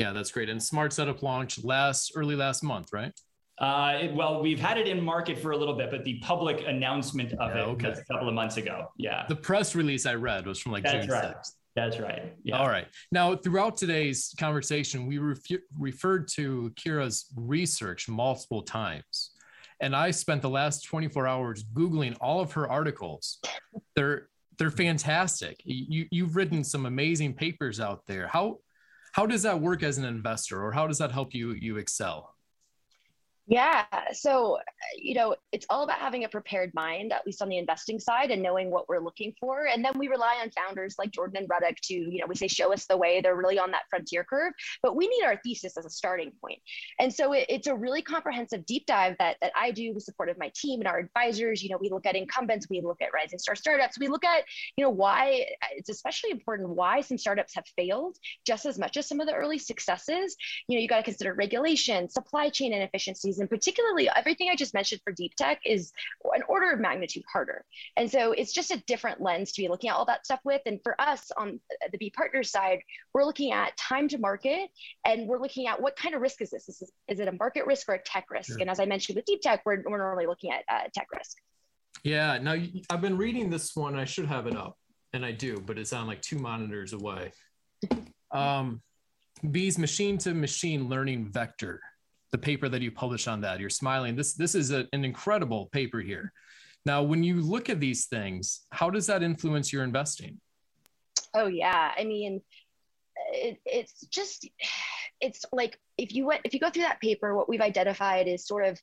yeah, 0.00 0.12
that's 0.12 0.32
great. 0.32 0.48
And 0.48 0.60
Smart 0.62 0.94
Setup 0.94 1.22
launched 1.22 1.62
last 1.62 2.12
early 2.16 2.34
last 2.34 2.62
month, 2.64 2.88
right? 2.92 3.12
Uh, 3.58 3.98
it, 4.04 4.14
well, 4.14 4.40
we've 4.40 4.58
had 4.58 4.78
it 4.78 4.88
in 4.88 4.98
market 4.98 5.38
for 5.38 5.50
a 5.50 5.56
little 5.56 5.74
bit, 5.74 5.90
but 5.90 6.02
the 6.04 6.18
public 6.20 6.64
announcement 6.66 7.34
of 7.34 7.54
Yeah, 7.54 7.60
it 7.62 7.66
okay. 7.72 7.90
was 7.90 7.98
a 7.98 8.04
couple 8.06 8.26
of 8.26 8.32
months 8.34 8.56
ago. 8.56 8.86
Yeah, 8.96 9.26
The 9.28 9.36
press 9.36 9.74
release 9.74 10.06
I 10.06 10.14
read 10.14 10.46
was 10.46 10.58
from 10.58 10.72
like 10.72 10.82
That's 10.84 11.04
June 11.04 11.14
right. 11.14 11.36
6th. 11.36 11.52
that's 11.76 11.98
right. 11.98 12.34
Yeah. 12.42 12.56
All 12.58 12.68
right. 12.68 12.86
Now, 13.12 13.36
throughout 13.36 13.76
today's 13.76 14.34
conversation, 14.38 15.06
we 15.06 15.18
refu- 15.18 15.60
referred 15.78 16.28
to 16.28 16.72
Kira's 16.82 17.26
research 17.36 18.08
multiple 18.08 18.62
times. 18.62 19.32
And 19.82 19.94
I 19.94 20.10
spent 20.10 20.40
the 20.40 20.48
last 20.48 20.84
24 20.86 21.26
hours 21.26 21.62
Googling 21.62 22.16
all 22.18 22.40
of 22.40 22.52
her 22.52 22.66
articles. 22.70 23.38
They're 23.94 24.28
they're 24.58 24.70
fantastic. 24.70 25.60
You 25.64 26.06
you've 26.10 26.36
written 26.36 26.64
some 26.64 26.84
amazing 26.86 27.32
papers 27.34 27.78
out 27.80 28.06
there. 28.06 28.26
How 28.28 28.58
how 29.12 29.26
does 29.26 29.42
that 29.42 29.60
work 29.60 29.82
as 29.82 29.98
an 29.98 30.04
investor 30.04 30.62
or 30.62 30.72
how 30.72 30.86
does 30.86 30.98
that 30.98 31.12
help 31.12 31.34
you 31.34 31.52
you 31.52 31.76
excel? 31.78 32.34
Yeah. 33.50 33.84
So, 34.12 34.58
you 34.96 35.14
know, 35.14 35.34
it's 35.50 35.66
all 35.68 35.82
about 35.82 35.98
having 35.98 36.22
a 36.22 36.28
prepared 36.28 36.72
mind, 36.72 37.12
at 37.12 37.26
least 37.26 37.42
on 37.42 37.48
the 37.48 37.58
investing 37.58 37.98
side, 37.98 38.30
and 38.30 38.40
knowing 38.40 38.70
what 38.70 38.88
we're 38.88 39.00
looking 39.00 39.34
for. 39.40 39.66
And 39.66 39.84
then 39.84 39.98
we 39.98 40.06
rely 40.06 40.36
on 40.40 40.52
founders 40.52 40.94
like 41.00 41.10
Jordan 41.10 41.36
and 41.36 41.48
Ruddick 41.48 41.74
to, 41.82 41.94
you 41.94 42.18
know, 42.18 42.26
we 42.28 42.36
say, 42.36 42.46
show 42.46 42.72
us 42.72 42.86
the 42.86 42.96
way. 42.96 43.20
They're 43.20 43.34
really 43.34 43.58
on 43.58 43.72
that 43.72 43.82
frontier 43.90 44.22
curve, 44.22 44.52
but 44.84 44.94
we 44.94 45.08
need 45.08 45.24
our 45.24 45.36
thesis 45.42 45.76
as 45.76 45.84
a 45.84 45.90
starting 45.90 46.30
point. 46.40 46.60
And 47.00 47.12
so 47.12 47.32
it, 47.32 47.46
it's 47.48 47.66
a 47.66 47.74
really 47.74 48.02
comprehensive 48.02 48.64
deep 48.66 48.86
dive 48.86 49.16
that, 49.18 49.36
that 49.42 49.50
I 49.60 49.72
do 49.72 49.94
with 49.94 50.04
support 50.04 50.28
of 50.28 50.38
my 50.38 50.52
team 50.54 50.78
and 50.80 50.86
our 50.86 51.00
advisors. 51.00 51.60
You 51.60 51.70
know, 51.70 51.78
we 51.80 51.90
look 51.90 52.06
at 52.06 52.14
incumbents, 52.14 52.68
we 52.70 52.80
look 52.80 53.02
at 53.02 53.12
rising 53.12 53.40
star 53.40 53.56
startups, 53.56 53.98
we 53.98 54.06
look 54.06 54.24
at, 54.24 54.44
you 54.76 54.84
know, 54.84 54.90
why 54.90 55.44
it's 55.72 55.88
especially 55.88 56.30
important 56.30 56.68
why 56.68 57.00
some 57.00 57.18
startups 57.18 57.56
have 57.56 57.66
failed 57.76 58.16
just 58.46 58.64
as 58.64 58.78
much 58.78 58.96
as 58.96 59.08
some 59.08 59.18
of 59.18 59.26
the 59.26 59.34
early 59.34 59.58
successes. 59.58 60.36
You 60.68 60.78
know, 60.78 60.82
you 60.82 60.86
got 60.86 60.98
to 60.98 61.02
consider 61.02 61.34
regulation, 61.34 62.08
supply 62.08 62.48
chain 62.48 62.72
inefficiencies, 62.72 63.39
and 63.40 63.48
particularly 63.48 64.08
everything 64.14 64.48
I 64.50 64.56
just 64.56 64.74
mentioned 64.74 65.00
for 65.04 65.12
deep 65.12 65.34
tech 65.34 65.60
is 65.64 65.92
an 66.34 66.42
order 66.48 66.70
of 66.70 66.80
magnitude 66.80 67.24
harder. 67.30 67.64
And 67.96 68.10
so 68.10 68.32
it's 68.32 68.52
just 68.52 68.70
a 68.70 68.78
different 68.86 69.20
lens 69.20 69.52
to 69.52 69.62
be 69.62 69.68
looking 69.68 69.90
at 69.90 69.96
all 69.96 70.04
that 70.06 70.24
stuff 70.24 70.40
with. 70.44 70.62
And 70.66 70.80
for 70.82 71.00
us 71.00 71.30
on 71.36 71.60
the 71.90 71.98
Bee 71.98 72.10
Partner 72.10 72.42
side, 72.42 72.80
we're 73.14 73.24
looking 73.24 73.52
at 73.52 73.76
time 73.76 74.08
to 74.08 74.18
market 74.18 74.70
and 75.04 75.26
we're 75.26 75.40
looking 75.40 75.66
at 75.66 75.80
what 75.80 75.96
kind 75.96 76.14
of 76.14 76.20
risk 76.20 76.40
is 76.40 76.50
this? 76.50 76.68
Is, 76.68 76.78
this, 76.78 76.90
is 77.08 77.20
it 77.20 77.28
a 77.28 77.32
market 77.32 77.66
risk 77.66 77.88
or 77.88 77.94
a 77.94 78.02
tech 78.02 78.30
risk? 78.30 78.48
Sure. 78.48 78.58
And 78.60 78.70
as 78.70 78.80
I 78.80 78.84
mentioned 78.84 79.16
with 79.16 79.24
deep 79.24 79.40
tech, 79.40 79.62
we're, 79.64 79.82
we're 79.86 79.98
normally 79.98 80.26
looking 80.26 80.50
at 80.52 80.64
uh, 80.68 80.88
tech 80.94 81.08
risk. 81.12 81.36
Yeah. 82.04 82.38
Now 82.38 82.56
I've 82.88 83.00
been 83.00 83.16
reading 83.16 83.50
this 83.50 83.74
one. 83.74 83.96
I 83.96 84.04
should 84.04 84.26
have 84.26 84.46
it 84.46 84.56
up, 84.56 84.76
and 85.12 85.24
I 85.24 85.32
do, 85.32 85.60
but 85.60 85.78
it's 85.78 85.92
on 85.92 86.06
like 86.06 86.22
two 86.22 86.38
monitors 86.38 86.92
away. 86.92 87.32
Um, 88.32 88.80
Bee's 89.50 89.78
machine 89.78 90.18
to 90.18 90.34
machine 90.34 90.88
learning 90.88 91.32
vector, 91.32 91.80
the 92.32 92.38
paper 92.38 92.68
that 92.68 92.82
you 92.82 92.90
published 92.90 93.28
on 93.28 93.40
that. 93.42 93.60
You're 93.60 93.70
smiling. 93.70 94.16
This 94.16 94.34
this 94.34 94.54
is 94.54 94.70
a, 94.70 94.86
an 94.92 95.04
incredible 95.04 95.66
paper 95.72 96.00
here. 96.00 96.32
Now, 96.86 97.02
when 97.02 97.22
you 97.22 97.40
look 97.40 97.68
at 97.68 97.80
these 97.80 98.06
things, 98.06 98.62
how 98.70 98.90
does 98.90 99.06
that 99.06 99.22
influence 99.22 99.72
your 99.72 99.84
investing? 99.84 100.40
Oh 101.34 101.46
yeah, 101.46 101.92
I 101.96 102.04
mean, 102.04 102.40
it, 103.32 103.58
it's 103.66 104.06
just, 104.06 104.48
it's 105.20 105.44
like 105.52 105.78
if 105.98 106.14
you 106.14 106.26
went 106.26 106.42
if 106.44 106.54
you 106.54 106.60
go 106.60 106.70
through 106.70 106.84
that 106.84 107.00
paper, 107.00 107.34
what 107.34 107.48
we've 107.48 107.60
identified 107.60 108.28
is 108.28 108.46
sort 108.46 108.66
of 108.66 108.80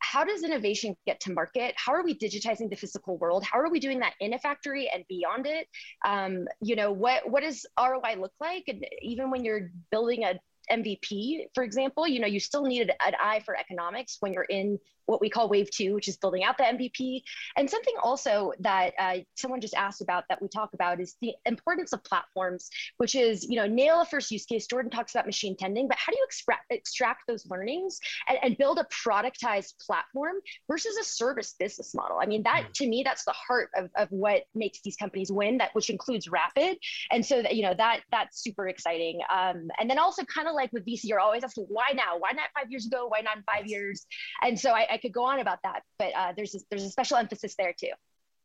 how 0.00 0.24
does 0.24 0.42
innovation 0.42 0.96
get 1.06 1.20
to 1.20 1.32
market? 1.32 1.74
How 1.76 1.92
are 1.92 2.04
we 2.04 2.16
digitizing 2.16 2.70
the 2.70 2.76
physical 2.76 3.18
world? 3.18 3.44
How 3.44 3.58
are 3.58 3.70
we 3.70 3.80
doing 3.80 3.98
that 4.00 4.14
in 4.20 4.32
a 4.32 4.38
factory 4.38 4.88
and 4.92 5.04
beyond 5.08 5.46
it? 5.46 5.66
Um, 6.06 6.46
you 6.60 6.76
know, 6.76 6.92
what 6.92 7.28
what 7.28 7.42
does 7.42 7.66
ROI 7.78 8.16
look 8.20 8.32
like? 8.40 8.64
And 8.68 8.86
even 9.02 9.30
when 9.30 9.44
you're 9.44 9.70
building 9.90 10.24
a 10.24 10.38
MVP, 10.70 11.46
for 11.54 11.62
example, 11.62 12.06
you 12.06 12.20
know, 12.20 12.26
you 12.26 12.40
still 12.40 12.64
need 12.64 12.90
an 13.04 13.14
eye 13.20 13.40
for 13.44 13.56
economics 13.56 14.18
when 14.20 14.32
you're 14.32 14.44
in 14.44 14.78
what 15.08 15.22
we 15.22 15.30
call 15.30 15.48
wave 15.48 15.70
two, 15.70 15.94
which 15.94 16.06
is 16.06 16.18
building 16.18 16.44
out 16.44 16.58
the 16.58 16.64
MVP. 16.64 17.22
And 17.56 17.68
something 17.68 17.94
also 18.02 18.52
that 18.60 18.92
uh, 18.98 19.14
someone 19.36 19.60
just 19.60 19.74
asked 19.74 20.02
about 20.02 20.24
that 20.28 20.40
we 20.42 20.48
talk 20.48 20.74
about 20.74 21.00
is 21.00 21.16
the 21.22 21.32
importance 21.46 21.94
of 21.94 22.04
platforms, 22.04 22.68
which 22.98 23.14
is, 23.14 23.42
you 23.42 23.56
know, 23.56 23.66
nail 23.66 24.02
a 24.02 24.04
first 24.04 24.30
use 24.30 24.44
case. 24.44 24.66
Jordan 24.66 24.90
talks 24.90 25.14
about 25.14 25.24
machine 25.24 25.56
tending, 25.56 25.88
but 25.88 25.96
how 25.96 26.12
do 26.12 26.18
you 26.18 26.24
extract, 26.26 26.70
extract 26.70 27.22
those 27.26 27.46
learnings 27.46 27.98
and, 28.28 28.38
and 28.42 28.58
build 28.58 28.78
a 28.78 28.84
productized 28.84 29.74
platform 29.84 30.36
versus 30.70 30.94
a 30.98 31.04
service 31.04 31.54
business 31.58 31.94
model? 31.94 32.18
I 32.20 32.26
mean, 32.26 32.42
that 32.42 32.74
to 32.74 32.86
me, 32.86 33.02
that's 33.02 33.24
the 33.24 33.32
heart 33.32 33.70
of, 33.76 33.88
of 33.96 34.08
what 34.10 34.42
makes 34.54 34.80
these 34.82 34.96
companies 34.96 35.32
win, 35.32 35.56
that 35.56 35.74
which 35.74 35.88
includes 35.88 36.28
rapid. 36.28 36.76
And 37.10 37.24
so 37.24 37.40
that, 37.40 37.56
you 37.56 37.62
know, 37.62 37.72
that 37.78 38.00
that's 38.10 38.42
super 38.42 38.68
exciting. 38.68 39.20
Um, 39.32 39.70
and 39.80 39.88
then 39.88 39.98
also 39.98 40.22
kind 40.24 40.48
of 40.48 40.54
like 40.54 40.70
with 40.74 40.84
VC, 40.84 41.04
you're 41.04 41.18
always 41.18 41.44
asking, 41.44 41.64
why 41.70 41.92
now? 41.94 42.18
Why 42.18 42.32
not 42.34 42.50
five 42.54 42.70
years 42.70 42.86
ago? 42.86 43.06
Why 43.08 43.22
not 43.22 43.38
in 43.38 43.42
five 43.44 43.66
years? 43.66 44.04
And 44.42 44.58
so 44.60 44.72
I, 44.72 44.86
I 44.92 44.97
could 44.98 45.12
go 45.12 45.24
on 45.24 45.40
about 45.40 45.58
that, 45.64 45.82
but 45.98 46.12
uh, 46.16 46.32
there's 46.36 46.54
a, 46.54 46.58
there's 46.70 46.84
a 46.84 46.90
special 46.90 47.16
emphasis 47.16 47.54
there 47.58 47.74
too. 47.78 47.92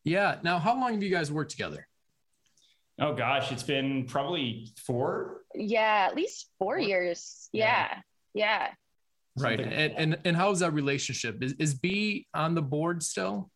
Yeah. 0.04 0.38
Now, 0.44 0.60
how 0.60 0.74
long 0.74 0.94
have 0.94 1.04
you 1.04 1.10
guys 1.10 1.32
worked 1.32 1.52
together? 1.52 1.88
Oh 3.00 3.14
gosh, 3.14 3.52
it's 3.52 3.64
been 3.64 4.06
probably 4.06 4.70
four. 4.78 5.42
Yeah, 5.56 6.08
at 6.10 6.16
least 6.16 6.50
four 6.60 6.78
years. 6.78 7.50
Yeah, 7.52 7.88
yeah. 8.34 8.70
Right. 9.36 9.60
Something 9.60 9.74
And, 9.74 9.94
and 9.98 10.18
and 10.26 10.38
how 10.38 10.52
is 10.52 10.60
that 10.60 10.74
relationship? 10.74 11.42
Is, 11.42 11.54
is 11.54 11.74
Bee 11.74 12.28
on 12.34 12.54
the 12.54 12.62
board 12.62 13.02
still? 13.02 13.50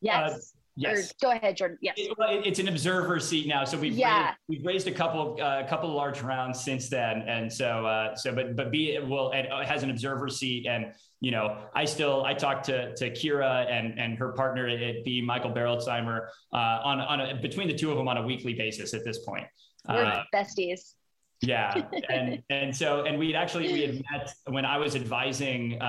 Yes. 0.00 0.52
Yes. 0.76 1.10
Or, 1.10 1.14
go 1.20 1.30
ahead, 1.32 1.56
Jordan. 1.56 1.78
Yes. 1.82 1.94
It- 1.98 2.16
well, 2.18 2.30
it- 2.30 2.46
it's 2.46 2.58
an 2.58 2.68
observer 2.68 3.18
seat 3.20 3.46
now, 3.46 3.64
so 3.64 3.78
we've 3.78 3.92
Yeah. 3.92 4.26
raised, 4.28 4.36
we've 4.48 4.64
raised 4.64 4.88
a 4.88 4.92
couple 4.92 5.36
uh, 5.40 5.60
a 5.64 5.68
couple 5.68 5.88
of 5.90 5.94
large 5.96 6.22
rounds 6.22 6.62
since 6.62 6.88
then, 6.88 7.22
and 7.22 7.52
so 7.52 7.84
uh, 7.86 8.14
so 8.14 8.34
but 8.34 8.56
but 8.56 8.70
Bee 8.70 8.98
will 8.98 9.30
and 9.32 9.48
uh, 9.48 9.64
has 9.64 9.82
an 9.82 9.90
observer 9.90 10.28
seat, 10.28 10.66
and 10.66 10.92
you 11.20 11.30
know 11.32 11.58
I 11.74 11.84
still 11.84 12.24
I 12.24 12.34
talk 12.34 12.62
to 12.64 12.94
to 12.94 13.10
Kira 13.10 13.70
and 13.70 13.98
and 13.98 14.16
her 14.18 14.32
partner 14.32 14.68
at 14.68 15.04
Bee 15.04 15.20
Michael 15.20 15.50
Berolzheimer 15.52 16.28
uh, 16.52 16.56
on 16.56 17.00
on 17.00 17.20
a, 17.20 17.34
between 17.40 17.68
the 17.68 17.74
two 17.74 17.90
of 17.90 17.96
them 17.98 18.08
on 18.08 18.16
a 18.16 18.22
weekly 18.22 18.54
basis 18.54 18.94
at 18.94 19.04
this 19.04 19.18
point. 19.24 19.46
We're 19.88 20.04
Uh, 20.04 20.24
besties. 20.34 20.94
Yeah, 21.42 21.86
and 22.08 22.42
and 22.50 22.76
so 22.76 23.04
and 23.04 23.18
we 23.18 23.28
had 23.28 23.36
actually 23.36 23.72
we 23.72 23.82
had 23.82 23.94
met 24.10 24.34
when 24.48 24.64
I 24.64 24.76
was 24.78 24.94
advising 24.94 25.80
uh, 25.80 25.84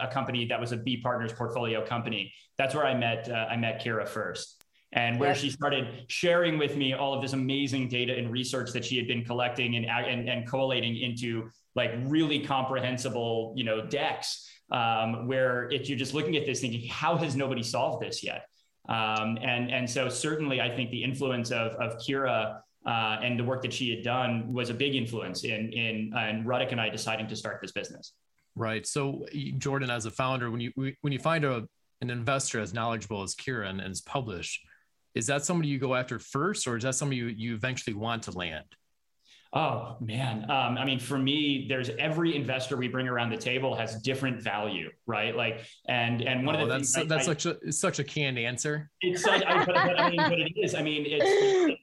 a, 0.00 0.04
a, 0.04 0.08
a 0.08 0.12
company 0.12 0.46
that 0.46 0.58
was 0.58 0.72
a 0.72 0.76
Bee 0.76 0.96
Partners 0.96 1.32
portfolio 1.32 1.84
company. 1.84 2.32
That's 2.58 2.74
where 2.74 2.86
I 2.86 2.94
met 2.94 3.28
uh, 3.28 3.46
I 3.50 3.56
met 3.56 3.82
Kira 3.84 4.08
first, 4.08 4.64
and 4.92 5.20
where 5.20 5.30
Yep. 5.30 5.38
she 5.38 5.50
started 5.50 6.04
sharing 6.08 6.56
with 6.58 6.76
me 6.76 6.94
all 6.94 7.12
of 7.12 7.20
this 7.20 7.34
amazing 7.34 7.88
data 7.88 8.16
and 8.16 8.30
research 8.30 8.72
that 8.72 8.84
she 8.84 8.96
had 8.96 9.06
been 9.06 9.24
collecting 9.24 9.76
and 9.76 9.86
and, 9.86 10.28
and 10.28 10.46
collating 10.48 10.96
into 10.96 11.50
like 11.74 11.92
really 12.04 12.40
comprehensible 12.40 13.52
you 13.56 13.64
know 13.64 13.86
decks. 13.86 14.48
Um, 14.72 15.28
where 15.28 15.70
if 15.70 15.88
you're 15.88 15.98
just 15.98 16.12
looking 16.12 16.34
at 16.34 16.44
this 16.44 16.60
thinking, 16.60 16.88
how 16.88 17.16
has 17.18 17.36
nobody 17.36 17.62
solved 17.62 18.04
this 18.04 18.24
yet? 18.24 18.46
Um, 18.88 19.38
and 19.40 19.70
and 19.70 19.88
so 19.88 20.08
certainly 20.08 20.60
I 20.60 20.74
think 20.74 20.90
the 20.90 21.04
influence 21.04 21.50
of 21.52 21.72
of 21.74 21.98
Kira 21.98 22.60
uh, 22.86 23.18
and 23.22 23.38
the 23.38 23.44
work 23.44 23.62
that 23.62 23.72
she 23.72 23.90
had 23.90 24.04
done 24.04 24.52
was 24.52 24.70
a 24.70 24.74
big 24.74 24.94
influence 24.94 25.44
in 25.44 25.72
in 25.72 26.12
uh, 26.14 26.18
and 26.18 26.46
Ruddick 26.46 26.72
and 26.72 26.80
I 26.80 26.88
deciding 26.88 27.26
to 27.28 27.36
start 27.36 27.60
this 27.60 27.72
business. 27.72 28.12
Right. 28.54 28.86
So 28.86 29.26
Jordan, 29.58 29.90
as 29.90 30.06
a 30.06 30.10
founder, 30.10 30.50
when 30.50 30.60
you 30.60 30.72
when 31.00 31.12
you 31.12 31.18
find 31.18 31.44
a 31.44 31.68
an 32.00 32.10
investor 32.10 32.60
as 32.60 32.72
knowledgeable 32.72 33.22
as 33.22 33.34
Kieran 33.34 33.80
and 33.80 33.92
is 33.92 34.00
published, 34.00 34.60
is 35.14 35.26
that 35.26 35.44
somebody 35.44 35.68
you 35.68 35.78
go 35.78 35.94
after 35.94 36.18
first, 36.18 36.66
or 36.66 36.76
is 36.76 36.84
that 36.84 36.94
somebody 36.94 37.16
you, 37.16 37.26
you 37.26 37.54
eventually 37.54 37.94
want 37.94 38.24
to 38.24 38.32
land? 38.32 38.66
Oh 39.52 39.96
man, 40.00 40.50
um, 40.50 40.76
I 40.76 40.84
mean, 40.84 40.98
for 40.98 41.18
me, 41.18 41.66
there's 41.68 41.88
every 41.98 42.36
investor 42.36 42.76
we 42.76 42.88
bring 42.88 43.08
around 43.08 43.30
the 43.30 43.36
table 43.36 43.74
has 43.74 44.00
different 44.02 44.42
value, 44.42 44.90
right? 45.06 45.34
Like, 45.34 45.64
and 45.88 46.20
and 46.20 46.44
one 46.44 46.56
oh, 46.56 46.62
of 46.62 46.68
the 46.68 46.74
that's 46.74 46.94
things 46.94 47.08
that's 47.08 47.28
I- 47.28 47.32
such 47.32 47.46
a 47.46 47.72
such 47.72 47.98
a 47.98 48.04
canned 48.04 48.38
answer. 48.38 48.90
it's 49.00 49.24
like, 49.24 49.44
I, 49.46 49.64
but, 49.64 49.74
but 49.74 50.00
I 50.00 50.10
mean, 50.10 50.20
but 50.20 50.38
it 50.38 50.52
is. 50.56 50.74
I 50.74 50.82
mean, 50.82 51.06
it's 51.06 51.80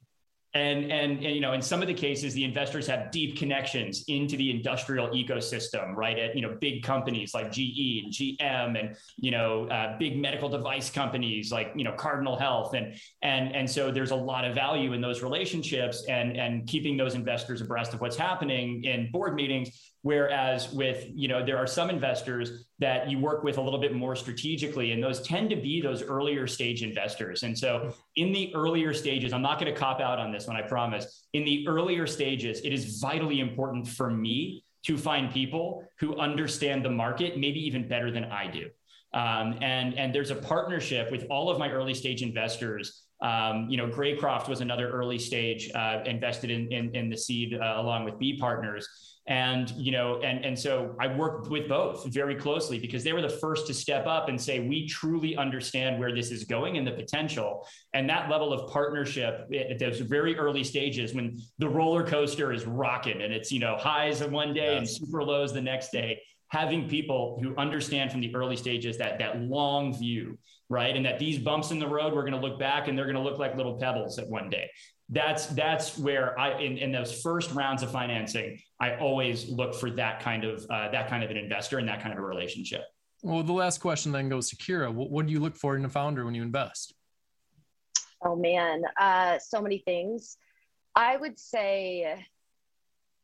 and, 0.56 0.92
and 0.92 1.24
and 1.26 1.36
you 1.36 1.42
know, 1.42 1.54
in 1.54 1.62
some 1.62 1.82
of 1.82 1.88
the 1.88 1.94
cases, 1.94 2.34
the 2.34 2.44
investors 2.44 2.86
have 2.88 3.10
deep 3.12 3.38
connections 3.38 4.04
into 4.08 4.38
the 4.38 4.52
industrial 4.52 5.08
ecosystem, 5.10 5.96
right? 5.96 6.18
At 6.20 6.36
you 6.36 6.42
know, 6.42 6.56
big 6.62 6.84
companies 6.84 7.34
like 7.34 7.52
GE 7.52 8.04
and 8.04 8.14
GM, 8.14 8.80
and 8.80 8.96
you 9.18 9.32
know, 9.32 9.68
uh, 9.70 9.98
big 9.98 10.18
medical 10.18 10.50
device 10.50 10.92
companies 10.92 11.52
like 11.52 11.72
you 11.76 11.84
know 11.84 11.94
Cardinal 11.94 12.38
Health, 12.38 12.76
and 12.76 12.94
and 13.24 13.56
and 13.56 13.70
so 13.70 13.92
there's 13.92 14.12
a 14.12 14.16
lot 14.16 14.46
of 14.46 14.54
value 14.54 14.94
in 14.94 15.02
those 15.02 15.24
relationships, 15.24 16.06
and 16.08 16.38
and 16.38 16.68
keeping 16.68 16.98
those 16.98 17.16
investors 17.16 17.62
abreast 17.62 17.94
of 17.94 18.02
what's 18.02 18.18
happening 18.18 18.84
in 18.84 19.12
board 19.12 19.34
meetings. 19.34 19.93
Whereas 20.04 20.72
with, 20.74 21.00
you 21.22 21.28
know, 21.30 21.46
there 21.46 21.58
are 21.58 21.66
some 21.66 21.90
investors 21.90 22.66
that 22.80 23.10
you 23.10 23.20
work 23.20 23.44
with 23.44 23.58
a 23.58 23.62
little 23.62 23.80
bit 23.80 23.94
more 23.94 24.16
strategically, 24.18 24.92
and 24.92 25.02
those 25.02 25.22
tend 25.22 25.50
to 25.52 25.56
be 25.56 25.82
those 25.82 26.04
earlier 26.04 26.46
stage 26.46 26.84
investors. 26.84 27.44
And 27.44 27.58
so 27.58 27.94
in 28.18 28.34
the 28.34 28.54
earlier 28.54 28.94
stages, 28.94 29.32
I'm 29.32 29.42
not 29.42 29.60
going 29.60 29.74
to 29.74 29.80
cop 29.80 30.02
out 30.02 30.20
on 30.20 30.32
this 30.34 30.46
one, 30.46 30.58
I 30.58 30.62
promise. 30.62 31.04
In 31.32 31.46
the 31.46 31.66
earlier 31.68 32.06
stages, 32.06 32.60
it 32.68 32.74
is 32.74 33.00
vitally 33.00 33.40
important 33.40 33.88
for 33.88 34.10
me 34.10 34.66
to 34.88 34.98
find 34.98 35.32
people 35.32 35.86
who 36.00 36.18
understand 36.18 36.84
the 36.84 36.90
market, 36.90 37.38
maybe 37.38 37.60
even 37.66 37.88
better 37.88 38.12
than 38.12 38.26
I 38.26 38.52
do. 38.52 38.66
Um, 39.14 39.58
and, 39.62 39.98
and 39.98 40.14
there's 40.14 40.32
a 40.32 40.36
partnership 40.36 41.12
with 41.12 41.26
all 41.30 41.50
of 41.50 41.58
my 41.58 41.70
early 41.72 41.94
stage 41.94 42.22
investors 42.22 43.08
Um, 43.24 43.70
you 43.70 43.78
know, 43.78 43.88
Greycroft 43.88 44.50
was 44.50 44.60
another 44.60 44.90
early 44.92 45.18
stage 45.18 45.72
uh, 45.74 46.04
invested 46.06 46.52
in, 46.52 46.70
in, 46.74 46.94
in 46.94 47.10
the 47.10 47.16
seed 47.16 47.54
uh, 47.54 47.76
along 47.78 48.04
with 48.04 48.20
Bee 48.20 48.38
Partners 48.38 48.86
and 49.28 49.72
you 49.72 49.92
know 49.92 50.20
and 50.22 50.44
and 50.44 50.58
so 50.58 50.94
i 51.00 51.08
worked 51.08 51.50
with 51.50 51.70
both 51.70 52.06
very 52.08 52.36
closely 52.36 52.78
because 52.78 53.06
they 53.06 53.14
were 53.14 53.22
the 53.22 53.30
first 53.30 53.66
to 53.66 53.74
step 53.74 54.06
up 54.06 54.28
and 54.28 54.40
say 54.40 54.60
we 54.60 54.86
truly 54.86 55.38
understand 55.38 55.98
where 55.98 56.14
this 56.14 56.30
is 56.30 56.44
going 56.44 56.78
and 56.78 56.86
the 56.86 56.92
potential 56.92 57.66
and 57.94 58.10
that 58.10 58.30
level 58.30 58.52
of 58.52 58.70
partnership 58.70 59.48
at 59.54 59.80
those 59.80 60.00
very 60.00 60.38
early 60.38 60.64
stages 60.64 61.14
when 61.14 61.40
the 61.60 61.68
roller 61.68 62.06
coaster 62.06 62.52
is 62.52 62.66
rocking 62.66 63.22
and 63.22 63.32
it's 63.34 63.50
you 63.50 63.60
know 63.60 63.78
highs 63.78 64.20
of 64.20 64.30
one 64.30 64.54
day 64.54 64.74
yes. 64.74 64.78
and 64.80 64.90
super 64.90 65.24
lows 65.24 65.54
the 65.54 65.62
next 65.62 65.92
day 65.92 66.20
having 66.54 66.88
people 66.88 67.40
who 67.42 67.56
understand 67.58 68.12
from 68.12 68.22
the 68.22 68.34
early 68.36 68.56
stages 68.56 68.98
that 69.00 69.18
that 69.18 69.42
long 69.42 69.98
view 69.98 70.38
right 70.70 70.96
and 70.96 71.06
that 71.06 71.18
these 71.18 71.40
bumps 71.40 71.72
in 71.72 71.80
the 71.80 71.88
road 71.88 72.14
we're 72.14 72.22
going 72.22 72.40
to 72.40 72.48
look 72.48 72.60
back 72.60 72.88
and 72.88 72.96
they're 72.96 73.12
going 73.12 73.16
to 73.16 73.22
look 73.22 73.40
like 73.40 73.58
little 73.58 73.78
pebbles 73.80 74.20
at 74.20 74.30
one 74.30 74.50
day 74.50 74.70
that's 75.10 75.48
that's 75.48 75.98
where 75.98 76.38
I 76.40 76.60
in, 76.60 76.78
in 76.78 76.92
those 76.92 77.22
first 77.22 77.52
rounds 77.52 77.84
of 77.84 77.92
financing, 77.92 78.60
I 78.80 78.96
always 78.96 79.50
look 79.50 79.76
for 79.76 79.92
that 79.92 80.22
kind 80.22 80.44
of 80.44 80.66
uh, 80.70 80.90
that 80.90 81.10
kind 81.10 81.24
of 81.24 81.30
an 81.30 81.38
investor 81.38 81.78
and 81.78 81.88
that 81.88 82.02
kind 82.02 82.14
of 82.14 82.20
a 82.20 82.26
relationship. 82.26 82.82
Well, 83.22 83.44
the 83.44 83.54
last 83.54 83.80
question 83.80 84.12
then 84.12 84.28
goes 84.28 84.50
to 84.50 84.56
Kira. 84.56 84.94
What, 84.94 85.10
what 85.10 85.26
do 85.26 85.32
you 85.32 85.40
look 85.40 85.56
for 85.56 85.78
in 85.78 85.86
a 85.86 85.90
founder 85.90 86.26
when 86.26 86.36
you 86.36 86.42
invest? 86.42 86.94
Oh 88.24 88.36
man, 88.36 88.84
uh, 89.00 89.40
so 89.40 89.62
many 89.62 89.80
things. 89.80 90.38
I 90.96 91.18
would 91.18 91.38
say 91.38 92.26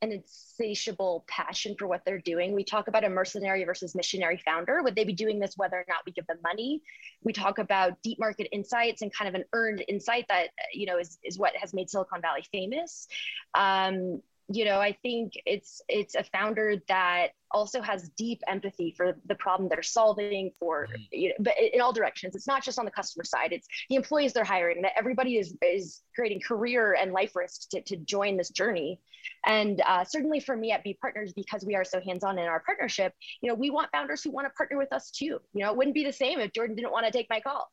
an 0.01 0.11
insatiable 0.11 1.25
passion 1.27 1.75
for 1.77 1.87
what 1.87 2.03
they're 2.05 2.19
doing. 2.19 2.53
We 2.53 2.63
talk 2.63 2.87
about 2.87 3.03
a 3.03 3.09
mercenary 3.09 3.63
versus 3.65 3.95
missionary 3.95 4.41
founder. 4.43 4.81
Would 4.81 4.95
they 4.95 5.03
be 5.03 5.13
doing 5.13 5.39
this 5.39 5.57
whether 5.57 5.77
or 5.77 5.85
not 5.87 5.99
we 6.05 6.11
give 6.11 6.27
them 6.27 6.39
money? 6.43 6.81
We 7.23 7.33
talk 7.33 7.57
about 7.57 8.01
deep 8.01 8.19
market 8.19 8.47
insights 8.51 9.01
and 9.01 9.13
kind 9.13 9.27
of 9.27 9.35
an 9.35 9.45
earned 9.53 9.83
insight 9.87 10.25
that 10.29 10.49
you 10.73 10.85
know 10.85 10.97
is, 10.97 11.17
is 11.23 11.37
what 11.37 11.55
has 11.55 11.73
made 11.73 11.89
Silicon 11.89 12.21
Valley 12.21 12.45
famous. 12.51 13.07
Um, 13.55 14.21
you 14.51 14.65
know, 14.65 14.79
I 14.79 14.97
think 15.03 15.33
it's 15.45 15.81
it's 15.87 16.15
a 16.15 16.23
founder 16.23 16.75
that 16.87 17.29
also 17.51 17.81
has 17.81 18.09
deep 18.09 18.41
empathy 18.47 18.93
for 18.95 19.15
the 19.25 19.35
problem 19.35 19.69
they're 19.69 19.81
solving 19.81 20.51
for 20.59 20.87
mm-hmm. 20.87 21.01
you 21.11 21.29
know, 21.29 21.35
but 21.39 21.53
in 21.73 21.81
all 21.81 21.93
directions. 21.93 22.35
It's 22.35 22.47
not 22.47 22.63
just 22.63 22.79
on 22.79 22.85
the 22.85 22.91
customer 22.91 23.23
side. 23.23 23.51
It's 23.51 23.67
the 23.89 23.95
employees 23.95 24.33
they're 24.33 24.43
hiring 24.43 24.81
that 24.81 24.93
everybody 24.97 25.37
is 25.37 25.55
is 25.61 26.01
creating 26.15 26.41
career 26.41 26.95
and 26.99 27.11
life 27.13 27.35
risks 27.35 27.65
to, 27.67 27.81
to 27.83 27.97
join 27.97 28.37
this 28.37 28.49
journey. 28.49 28.99
And 29.45 29.81
uh, 29.85 30.03
certainly 30.03 30.39
for 30.39 30.55
me 30.55 30.71
at 30.71 30.83
Bee 30.83 30.97
Partners 30.99 31.33
because 31.33 31.63
we 31.65 31.75
are 31.75 31.83
so 31.83 32.01
hands-on 32.01 32.39
in 32.39 32.45
our 32.45 32.59
partnership 32.59 33.13
you 33.41 33.49
know 33.49 33.55
we 33.55 33.69
want 33.69 33.91
founders 33.91 34.23
who 34.23 34.31
want 34.31 34.45
to 34.45 34.51
partner 34.51 34.77
with 34.77 34.91
us 34.93 35.11
too. 35.11 35.39
You 35.53 35.63
know 35.63 35.71
it 35.71 35.77
wouldn't 35.77 35.95
be 35.95 36.05
the 36.05 36.13
same 36.13 36.39
if 36.39 36.53
jordan 36.53 36.75
didn't 36.75 36.91
want 36.91 37.05
to 37.05 37.11
take 37.11 37.29
my 37.29 37.39
call 37.39 37.71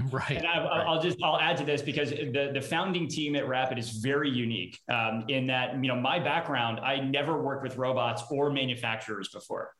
Right. 0.12 0.38
And 0.38 0.46
I, 0.46 0.90
will 0.90 1.00
just 1.00 1.18
I'll 1.22 1.38
add 1.38 1.56
to 1.58 1.64
this 1.64 1.82
because 1.82 2.10
the 2.10 2.50
the 2.52 2.60
founding 2.60 3.08
team 3.08 3.36
at 3.36 3.46
Rapid 3.46 3.78
is 3.78 3.90
very 3.90 4.30
unique 4.30 4.78
um, 4.88 5.24
in 5.28 5.46
that 5.48 5.74
you 5.74 5.88
know 5.88 5.96
my 5.96 6.18
background 6.18 6.80
I 6.80 7.00
never 7.00 7.40
worked 7.40 7.62
with 7.62 7.76
robots 7.76 8.22
or 8.30 8.50
manufacturers 8.50 9.28
before. 9.28 9.72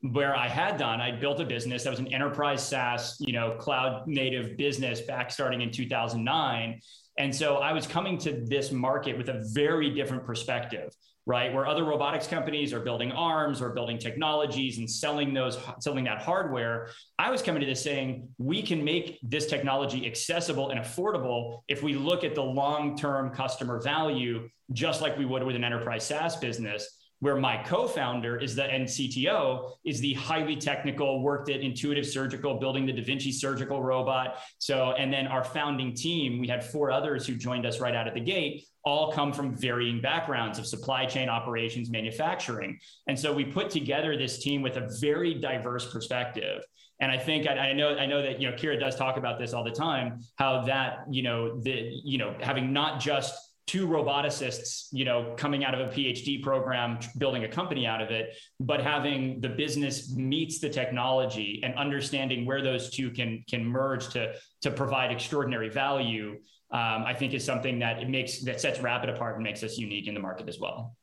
Where 0.00 0.36
I 0.36 0.46
had 0.48 0.76
done, 0.76 1.00
I 1.00 1.10
built 1.10 1.40
a 1.40 1.44
business 1.44 1.82
that 1.84 1.90
was 1.90 1.98
an 1.98 2.12
enterprise 2.14 2.66
SaaS, 2.66 3.16
you 3.18 3.32
know, 3.32 3.56
cloud 3.58 4.06
native 4.06 4.56
business 4.56 5.00
back 5.00 5.32
starting 5.32 5.60
in 5.60 5.72
2009. 5.72 6.80
And 7.18 7.34
so 7.34 7.56
I 7.56 7.72
was 7.72 7.84
coming 7.86 8.16
to 8.18 8.44
this 8.46 8.70
market 8.70 9.18
with 9.18 9.28
a 9.28 9.42
very 9.52 9.90
different 9.90 10.24
perspective 10.24 10.94
right? 11.28 11.52
Where 11.52 11.66
other 11.66 11.84
robotics 11.84 12.26
companies 12.26 12.72
are 12.72 12.80
building 12.80 13.12
arms 13.12 13.60
or 13.60 13.68
building 13.68 13.98
technologies 13.98 14.78
and 14.78 14.90
selling 14.90 15.34
those, 15.34 15.58
selling 15.78 16.04
that 16.04 16.22
hardware. 16.22 16.88
I 17.18 17.30
was 17.30 17.42
coming 17.42 17.60
to 17.60 17.66
this 17.66 17.82
saying 17.82 18.30
we 18.38 18.62
can 18.62 18.82
make 18.82 19.18
this 19.22 19.46
technology 19.46 20.06
accessible 20.06 20.70
and 20.70 20.80
affordable 20.80 21.60
if 21.68 21.82
we 21.82 21.94
look 21.94 22.24
at 22.24 22.34
the 22.34 22.42
long-term 22.42 23.34
customer 23.34 23.78
value, 23.78 24.48
just 24.72 25.02
like 25.02 25.18
we 25.18 25.26
would 25.26 25.42
with 25.42 25.54
an 25.54 25.64
enterprise 25.64 26.06
SaaS 26.06 26.34
business 26.36 26.97
where 27.20 27.36
my 27.36 27.62
co-founder 27.64 28.36
is 28.36 28.54
the 28.54 28.62
NCTO 28.62 29.72
is 29.84 30.00
the 30.00 30.14
highly 30.14 30.56
technical, 30.56 31.22
worked 31.22 31.50
at 31.50 31.60
Intuitive 31.60 32.06
Surgical, 32.06 32.58
building 32.58 32.86
the 32.86 32.92
Da 32.92 33.02
Vinci 33.02 33.32
surgical 33.32 33.82
robot. 33.82 34.38
So, 34.58 34.92
and 34.92 35.12
then 35.12 35.26
our 35.26 35.42
founding 35.42 35.94
team, 35.94 36.38
we 36.38 36.46
had 36.46 36.64
four 36.64 36.90
others 36.90 37.26
who 37.26 37.34
joined 37.34 37.66
us 37.66 37.80
right 37.80 37.94
out 37.94 38.06
of 38.06 38.14
the 38.14 38.20
gate, 38.20 38.66
all 38.84 39.12
come 39.12 39.32
from 39.32 39.56
varying 39.56 40.00
backgrounds 40.00 40.58
of 40.58 40.66
supply 40.66 41.06
chain 41.06 41.28
operations, 41.28 41.90
manufacturing. 41.90 42.78
And 43.08 43.18
so 43.18 43.32
we 43.32 43.44
put 43.44 43.70
together 43.70 44.16
this 44.16 44.38
team 44.38 44.62
with 44.62 44.76
a 44.76 44.88
very 45.00 45.34
diverse 45.34 45.90
perspective. 45.92 46.62
And 47.00 47.10
I 47.12 47.18
think 47.18 47.46
I, 47.46 47.70
I, 47.70 47.72
know 47.72 47.96
I 47.96 48.06
know 48.06 48.22
that 48.22 48.40
you 48.40 48.50
know 48.50 48.56
Kira 48.56 48.78
does 48.78 48.96
talk 48.96 49.16
about 49.16 49.38
this 49.38 49.52
all 49.52 49.62
the 49.62 49.70
time, 49.70 50.20
how 50.36 50.62
that 50.62 51.04
you 51.10 51.22
know 51.22 51.60
the 51.60 51.92
you 52.04 52.18
know 52.18 52.34
having 52.40 52.72
not 52.72 53.00
just 53.00 53.47
two 53.68 53.86
roboticists, 53.86 54.88
you 54.92 55.04
know, 55.04 55.34
coming 55.36 55.62
out 55.62 55.74
of 55.74 55.80
a 55.80 55.92
PhD 55.92 56.42
program, 56.42 56.98
building 57.18 57.44
a 57.44 57.48
company 57.48 57.86
out 57.86 58.00
of 58.00 58.10
it, 58.10 58.34
but 58.58 58.80
having 58.80 59.40
the 59.40 59.48
business 59.48 60.16
meets 60.16 60.58
the 60.58 60.70
technology 60.70 61.60
and 61.62 61.74
understanding 61.74 62.46
where 62.46 62.62
those 62.62 62.90
two 62.90 63.10
can 63.10 63.44
can 63.48 63.64
merge 63.64 64.08
to 64.08 64.34
to 64.62 64.70
provide 64.70 65.12
extraordinary 65.12 65.68
value, 65.68 66.30
um, 66.70 67.04
I 67.04 67.14
think 67.14 67.34
is 67.34 67.44
something 67.44 67.78
that 67.80 68.00
it 68.00 68.08
makes 68.08 68.40
that 68.44 68.60
sets 68.60 68.80
Rapid 68.80 69.10
apart 69.10 69.36
and 69.36 69.44
makes 69.44 69.62
us 69.62 69.76
unique 69.76 70.08
in 70.08 70.14
the 70.14 70.20
market 70.20 70.48
as 70.48 70.58
well. 70.58 70.96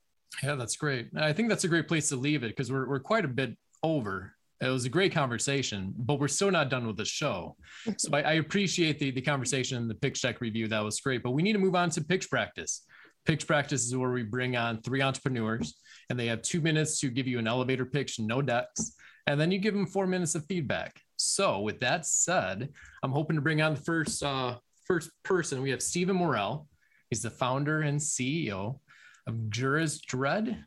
Yeah, 0.43 0.55
that's 0.55 0.75
great. 0.75 1.09
I 1.15 1.33
think 1.33 1.49
that's 1.49 1.63
a 1.63 1.69
great 1.69 1.87
place 1.87 2.09
to 2.09 2.15
leave 2.15 2.43
it 2.43 2.49
because 2.49 2.71
we're 2.71 2.89
we're 2.89 2.99
quite 2.99 3.25
a 3.25 3.29
bit 3.29 3.55
over 3.83 4.34
it 4.61 4.69
was 4.69 4.85
a 4.85 4.89
great 4.89 5.13
conversation, 5.13 5.93
but 5.97 6.19
we're 6.19 6.27
still 6.27 6.51
not 6.51 6.69
done 6.69 6.87
with 6.87 6.97
the 6.97 7.05
show. 7.05 7.55
So 7.97 8.09
I, 8.13 8.21
I 8.21 8.33
appreciate 8.33 8.99
the, 8.99 9.11
the 9.11 9.21
conversation 9.21 9.77
and 9.77 9.89
the 9.89 9.95
pitch 9.95 10.21
deck 10.21 10.41
review. 10.41 10.67
That 10.67 10.83
was 10.83 10.99
great. 10.99 11.23
But 11.23 11.31
we 11.31 11.43
need 11.43 11.53
to 11.53 11.59
move 11.59 11.75
on 11.75 11.89
to 11.91 12.03
pitch 12.03 12.29
practice. 12.29 12.83
Pitch 13.25 13.47
practice 13.47 13.85
is 13.85 13.95
where 13.95 14.11
we 14.11 14.23
bring 14.23 14.55
on 14.55 14.81
three 14.81 15.01
entrepreneurs 15.01 15.75
and 16.09 16.19
they 16.19 16.27
have 16.27 16.41
two 16.41 16.61
minutes 16.61 16.99
to 16.99 17.09
give 17.09 17.27
you 17.27 17.39
an 17.39 17.47
elevator 17.47 17.85
pitch, 17.85 18.19
no 18.19 18.41
decks. 18.41 18.93
And 19.27 19.39
then 19.39 19.51
you 19.51 19.59
give 19.59 19.73
them 19.73 19.87
four 19.87 20.07
minutes 20.07 20.35
of 20.35 20.45
feedback. 20.45 20.99
So 21.17 21.61
with 21.61 21.79
that 21.79 22.05
said, 22.05 22.69
I'm 23.03 23.11
hoping 23.11 23.35
to 23.35 23.41
bring 23.41 23.61
on 23.61 23.73
the 23.75 23.81
first 23.81 24.21
uh, 24.23 24.57
first 24.85 25.09
person. 25.23 25.61
We 25.61 25.71
have 25.71 25.81
Stephen 25.81 26.15
Morel. 26.15 26.67
He's 27.09 27.23
the 27.23 27.29
founder 27.29 27.81
and 27.81 27.99
CEO 27.99 28.79
of 29.27 29.49
Jurisdeed. 29.49 30.57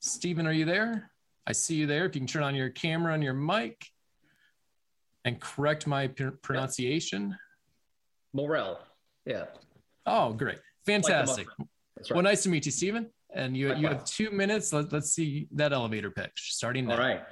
Stephen, 0.00 0.46
are 0.46 0.52
you 0.52 0.64
there? 0.64 1.10
I 1.48 1.52
see 1.52 1.76
you 1.76 1.86
there. 1.86 2.04
If 2.04 2.14
you 2.14 2.20
can 2.20 2.28
turn 2.28 2.42
on 2.42 2.54
your 2.54 2.68
camera 2.68 3.14
and 3.14 3.24
your 3.24 3.32
mic 3.32 3.86
and 5.24 5.40
correct 5.40 5.86
my 5.86 6.08
pr- 6.08 6.28
pronunciation. 6.42 7.38
Morel. 8.34 8.78
Yeah. 9.24 9.46
Oh, 10.04 10.34
great. 10.34 10.58
Fantastic. 10.84 11.48
Like 11.58 11.68
right. 12.00 12.10
Well, 12.12 12.22
nice 12.22 12.42
to 12.42 12.50
meet 12.50 12.66
you, 12.66 12.72
Stephen. 12.72 13.08
And 13.32 13.56
you, 13.56 13.74
you 13.76 13.88
have 13.88 14.04
two 14.04 14.30
minutes. 14.30 14.74
Let, 14.74 14.92
let's 14.92 15.10
see 15.10 15.48
that 15.52 15.72
elevator 15.72 16.10
pitch 16.10 16.50
starting 16.50 16.86
now. 16.86 16.92
All 16.92 16.98
right. 16.98 17.22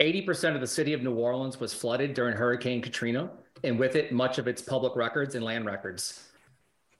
80% 0.00 0.54
of 0.54 0.60
the 0.60 0.66
city 0.66 0.92
of 0.92 1.02
New 1.02 1.14
Orleans 1.14 1.58
was 1.58 1.74
flooded 1.74 2.14
during 2.14 2.36
Hurricane 2.36 2.82
Katrina, 2.82 3.30
and 3.62 3.78
with 3.78 3.94
it, 3.94 4.12
much 4.12 4.38
of 4.38 4.48
its 4.48 4.60
public 4.60 4.96
records 4.96 5.34
and 5.34 5.44
land 5.44 5.66
records. 5.66 6.28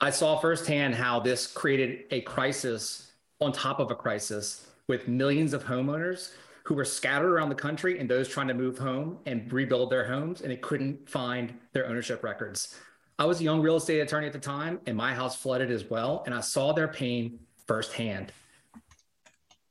I 0.01 0.11
saw 0.11 0.39
firsthand 0.39 0.95
how 0.95 1.19
this 1.21 1.47
created 1.47 2.05
a 2.11 2.21
crisis 2.23 3.13
on 3.41 3.53
top 3.53 3.81
of 3.81 3.91
a 3.91 3.97
crisis 3.97 4.69
with 4.89 5.09
millions 5.09 5.53
of 5.53 5.64
homeowners 5.64 6.32
who 6.64 6.74
were 6.74 6.85
scattered 6.85 7.30
around 7.30 7.51
the 7.51 7.55
country 7.55 7.99
and 7.99 8.09
those 8.09 8.28
trying 8.28 8.49
to 8.49 8.55
move 8.55 8.78
home 8.78 9.18
and 9.26 9.53
rebuild 9.53 9.91
their 9.91 10.07
homes 10.07 10.41
and 10.41 10.51
they 10.51 10.57
couldn't 10.57 11.09
find 11.09 11.55
their 11.72 11.87
ownership 11.87 12.22
records. 12.22 12.78
I 13.18 13.26
was 13.26 13.41
a 13.41 13.45
young 13.45 13.61
real 13.61 13.76
estate 13.76 14.01
attorney 14.01 14.26
at 14.26 14.32
the 14.32 14.39
time 14.39 14.80
and 14.87 14.97
my 14.97 15.14
house 15.14 15.37
flooded 15.37 15.70
as 15.70 15.85
well. 15.85 16.22
And 16.26 16.35
I 16.35 16.41
saw 16.41 16.72
their 16.72 16.89
pain 16.89 17.39
firsthand. 17.66 18.32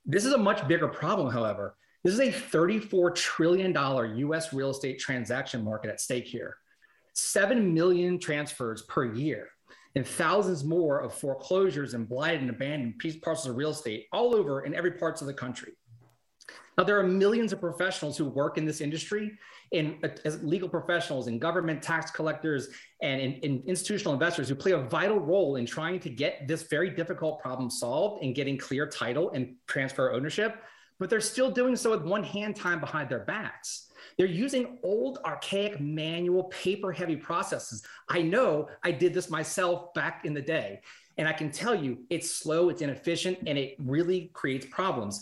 This 0.05 0.25
is 0.25 0.33
a 0.33 0.37
much 0.37 0.67
bigger 0.67 0.87
problem, 0.87 1.31
however. 1.31 1.75
This 2.03 2.13
is 2.13 2.19
a 2.19 2.31
$34 2.31 3.15
trillion 3.15 3.73
US 3.73 4.53
real 4.53 4.69
estate 4.69 4.99
transaction 4.99 5.63
market 5.63 5.89
at 5.89 6.01
stake 6.01 6.25
here. 6.25 6.57
7 7.13 7.73
million 7.73 8.19
transfers 8.19 8.83
per 8.83 9.13
year 9.13 9.49
and 9.95 10.07
thousands 10.07 10.63
more 10.63 10.99
of 10.99 11.13
foreclosures 11.13 11.93
and 11.93 12.09
blighted 12.09 12.41
and 12.41 12.49
abandoned 12.49 12.97
piece 12.97 13.15
parcels 13.17 13.47
of 13.47 13.57
real 13.57 13.69
estate 13.69 14.07
all 14.11 14.35
over 14.35 14.61
in 14.61 14.73
every 14.73 14.91
parts 14.91 15.21
of 15.21 15.27
the 15.27 15.33
country. 15.33 15.73
Now, 16.77 16.83
there 16.83 16.99
are 16.99 17.03
millions 17.03 17.53
of 17.53 17.59
professionals 17.59 18.17
who 18.17 18.25
work 18.25 18.57
in 18.57 18.65
this 18.65 18.81
industry 18.81 19.31
in, 19.71 19.99
as 20.25 20.41
legal 20.43 20.67
professionals 20.67 21.27
and 21.27 21.39
government 21.39 21.83
tax 21.83 22.09
collectors 22.09 22.69
and 23.01 23.21
in, 23.21 23.33
in 23.33 23.63
institutional 23.67 24.13
investors 24.13 24.49
who 24.49 24.55
play 24.55 24.71
a 24.71 24.79
vital 24.79 25.19
role 25.19 25.57
in 25.57 25.65
trying 25.65 25.99
to 25.99 26.09
get 26.09 26.47
this 26.47 26.63
very 26.63 26.89
difficult 26.89 27.39
problem 27.39 27.69
solved 27.69 28.23
and 28.23 28.33
getting 28.33 28.57
clear 28.57 28.87
title 28.87 29.31
and 29.31 29.55
transfer 29.67 30.11
ownership, 30.13 30.63
but 30.99 31.09
they're 31.09 31.21
still 31.21 31.51
doing 31.51 31.75
so 31.75 31.91
with 31.91 32.03
one 32.03 32.23
hand 32.23 32.55
tied 32.55 32.79
behind 32.79 33.09
their 33.09 33.25
backs. 33.25 33.91
They're 34.17 34.25
using 34.25 34.77
old, 34.83 35.19
archaic, 35.25 35.79
manual, 35.79 36.45
paper 36.45 36.91
heavy 36.91 37.15
processes. 37.15 37.83
I 38.09 38.21
know 38.21 38.69
I 38.83 38.91
did 38.91 39.13
this 39.13 39.29
myself 39.29 39.93
back 39.93 40.25
in 40.25 40.33
the 40.33 40.41
day. 40.41 40.81
And 41.17 41.27
I 41.27 41.33
can 41.33 41.51
tell 41.51 41.75
you 41.75 41.99
it's 42.09 42.31
slow, 42.31 42.69
it's 42.69 42.81
inefficient, 42.81 43.39
and 43.45 43.57
it 43.57 43.75
really 43.79 44.31
creates 44.33 44.65
problems. 44.65 45.21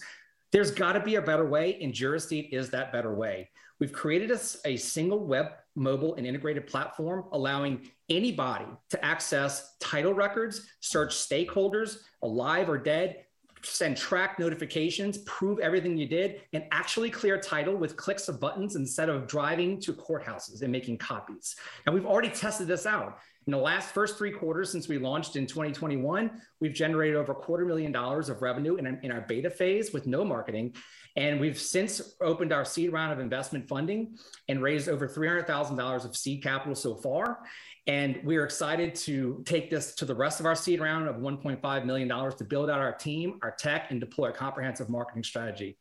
There's 0.51 0.71
got 0.71 0.93
to 0.93 0.99
be 1.01 1.15
a 1.15 1.21
better 1.21 1.45
way, 1.45 1.77
and 1.81 1.93
Jurisdeed 1.93 2.49
is 2.53 2.69
that 2.69 2.91
better 2.91 3.13
way. 3.13 3.49
We've 3.79 3.91
created 3.91 4.31
a, 4.31 4.39
a, 4.65 4.77
single 4.77 5.25
web 5.25 5.47
mobile, 5.75 6.15
and 6.15 6.25
integrated 6.25 6.67
platform, 6.67 7.25
allowing 7.31 7.89
anybody 8.09 8.65
to 8.89 9.05
access 9.05 9.75
title 9.79 10.13
records, 10.13 10.67
search 10.81 11.15
stakeholders, 11.15 11.99
alive 12.21 12.69
or 12.69 12.77
dead, 12.77 13.23
send 13.63 13.97
track 13.97 14.39
notifications, 14.39 15.19
prove 15.19 15.59
everything 15.59 15.97
you 15.97 16.07
did, 16.07 16.41
and 16.53 16.63
actually 16.71 17.09
clear 17.09 17.37
title 17.37 17.75
with 17.75 17.95
clicks 17.97 18.27
of 18.27 18.39
buttons 18.39 18.75
instead 18.75 19.09
of 19.09 19.27
driving 19.27 19.79
to 19.81 19.93
courthouses 19.93 20.61
and 20.61 20.71
making 20.71 20.97
copies. 20.97 21.55
And 21.85 21.93
we've 21.93 22.05
already 22.05 22.29
tested 22.29 22.67
this 22.67 22.85
out. 22.85 23.19
In 23.47 23.51
the 23.51 23.57
last 23.57 23.89
first 23.89 24.17
three 24.19 24.31
quarters 24.31 24.71
since 24.71 24.87
we 24.87 24.99
launched 24.99 25.35
in 25.35 25.47
2021, 25.47 26.29
we've 26.59 26.73
generated 26.73 27.15
over 27.15 27.31
a 27.31 27.35
quarter 27.35 27.65
million 27.65 27.91
dollars 27.91 28.29
of 28.29 28.43
revenue 28.43 28.75
in, 28.75 28.99
in 29.01 29.11
our 29.11 29.21
beta 29.21 29.49
phase 29.49 29.91
with 29.91 30.05
no 30.05 30.23
marketing. 30.23 30.75
And 31.15 31.41
we've 31.41 31.59
since 31.59 32.15
opened 32.21 32.53
our 32.53 32.63
seed 32.63 32.93
round 32.93 33.11
of 33.11 33.19
investment 33.19 33.67
funding 33.67 34.17
and 34.47 34.61
raised 34.61 34.87
over 34.87 35.07
$300,000 35.07 36.05
of 36.05 36.15
seed 36.15 36.43
capital 36.43 36.75
so 36.75 36.95
far. 36.95 37.39
And 37.87 38.19
we're 38.23 38.43
excited 38.43 38.93
to 38.95 39.41
take 39.45 39.69
this 39.69 39.95
to 39.95 40.05
the 40.05 40.13
rest 40.13 40.39
of 40.39 40.45
our 40.45 40.55
seed 40.55 40.79
round 40.79 41.07
of 41.07 41.15
$1.5 41.15 41.85
million 41.85 42.07
to 42.09 42.43
build 42.43 42.69
out 42.69 42.79
our 42.79 42.93
team, 42.93 43.39
our 43.41 43.51
tech, 43.51 43.87
and 43.89 43.99
deploy 43.99 44.29
a 44.29 44.31
comprehensive 44.31 44.87
marketing 44.87 45.23
strategy. 45.23 45.77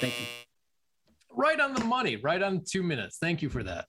Thank 0.00 0.14
you. 0.18 0.26
Right 1.30 1.60
on 1.60 1.74
the 1.74 1.84
money, 1.84 2.16
right 2.16 2.42
on 2.42 2.64
two 2.66 2.82
minutes. 2.82 3.18
Thank 3.20 3.42
you 3.42 3.50
for 3.50 3.62
that. 3.62 3.86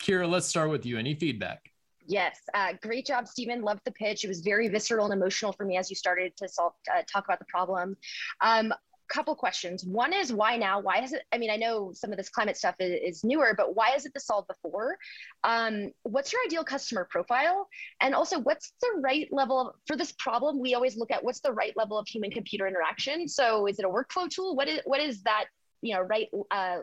Kira, 0.00 0.28
let's 0.28 0.46
start 0.46 0.70
with 0.70 0.84
you. 0.84 0.98
Any 0.98 1.14
feedback? 1.14 1.70
Yes, 2.06 2.36
uh, 2.52 2.74
great 2.82 3.06
job, 3.06 3.26
Stephen. 3.26 3.62
Loved 3.62 3.80
the 3.86 3.92
pitch. 3.92 4.24
It 4.24 4.28
was 4.28 4.40
very 4.40 4.68
visceral 4.68 5.06
and 5.06 5.14
emotional 5.14 5.52
for 5.52 5.64
me 5.64 5.78
as 5.78 5.88
you 5.88 5.96
started 5.96 6.36
to 6.36 6.48
solve, 6.48 6.74
uh, 6.94 7.02
talk 7.10 7.24
about 7.24 7.38
the 7.38 7.46
problem. 7.46 7.96
Um, 8.42 8.74
couple 9.08 9.34
questions. 9.34 9.84
One 9.84 10.12
is 10.12 10.32
why 10.32 10.56
now? 10.56 10.80
Why 10.80 11.02
is 11.02 11.12
it? 11.12 11.22
I 11.32 11.38
mean, 11.38 11.50
I 11.50 11.56
know 11.56 11.92
some 11.92 12.10
of 12.10 12.16
this 12.16 12.28
climate 12.28 12.56
stuff 12.56 12.74
is, 12.80 13.16
is 13.16 13.24
newer, 13.24 13.54
but 13.56 13.74
why 13.74 13.94
is 13.94 14.06
it 14.06 14.14
the 14.14 14.20
solved 14.20 14.48
before? 14.48 14.96
Um, 15.42 15.92
what's 16.02 16.32
your 16.32 16.42
ideal 16.46 16.64
customer 16.64 17.06
profile? 17.10 17.68
And 18.00 18.14
also, 18.14 18.38
what's 18.38 18.72
the 18.80 19.00
right 19.00 19.28
level 19.30 19.60
of, 19.60 19.74
for 19.86 19.96
this 19.96 20.12
problem? 20.18 20.60
We 20.60 20.74
always 20.74 20.96
look 20.96 21.10
at 21.10 21.22
what's 21.22 21.40
the 21.40 21.52
right 21.52 21.72
level 21.76 21.98
of 21.98 22.06
human 22.08 22.30
computer 22.30 22.66
interaction. 22.66 23.28
So, 23.28 23.66
is 23.66 23.78
it 23.78 23.84
a 23.84 23.88
workflow 23.88 24.28
tool? 24.28 24.56
What 24.56 24.68
is 24.68 24.80
what 24.84 25.00
is 25.00 25.22
that? 25.22 25.46
You 25.82 25.94
know, 25.94 26.00
right 26.00 26.28
uh, 26.50 26.78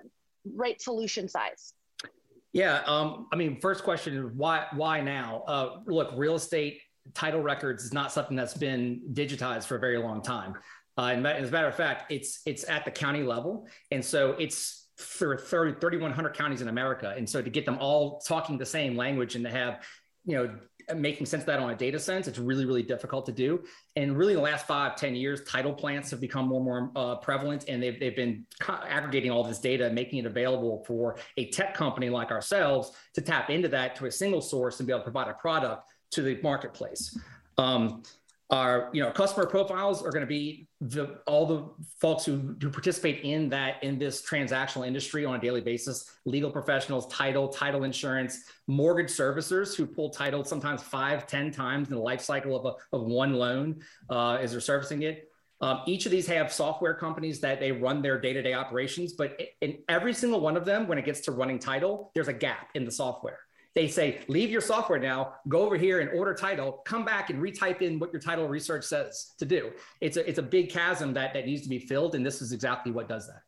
right 0.56 0.82
solution 0.82 1.28
size? 1.28 1.74
Yeah, 2.54 2.82
um, 2.86 3.28
I 3.32 3.38
mean, 3.38 3.60
first 3.62 3.84
question 3.84 4.18
is 4.18 4.32
why 4.36 4.68
why 4.74 5.02
now? 5.02 5.44
Uh, 5.48 5.80
look, 5.86 6.12
real 6.16 6.36
estate 6.36 6.82
title 7.14 7.42
records 7.42 7.84
is 7.84 7.94
not 7.94 8.12
something 8.12 8.36
that's 8.36 8.54
been 8.54 9.02
digitized 9.14 9.66
for 9.66 9.76
a 9.76 9.80
very 9.80 9.98
long 9.98 10.22
time. 10.22 10.56
Uh, 10.98 11.12
and 11.14 11.26
as 11.26 11.50
a 11.50 11.52
matter 11.52 11.68
of 11.68 11.76
fact, 11.76 12.12
it's 12.12 12.42
it's 12.46 12.68
at 12.68 12.86
the 12.86 12.92
county 12.92 13.24
level, 13.24 13.68
and 13.92 14.04
so 14.04 14.32
it's 14.34 14.90
for 14.98 15.38
30, 15.38 15.80
3,100 15.80 16.34
counties 16.34 16.62
in 16.62 16.68
America, 16.68 17.14
and 17.18 17.28
so 17.28 17.42
to 17.42 17.50
get 17.50 17.66
them 17.66 17.78
all 17.80 18.20
talking 18.20 18.58
the 18.58 18.66
same 18.66 18.96
language 18.96 19.36
and 19.36 19.44
to 19.44 19.50
have, 19.50 19.84
you 20.26 20.36
know, 20.36 20.56
making 20.96 21.26
sense 21.26 21.44
of 21.44 21.48
that 21.48 21.60
on 21.60 21.70
a 21.70 21.76
data 21.76 21.98
sense, 21.98 22.28
it's 22.28 22.38
really 22.38 22.66
really 22.66 22.84
difficult 22.84 23.26
to 23.26 23.32
do. 23.32 23.64
And 23.96 24.18
really, 24.18 24.34
the 24.34 24.42
last 24.42 24.68
five 24.68 24.96
ten 24.96 25.16
years, 25.16 25.44
title 25.46 25.74
plants 25.74 26.12
have 26.12 26.20
become 26.20 26.48
more 26.48 26.78
and 26.78 26.94
more 26.94 27.14
uh, 27.14 27.16
prevalent, 27.16 27.66
and 27.68 27.82
they've 27.82 28.00
they've 28.00 28.16
been 28.16 28.46
aggregating 28.68 29.32
all 29.32 29.44
this 29.44 29.60
data, 29.60 29.90
making 29.90 30.20
it 30.20 30.26
available 30.26 30.84
for 30.86 31.18
a 31.38 31.50
tech 31.52 31.74
company 31.74 32.10
like 32.10 32.32
ourselves 32.32 32.92
to 33.14 33.22
tap 33.22 33.50
into 33.50 33.70
that 33.70 33.96
to 33.96 34.06
a 34.08 34.12
single 34.12 34.42
source 34.42 34.80
and 34.80 34.88
be 34.88 34.94
able 34.94 35.00
to 35.00 35.12
provide 35.12 35.30
a 35.30 35.34
product 35.34 35.84
to 36.12 36.22
the 36.22 36.40
marketplace. 36.44 37.18
Um, 37.58 38.04
our 38.52 38.90
you 38.92 39.02
know 39.02 39.10
customer 39.12 39.46
profiles 39.46 40.04
are 40.04 40.12
going 40.12 40.22
to 40.22 40.28
be 40.28 40.68
the, 40.82 41.20
all 41.26 41.46
the 41.46 41.86
folks 42.00 42.26
who, 42.26 42.56
who 42.62 42.70
participate 42.70 43.24
in 43.24 43.48
that 43.50 43.82
in 43.82 43.98
this 43.98 44.22
transactional 44.22 44.86
industry 44.86 45.26
on 45.26 45.36
a 45.36 45.40
daily 45.40 45.62
basis. 45.62 46.12
Legal 46.26 46.52
professionals 46.52 47.08
title 47.08 47.48
title 47.48 47.86
insurance 47.86 48.44
mortgage 48.68 49.10
servicers 49.10 49.76
who 49.76 49.86
pull 49.86 50.10
title 50.10 50.44
sometimes 50.44 50.84
five 50.84 51.26
ten 51.28 51.52
times 51.52 51.88
in 51.88 51.96
the 51.96 52.02
life 52.02 52.22
cycle 52.22 52.56
of, 52.56 52.66
a, 52.66 52.96
of 52.96 53.04
one 53.04 53.34
loan 53.34 53.82
uh, 54.10 54.34
as 54.34 54.52
they're 54.52 54.60
servicing 54.60 55.04
it. 55.04 55.30
Um, 55.62 55.84
each 55.86 56.08
of 56.08 56.12
these 56.12 56.26
have 56.26 56.52
software 56.52 56.96
companies 56.96 57.40
that 57.42 57.60
they 57.60 57.72
run 57.72 58.02
their 58.02 58.20
day-to-day 58.20 58.56
operations 58.56 59.14
but 59.14 59.40
in 59.62 59.78
every 59.88 60.12
single 60.12 60.40
one 60.40 60.58
of 60.58 60.66
them 60.66 60.88
when 60.88 60.98
it 60.98 61.06
gets 61.06 61.22
to 61.22 61.32
running 61.32 61.60
title 61.60 62.12
there's 62.16 62.28
a 62.28 62.34
gap 62.34 62.70
in 62.74 62.84
the 62.84 62.92
software 62.92 63.38
they 63.74 63.88
say, 63.88 64.20
leave 64.28 64.50
your 64.50 64.62
software 64.62 65.00
now, 65.00 65.36
go 65.48 65.62
over 65.62 65.78
here 65.78 66.02
and 66.02 66.10
order 66.12 66.34
title, 66.34 66.82
come 66.86 67.06
back 67.06 67.30
and 67.30 67.42
retype 67.42 67.82
in 67.82 68.00
what 68.00 68.12
your 68.12 68.22
title 68.22 68.48
research 68.48 68.84
says 68.84 69.34
to 69.40 69.46
do. 69.46 69.72
It's 70.02 70.18
a, 70.18 70.28
it's 70.28 70.40
a 70.40 70.44
big 70.44 70.70
chasm 70.70 71.14
that, 71.14 71.34
that 71.34 71.46
needs 71.46 71.62
to 71.64 71.70
be 71.70 71.80
filled. 71.80 72.16
And 72.16 72.26
this 72.26 72.42
is 72.42 72.52
exactly 72.52 72.92
what 72.92 73.08
does 73.08 73.28
that. 73.28 73.44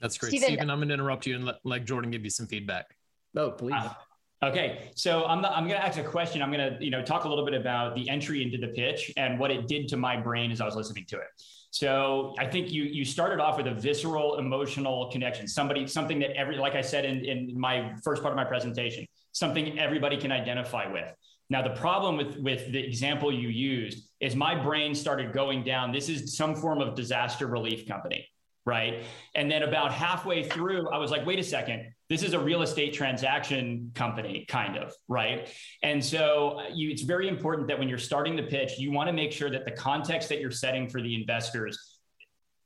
That's 0.00 0.18
great. 0.18 0.30
Stephen, 0.30 0.48
Stephen 0.48 0.70
I'm 0.70 0.78
going 0.78 0.88
to 0.88 0.94
interrupt 0.94 1.26
you 1.26 1.34
and 1.34 1.46
let, 1.46 1.56
let 1.64 1.84
Jordan 1.86 2.10
give 2.10 2.24
you 2.24 2.30
some 2.30 2.46
feedback. 2.46 2.94
Oh, 3.36 3.50
please. 3.50 3.74
Uh, 3.74 3.94
okay, 4.42 4.90
so 4.94 5.24
I'm, 5.24 5.44
I'm 5.46 5.66
going 5.66 5.80
to 5.80 5.86
ask 5.86 5.98
a 5.98 6.04
question. 6.04 6.42
I'm 6.42 6.52
going 6.52 6.76
to 6.76 6.84
you 6.84 6.90
know 6.90 7.02
talk 7.02 7.24
a 7.24 7.28
little 7.28 7.44
bit 7.44 7.54
about 7.54 7.94
the 7.94 8.08
entry 8.10 8.42
into 8.42 8.58
the 8.58 8.72
pitch 8.74 9.12
and 9.16 9.38
what 9.38 9.50
it 9.50 9.66
did 9.66 9.88
to 9.88 9.96
my 9.96 10.16
brain 10.16 10.50
as 10.50 10.60
I 10.60 10.66
was 10.66 10.76
listening 10.76 11.06
to 11.08 11.16
it. 11.16 11.28
So 11.70 12.34
I 12.38 12.46
think 12.46 12.70
you 12.70 12.84
you 12.84 13.04
started 13.04 13.40
off 13.40 13.56
with 13.56 13.66
a 13.66 13.74
visceral 13.74 14.38
emotional 14.38 15.10
connection. 15.10 15.48
Somebody 15.48 15.88
something 15.88 16.20
that 16.20 16.30
every 16.36 16.56
like 16.56 16.74
I 16.74 16.80
said 16.80 17.04
in 17.04 17.24
in 17.24 17.58
my 17.58 17.94
first 18.04 18.22
part 18.22 18.32
of 18.32 18.36
my 18.36 18.44
presentation, 18.44 19.06
something 19.34 19.78
everybody 19.78 20.16
can 20.16 20.32
identify 20.32 20.90
with. 20.90 21.12
Now, 21.50 21.60
the 21.60 21.74
problem 21.74 22.16
with, 22.16 22.38
with 22.38 22.72
the 22.72 22.82
example 22.82 23.30
you 23.30 23.48
used 23.48 24.08
is 24.20 24.34
my 24.34 24.54
brain 24.54 24.94
started 24.94 25.34
going 25.34 25.62
down. 25.62 25.92
This 25.92 26.08
is 26.08 26.36
some 26.36 26.56
form 26.56 26.80
of 26.80 26.94
disaster 26.94 27.46
relief 27.46 27.86
company, 27.86 28.26
right? 28.64 29.04
And 29.34 29.50
then 29.50 29.62
about 29.62 29.92
halfway 29.92 30.44
through, 30.44 30.88
I 30.88 30.96
was 30.96 31.10
like, 31.10 31.26
wait 31.26 31.38
a 31.38 31.42
second, 31.42 31.92
this 32.08 32.22
is 32.22 32.32
a 32.32 32.38
real 32.38 32.62
estate 32.62 32.94
transaction 32.94 33.90
company, 33.94 34.46
kind 34.48 34.78
of, 34.78 34.94
right? 35.06 35.50
And 35.82 36.02
so 36.02 36.60
uh, 36.60 36.68
you, 36.72 36.90
it's 36.90 37.02
very 37.02 37.28
important 37.28 37.68
that 37.68 37.78
when 37.78 37.88
you're 37.88 37.98
starting 37.98 38.36
the 38.36 38.44
pitch, 38.44 38.78
you 38.78 38.90
want 38.90 39.08
to 39.08 39.12
make 39.12 39.32
sure 39.32 39.50
that 39.50 39.66
the 39.66 39.72
context 39.72 40.30
that 40.30 40.40
you're 40.40 40.50
setting 40.50 40.88
for 40.88 41.02
the 41.02 41.14
investors 41.14 41.98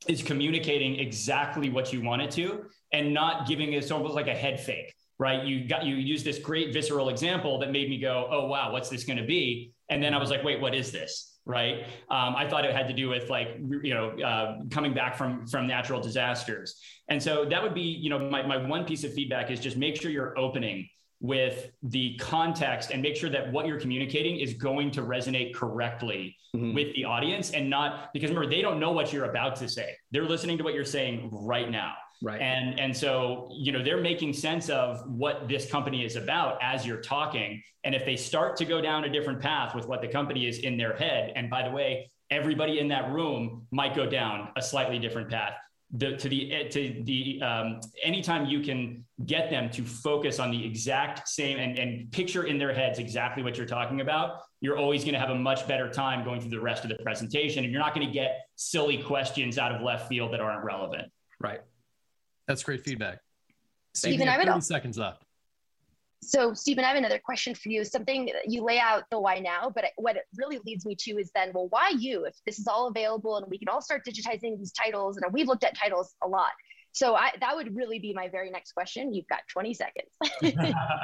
is 0.07 0.23
communicating 0.23 1.01
exactly 1.01 1.69
what 1.69 1.93
you 1.93 2.01
want 2.01 2.23
it 2.23 2.31
to 2.31 2.65
and 2.93 3.13
not 3.13 3.49
giving 3.49 3.73
it 3.73 3.91
almost 3.91 4.15
like 4.15 4.29
a 4.29 4.35
head 4.35 4.61
fake 4.61 4.95
right? 5.19 5.45
You 5.45 5.67
got 5.67 5.85
you 5.85 5.97
use 5.97 6.23
this 6.23 6.39
great 6.39 6.73
visceral 6.73 7.09
example 7.09 7.59
that 7.59 7.73
made 7.73 7.89
me 7.89 7.99
go, 7.99 8.29
oh 8.31 8.47
wow, 8.47 8.73
what's 8.73 8.89
this 8.89 9.05
going 9.05 9.19
to 9.19 9.27
be? 9.27 9.73
And 9.89 10.03
then 10.03 10.15
I 10.15 10.19
was 10.19 10.31
like, 10.31 10.45
wait, 10.45 10.61
what 10.61 10.75
is 10.75 10.93
this? 10.93 11.39
Right? 11.45 11.85
Um, 12.11 12.37
I 12.37 12.47
thought 12.49 12.65
it 12.65 12.75
had 12.75 12.89
to 12.89 12.95
do 12.95 13.09
with 13.09 13.31
like 13.31 13.57
you 13.83 13.95
know 13.95 14.11
uh, 14.21 14.59
coming 14.71 14.95
back 14.95 15.17
from 15.17 15.47
from 15.47 15.67
natural 15.67 16.01
disasters, 16.01 16.81
and 17.09 17.23
so 17.23 17.45
that 17.47 17.63
would 17.63 17.75
be 17.75 17.81
you 17.81 18.11
know 18.11 18.19
my 18.19 18.43
my 18.43 18.57
one 18.59 18.85
piece 18.85 19.03
of 19.05 19.15
feedback 19.15 19.51
is 19.51 19.59
just 19.59 19.77
make 19.77 20.01
sure 20.01 20.11
you're 20.11 20.39
opening 20.39 20.89
with 21.21 21.71
the 21.83 22.17
context 22.19 22.91
and 22.91 23.03
make 23.03 23.17
sure 23.17 23.31
that 23.31 23.51
what 23.51 23.67
you're 23.67 23.81
communicating 23.81 24.39
is 24.39 24.55
going 24.55 24.89
to 24.89 25.03
resonate 25.03 25.53
correctly 25.53 26.37
mm-hmm. 26.55 26.75
with 26.75 26.95
the 26.95 27.05
audience 27.05 27.51
and 27.51 27.69
not 27.69 28.13
because 28.13 28.31
remember 28.31 28.49
they 28.49 28.63
don't 28.63 28.79
know 28.79 28.93
what 28.93 29.13
you're 29.13 29.25
about 29.25 29.57
to 29.57 29.69
say 29.69 29.97
they're 30.13 30.29
listening 30.29 30.57
to 30.57 30.63
what 30.63 30.75
you're 30.75 30.85
saying 30.85 31.29
right 31.33 31.73
now 31.73 31.93
Right. 32.21 32.41
And 32.41 32.81
and 32.81 32.97
so, 32.97 33.49
you 33.53 33.71
know, 33.71 33.83
they're 33.83 34.01
making 34.01 34.33
sense 34.33 34.69
of 34.69 35.09
what 35.09 35.49
this 35.49 35.71
company 35.71 36.05
is 36.05 36.17
about 36.17 36.59
as 36.61 36.85
you're 36.85 37.01
talking. 37.01 37.63
And 37.85 37.95
if 37.95 38.05
they 38.05 38.17
start 38.17 38.57
to 38.57 38.65
go 38.65 38.81
down 38.81 39.05
a 39.05 39.09
different 39.09 39.41
path 39.41 39.75
with 39.75 39.87
what 39.87 40.01
the 40.03 40.09
company 40.09 40.47
is 40.47 40.59
in 40.59 40.77
their 40.77 40.97
head, 40.97 41.33
and 41.37 41.49
by 41.49 41.63
the 41.63 41.71
way, 41.71 42.11
everybody 42.31 42.81
in 42.81 42.89
that 42.89 43.11
room 43.11 43.67
might 43.71 43.95
go 43.95 44.07
down 44.07 44.49
a 44.57 44.63
slightly 44.63 44.99
different 44.99 45.31
path. 45.31 45.55
The, 45.93 46.19
to 46.19 46.29
the 46.29 46.53
eh, 46.53 46.69
to 46.69 47.03
the 47.05 47.41
um, 47.41 47.81
anytime 48.03 48.45
you 48.45 48.61
can 48.61 49.07
get 49.25 49.49
them 49.49 49.71
to 49.71 49.83
focus 49.83 50.39
on 50.39 50.51
the 50.51 50.63
exact 50.63 51.27
same 51.27 51.57
and, 51.59 51.79
and 51.79 52.13
picture 52.13 52.45
in 52.45 52.59
their 52.59 52.75
heads 52.75 52.99
exactly 52.99 53.43
what 53.43 53.57
you're 53.57 53.67
talking 53.67 54.03
about 54.03 54.43
you're 54.61 54.77
always 54.77 55.03
going 55.03 55.15
to 55.15 55.19
have 55.19 55.31
a 55.31 55.35
much 55.35 55.67
better 55.67 55.89
time 55.89 56.27
going 56.27 56.43
through 56.43 56.51
the 56.51 56.61
rest 56.61 56.85
of 56.85 56.91
the 56.91 56.97
presentation 57.03 57.65
and 57.65 57.73
you're 57.73 57.81
not 57.81 57.95
going 57.95 58.07
to 58.07 58.13
get 58.13 58.49
silly 58.57 59.03
questions 59.03 59.57
out 59.57 59.73
of 59.73 59.81
left 59.81 60.11
field 60.11 60.31
that 60.31 60.41
aren't 60.41 60.63
relevant 60.63 61.11
right 61.41 61.61
that's 62.49 62.65
great 62.65 62.83
feedback. 62.83 63.21
Stephen, 63.95 64.29
I 64.29 64.33
have 64.33 64.45
30 64.45 64.61
seconds 64.63 64.99
left. 64.99 65.25
So, 66.21 66.53
Stephen, 66.53 66.85
I 66.85 66.89
have 66.89 66.97
another 66.97 67.21
question 67.21 67.55
for 67.55 67.69
you. 67.69 67.85
Something 67.85 68.31
you 68.47 68.65
lay 68.65 68.81
out 68.81 69.05
the 69.11 69.21
why 69.21 69.39
now, 69.39 69.71
but 69.73 69.85
what 69.97 70.17
it 70.17 70.25
really 70.37 70.59
leads 70.67 70.85
me 70.85 70.97
to 71.01 71.13
is 71.13 71.31
then, 71.35 71.53
well, 71.55 71.69
why 71.69 71.93
you? 71.97 72.25
If 72.25 72.35
this 72.45 72.59
is 72.59 72.67
all 72.67 72.89
available 72.89 73.37
and 73.37 73.47
we 73.49 73.59
can 73.59 73.69
all 73.69 73.81
start 73.81 74.03
digitizing 74.05 74.59
these 74.59 74.73
titles, 74.73 75.17
and 75.17 75.33
we've 75.33 75.47
looked 75.47 75.63
at 75.63 75.77
titles 75.77 76.15
a 76.25 76.29
lot. 76.29 76.51
So 76.99 77.15
I, 77.15 77.31
that 77.41 77.55
would 77.55 77.77
really 77.77 78.01
be 78.01 78.13
my 78.13 78.29
very 78.29 78.51
next 78.51 78.73
question. 78.73 79.15
You've 79.15 79.29
got 79.29 79.43
20 79.53 79.73
seconds. 79.73 80.09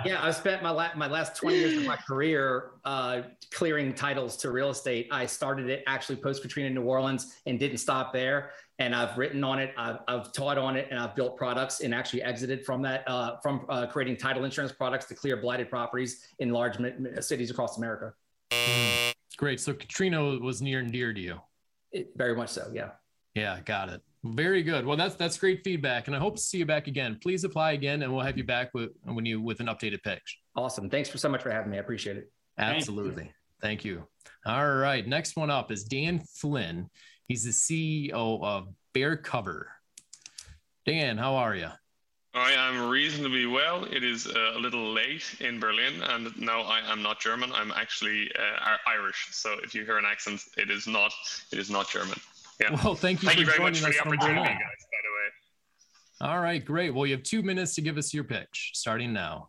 yeah, 0.04 0.18
I 0.20 0.32
spent 0.32 0.60
my, 0.60 0.70
la- 0.70 0.90
my 0.96 1.06
last 1.06 1.36
20 1.36 1.56
years 1.56 1.76
of 1.76 1.84
my 1.84 1.94
career 1.94 2.72
uh, 2.84 3.22
clearing 3.52 3.94
titles 3.94 4.36
to 4.38 4.50
real 4.50 4.70
estate. 4.70 5.06
I 5.12 5.24
started 5.26 5.70
it 5.70 5.84
actually 5.86 6.16
post 6.16 6.42
Katrina 6.42 6.68
New 6.70 6.82
Orleans 6.82 7.36
and 7.46 7.60
didn't 7.60 7.78
stop 7.78 8.12
there 8.12 8.50
and 8.80 8.92
I've 8.92 9.16
written 9.16 9.44
on 9.44 9.60
it, 9.60 9.72
I've, 9.78 9.98
I've, 10.08 10.32
taught 10.32 10.58
on 10.58 10.74
it, 10.74 10.88
and 10.90 10.98
I've 10.98 11.14
built 11.14 11.36
products 11.36 11.78
and 11.78 11.94
actually 11.94 12.24
exited 12.24 12.66
from 12.66 12.82
that, 12.82 13.04
uh, 13.06 13.36
from 13.40 13.64
uh, 13.68 13.86
creating 13.86 14.16
title 14.16 14.42
insurance 14.42 14.72
products 14.72 15.04
to 15.06 15.14
clear 15.14 15.36
blighted 15.36 15.70
properties 15.70 16.26
in 16.40 16.50
large 16.50 16.76
cities 17.20 17.52
across 17.52 17.78
America. 17.78 18.12
Great. 19.36 19.60
So 19.60 19.74
Katrina 19.74 20.20
was 20.40 20.60
near 20.60 20.80
and 20.80 20.90
dear 20.90 21.12
to 21.12 21.20
you. 21.20 21.40
It, 21.92 22.10
very 22.16 22.34
much 22.34 22.50
so. 22.50 22.68
Yeah. 22.74 22.90
Yeah, 23.36 23.60
got 23.64 23.90
it. 23.90 24.02
Very 24.24 24.62
good. 24.62 24.86
Well, 24.86 24.96
that's 24.96 25.16
that's 25.16 25.36
great 25.36 25.62
feedback, 25.62 26.06
and 26.06 26.16
I 26.16 26.18
hope 26.18 26.36
to 26.36 26.40
see 26.40 26.56
you 26.56 26.64
back 26.64 26.86
again. 26.86 27.18
Please 27.22 27.44
apply 27.44 27.72
again, 27.72 28.02
and 28.02 28.12
we'll 28.12 28.24
have 28.24 28.38
you 28.38 28.44
back 28.44 28.72
with 28.72 28.90
when 29.04 29.26
you 29.26 29.42
with 29.42 29.60
an 29.60 29.66
updated 29.66 30.02
pitch. 30.02 30.38
Awesome. 30.56 30.88
Thanks 30.88 31.10
for 31.10 31.18
so 31.18 31.28
much 31.28 31.42
for 31.42 31.50
having 31.50 31.70
me. 31.70 31.76
I 31.76 31.80
appreciate 31.80 32.16
it. 32.16 32.32
Absolutely. 32.56 33.30
Thank 33.60 33.84
you. 33.84 34.06
All 34.46 34.74
right. 34.76 35.06
Next 35.06 35.36
one 35.36 35.50
up 35.50 35.70
is 35.70 35.84
Dan 35.84 36.20
Flynn. 36.20 36.88
He's 37.28 37.44
the 37.44 37.50
CEO 37.50 38.42
of 38.42 38.68
Bear 38.94 39.18
Cover. 39.18 39.70
Dan, 40.86 41.18
how 41.18 41.34
are 41.34 41.54
you? 41.54 41.68
I 42.32 42.52
am 42.52 42.88
reasonably 42.88 43.46
well. 43.46 43.84
It 43.84 44.02
is 44.02 44.26
uh, 44.26 44.52
a 44.56 44.58
little 44.58 44.92
late 44.92 45.36
in 45.40 45.60
Berlin, 45.60 46.02
and 46.02 46.36
no, 46.40 46.62
I 46.62 46.80
am 46.90 47.02
not 47.02 47.20
German. 47.20 47.52
I'm 47.52 47.72
actually 47.72 48.30
uh, 48.36 48.76
Irish. 48.86 49.28
So 49.32 49.56
if 49.62 49.74
you 49.74 49.84
hear 49.84 49.98
an 49.98 50.04
accent, 50.06 50.42
it 50.56 50.70
is 50.70 50.86
not. 50.86 51.12
It 51.52 51.58
is 51.58 51.70
not 51.70 51.90
German. 51.90 52.18
Yeah. 52.60 52.78
Well, 52.84 52.94
thank 52.94 53.22
you 53.22 53.28
thank 53.28 53.38
for 53.38 53.40
you 53.40 53.46
very 53.46 53.58
joining 53.58 53.82
much 53.82 53.90
us 53.90 53.96
for 53.96 54.10
the 54.10 54.16
from 54.16 54.24
opportunity, 54.24 54.48
guys. 54.48 54.58
By 54.58 54.98
the 55.02 56.26
way. 56.26 56.30
All 56.30 56.40
right, 56.40 56.64
great. 56.64 56.94
Well, 56.94 57.06
you 57.06 57.12
have 57.14 57.24
two 57.24 57.42
minutes 57.42 57.74
to 57.74 57.80
give 57.80 57.98
us 57.98 58.14
your 58.14 58.24
pitch, 58.24 58.70
starting 58.74 59.12
now. 59.12 59.48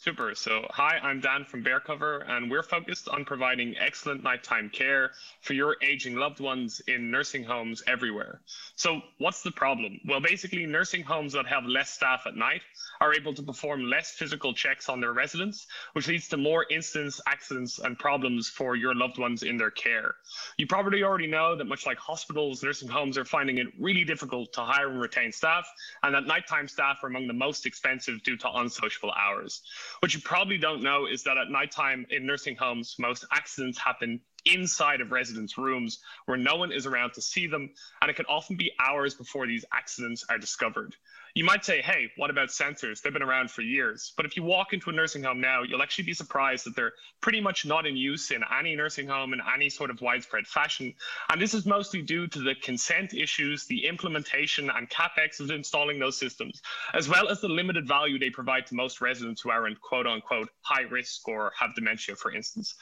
Super. 0.00 0.32
So, 0.36 0.64
hi, 0.70 1.00
I'm 1.02 1.18
Dan 1.18 1.44
from 1.44 1.64
Bear 1.64 1.80
Cover, 1.80 2.18
and 2.18 2.48
we're 2.48 2.62
focused 2.62 3.08
on 3.08 3.24
providing 3.24 3.74
excellent 3.76 4.22
nighttime 4.22 4.70
care 4.70 5.10
for 5.40 5.54
your 5.54 5.76
aging 5.82 6.14
loved 6.14 6.38
ones 6.38 6.80
in 6.86 7.10
nursing 7.10 7.42
homes 7.42 7.82
everywhere. 7.84 8.40
So, 8.76 9.00
what's 9.18 9.42
the 9.42 9.50
problem? 9.50 9.98
Well, 10.06 10.20
basically, 10.20 10.66
nursing 10.66 11.02
homes 11.02 11.32
that 11.32 11.48
have 11.48 11.64
less 11.64 11.90
staff 11.90 12.28
at 12.28 12.36
night 12.36 12.62
are 13.00 13.12
able 13.12 13.34
to 13.34 13.42
perform 13.42 13.90
less 13.90 14.12
physical 14.12 14.54
checks 14.54 14.88
on 14.88 15.00
their 15.00 15.12
residents, 15.12 15.66
which 15.94 16.06
leads 16.06 16.28
to 16.28 16.36
more 16.36 16.64
incidents, 16.70 17.20
accidents, 17.26 17.80
and 17.80 17.98
problems 17.98 18.48
for 18.48 18.76
your 18.76 18.94
loved 18.94 19.18
ones 19.18 19.42
in 19.42 19.56
their 19.56 19.72
care. 19.72 20.14
You 20.58 20.68
probably 20.68 21.02
already 21.02 21.26
know 21.26 21.56
that, 21.56 21.64
much 21.64 21.86
like 21.86 21.98
hospitals, 21.98 22.62
nursing 22.62 22.88
homes 22.88 23.18
are 23.18 23.24
finding 23.24 23.58
it 23.58 23.66
really 23.80 24.04
difficult 24.04 24.52
to 24.52 24.60
hire 24.60 24.90
and 24.90 25.00
retain 25.00 25.32
staff, 25.32 25.68
and 26.04 26.14
that 26.14 26.26
nighttime 26.26 26.68
staff 26.68 26.98
are 27.02 27.08
among 27.08 27.26
the 27.26 27.32
most 27.32 27.66
expensive 27.66 28.22
due 28.22 28.36
to 28.36 28.48
unsociable 28.52 29.10
hours. 29.10 29.62
What 30.00 30.14
you 30.14 30.20
probably 30.20 30.58
don't 30.58 30.82
know 30.82 31.06
is 31.06 31.22
that 31.24 31.38
at 31.38 31.50
nighttime 31.50 32.06
in 32.10 32.26
nursing 32.26 32.56
homes, 32.56 32.96
most 32.98 33.24
accidents 33.32 33.78
happen 33.78 34.20
inside 34.44 35.00
of 35.00 35.12
residents' 35.12 35.58
rooms 35.58 35.98
where 36.26 36.36
no 36.36 36.56
one 36.56 36.72
is 36.72 36.86
around 36.86 37.12
to 37.14 37.22
see 37.22 37.46
them, 37.46 37.70
and 38.00 38.10
it 38.10 38.14
can 38.14 38.26
often 38.26 38.56
be 38.56 38.72
hours 38.78 39.14
before 39.14 39.46
these 39.46 39.64
accidents 39.72 40.24
are 40.28 40.38
discovered. 40.38 40.94
You 41.38 41.44
might 41.44 41.64
say, 41.64 41.80
hey, 41.80 42.10
what 42.16 42.30
about 42.30 42.48
sensors? 42.48 43.00
They've 43.00 43.12
been 43.12 43.22
around 43.22 43.52
for 43.52 43.62
years. 43.62 44.12
But 44.16 44.26
if 44.26 44.36
you 44.36 44.42
walk 44.42 44.72
into 44.72 44.90
a 44.90 44.92
nursing 44.92 45.22
home 45.22 45.40
now, 45.40 45.62
you'll 45.62 45.82
actually 45.82 46.02
be 46.02 46.12
surprised 46.12 46.66
that 46.66 46.74
they're 46.74 46.94
pretty 47.20 47.40
much 47.40 47.64
not 47.64 47.86
in 47.86 47.96
use 47.96 48.32
in 48.32 48.42
any 48.58 48.74
nursing 48.74 49.06
home 49.06 49.32
in 49.32 49.40
any 49.54 49.70
sort 49.70 49.90
of 49.90 50.00
widespread 50.00 50.48
fashion. 50.48 50.92
And 51.30 51.40
this 51.40 51.54
is 51.54 51.64
mostly 51.64 52.02
due 52.02 52.26
to 52.26 52.40
the 52.40 52.56
consent 52.56 53.14
issues, 53.14 53.66
the 53.66 53.86
implementation 53.86 54.68
and 54.68 54.90
capex 54.90 55.38
of 55.38 55.52
installing 55.52 56.00
those 56.00 56.18
systems, 56.18 56.60
as 56.92 57.08
well 57.08 57.28
as 57.28 57.40
the 57.40 57.48
limited 57.48 57.86
value 57.86 58.18
they 58.18 58.30
provide 58.30 58.66
to 58.66 58.74
most 58.74 59.00
residents 59.00 59.40
who 59.40 59.50
are 59.50 59.68
in 59.68 59.76
quote 59.76 60.08
unquote 60.08 60.48
high 60.62 60.88
risk 60.90 61.28
or 61.28 61.52
have 61.56 61.72
dementia, 61.76 62.16
for 62.16 62.32
instance. 62.32 62.74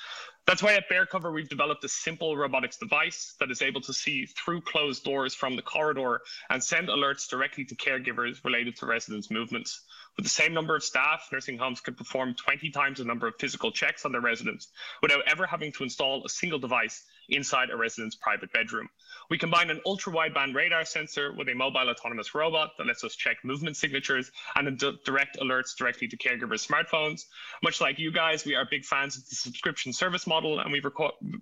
That's 0.47 0.63
why 0.63 0.75
at 0.75 0.89
Bear 0.89 1.07
Cover, 1.07 1.33
we've 1.33 1.49
developed 1.49 1.83
a 1.83 1.89
simple 1.89 2.37
robotics 2.37 2.77
device 2.77 3.35
that 3.41 3.51
is 3.51 3.63
able 3.63 3.81
to 3.81 3.93
see 3.93 4.27
through 4.27 4.61
closed 4.61 5.03
doors 5.03 5.35
from 5.35 5.57
the 5.57 5.63
corridor 5.63 6.21
and 6.51 6.63
send 6.63 6.87
alerts 6.87 7.29
directly 7.29 7.65
to 7.65 7.75
caregivers 7.75 8.45
related 8.45 8.77
to 8.77 8.87
residents' 8.87 9.29
movements. 9.29 9.81
With 10.17 10.25
the 10.25 10.31
same 10.31 10.55
number 10.55 10.77
of 10.77 10.85
staff, 10.85 11.29
nursing 11.33 11.59
homes 11.59 11.81
can 11.81 11.95
perform 11.95 12.35
20 12.35 12.71
times 12.71 12.99
the 12.99 13.05
number 13.05 13.27
of 13.27 13.35
physical 13.41 13.73
checks 13.73 14.05
on 14.05 14.13
their 14.13 14.21
residents 14.21 14.69
without 15.03 15.27
ever 15.27 15.47
having 15.47 15.73
to 15.73 15.83
install 15.83 16.25
a 16.25 16.29
single 16.29 16.61
device 16.61 17.03
inside 17.29 17.71
a 17.71 17.77
resident's 17.77 18.17
private 18.17 18.53
bedroom. 18.53 18.89
We 19.29 19.39
combine 19.39 19.71
an 19.71 19.81
ultra 19.85 20.13
wideband 20.13 20.55
radar 20.55 20.85
sensor 20.85 21.33
with 21.33 21.49
a 21.49 21.55
mobile 21.55 21.89
autonomous 21.89 22.35
robot 22.35 22.73
that 22.79 22.87
lets 22.87 23.03
us 23.03 23.17
check 23.17 23.39
movement 23.45 23.77
signatures 23.77 24.31
and 24.55 24.79
direct 25.05 25.39
alerts 25.39 25.77
directly 25.77 26.07
to 26.09 26.17
caregivers' 26.17 26.67
smartphones. 26.67 27.25
Much 27.63 27.81
like 27.81 27.99
you 27.99 28.13
guys, 28.13 28.45
we 28.45 28.55
are 28.55 28.65
big 28.71 28.85
fans 28.85 29.17
of 29.17 29.29
the 29.29 29.35
subscription 29.35 29.93
service 29.93 30.27
model 30.27 30.61
and 30.61 30.71
we 30.71 30.81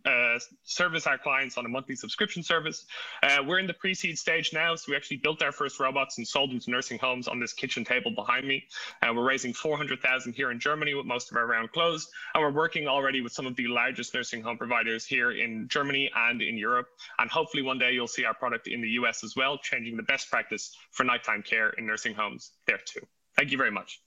uh, 0.07 0.39
service 0.63 1.07
our 1.07 1.19
clients 1.19 1.59
on 1.59 1.67
a 1.67 1.69
monthly 1.69 1.97
subscription 1.97 2.43
service. 2.43 2.87
Uh, 3.23 3.39
we're 3.47 3.59
in 3.59 3.67
the 3.67 3.75
pre 3.75 3.95
seed 3.95 4.19
stage 4.19 4.53
now, 4.53 4.75
so 4.75 4.91
we 4.91 4.97
actually 4.97 5.19
built 5.19 5.43
our 5.43 5.53
first 5.53 5.79
robots 5.79 6.19
and 6.19 6.27
sold 6.27 6.51
them 6.51 6.61
to 6.61 6.71
nursing 6.71 6.99
homes 6.99 7.29
on 7.29 7.39
this 7.41 7.53
kitchen 7.53 7.85
table 7.85 8.11
behind 8.11 8.47
me. 8.47 8.65
Uh, 9.03 9.13
we're 9.15 9.27
raising 9.27 9.53
400,000 9.53 10.33
here 10.33 10.51
in 10.51 10.59
Germany 10.59 10.95
with 10.95 11.07
most 11.07 11.31
of 11.31 11.37
our 11.37 11.47
round 11.47 11.73
closed, 11.73 12.09
and 12.35 12.43
we're 12.43 12.51
working 12.51 12.89
already 12.89 13.21
with 13.21 13.33
some 13.33 13.47
of 13.47 13.57
the 13.57 13.67
largest 13.67 14.15
nursing 14.15 14.43
home 14.43 14.57
providers 14.57 15.05
here 15.05 15.33
in 15.33 15.69
Germany 15.75 16.11
and 16.15 16.41
in 16.41 16.57
Europe. 16.57 16.87
And 17.19 17.29
hopefully 17.31 17.63
one 17.63 17.79
day 17.79 17.93
you'll 17.93 18.07
see 18.07 18.25
our 18.25 18.35
product 18.35 18.69
in 18.69 18.81
the 18.81 18.91
US 19.01 19.25
as 19.25 19.35
well, 19.37 19.59
changing 19.59 19.97
the 19.97 20.05
best 20.05 20.31
practice 20.31 20.75
for 20.93 21.05
nighttime 21.05 21.43
care 21.43 21.71
in 21.71 21.87
nursing 21.87 22.15
homes 22.15 22.53
there 22.67 22.81
too. 22.93 23.01
Thank 23.37 23.51
you 23.51 23.59
very 23.59 23.73
much. 23.73 24.01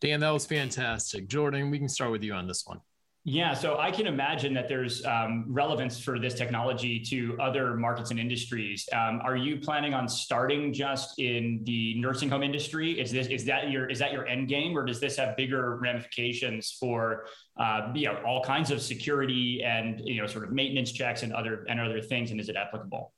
Dan, 0.00 0.20
that 0.20 0.30
was 0.30 0.46
fantastic. 0.46 1.28
Jordan, 1.28 1.70
we 1.70 1.78
can 1.78 1.88
start 1.88 2.10
with 2.10 2.24
you 2.24 2.32
on 2.32 2.48
this 2.48 2.66
one. 2.66 2.80
Yeah, 3.24 3.54
so 3.54 3.78
I 3.78 3.92
can 3.92 4.08
imagine 4.08 4.52
that 4.54 4.68
there's 4.68 5.04
um, 5.04 5.44
relevance 5.46 6.00
for 6.00 6.18
this 6.18 6.34
technology 6.34 6.98
to 7.10 7.38
other 7.40 7.76
markets 7.76 8.10
and 8.10 8.18
industries. 8.18 8.88
Um, 8.92 9.20
are 9.22 9.36
you 9.36 9.60
planning 9.60 9.94
on 9.94 10.08
starting 10.08 10.72
just 10.72 11.20
in 11.20 11.60
the 11.62 11.94
nursing 12.00 12.28
home 12.28 12.42
industry? 12.42 12.98
Is 12.98 13.12
this 13.12 13.28
is 13.28 13.44
that 13.44 13.70
your 13.70 13.88
is 13.88 14.00
that 14.00 14.12
your 14.12 14.26
end 14.26 14.48
game, 14.48 14.76
or 14.76 14.84
does 14.84 14.98
this 14.98 15.16
have 15.18 15.36
bigger 15.36 15.76
ramifications 15.76 16.76
for 16.80 17.26
uh, 17.56 17.92
you 17.94 18.08
know 18.08 18.20
all 18.26 18.42
kinds 18.42 18.72
of 18.72 18.82
security 18.82 19.62
and 19.62 20.00
you 20.04 20.20
know 20.20 20.26
sort 20.26 20.42
of 20.42 20.50
maintenance 20.50 20.90
checks 20.90 21.22
and 21.22 21.32
other 21.32 21.64
and 21.68 21.78
other 21.78 22.00
things? 22.00 22.32
And 22.32 22.40
is 22.40 22.48
it 22.48 22.56
applicable? 22.56 23.12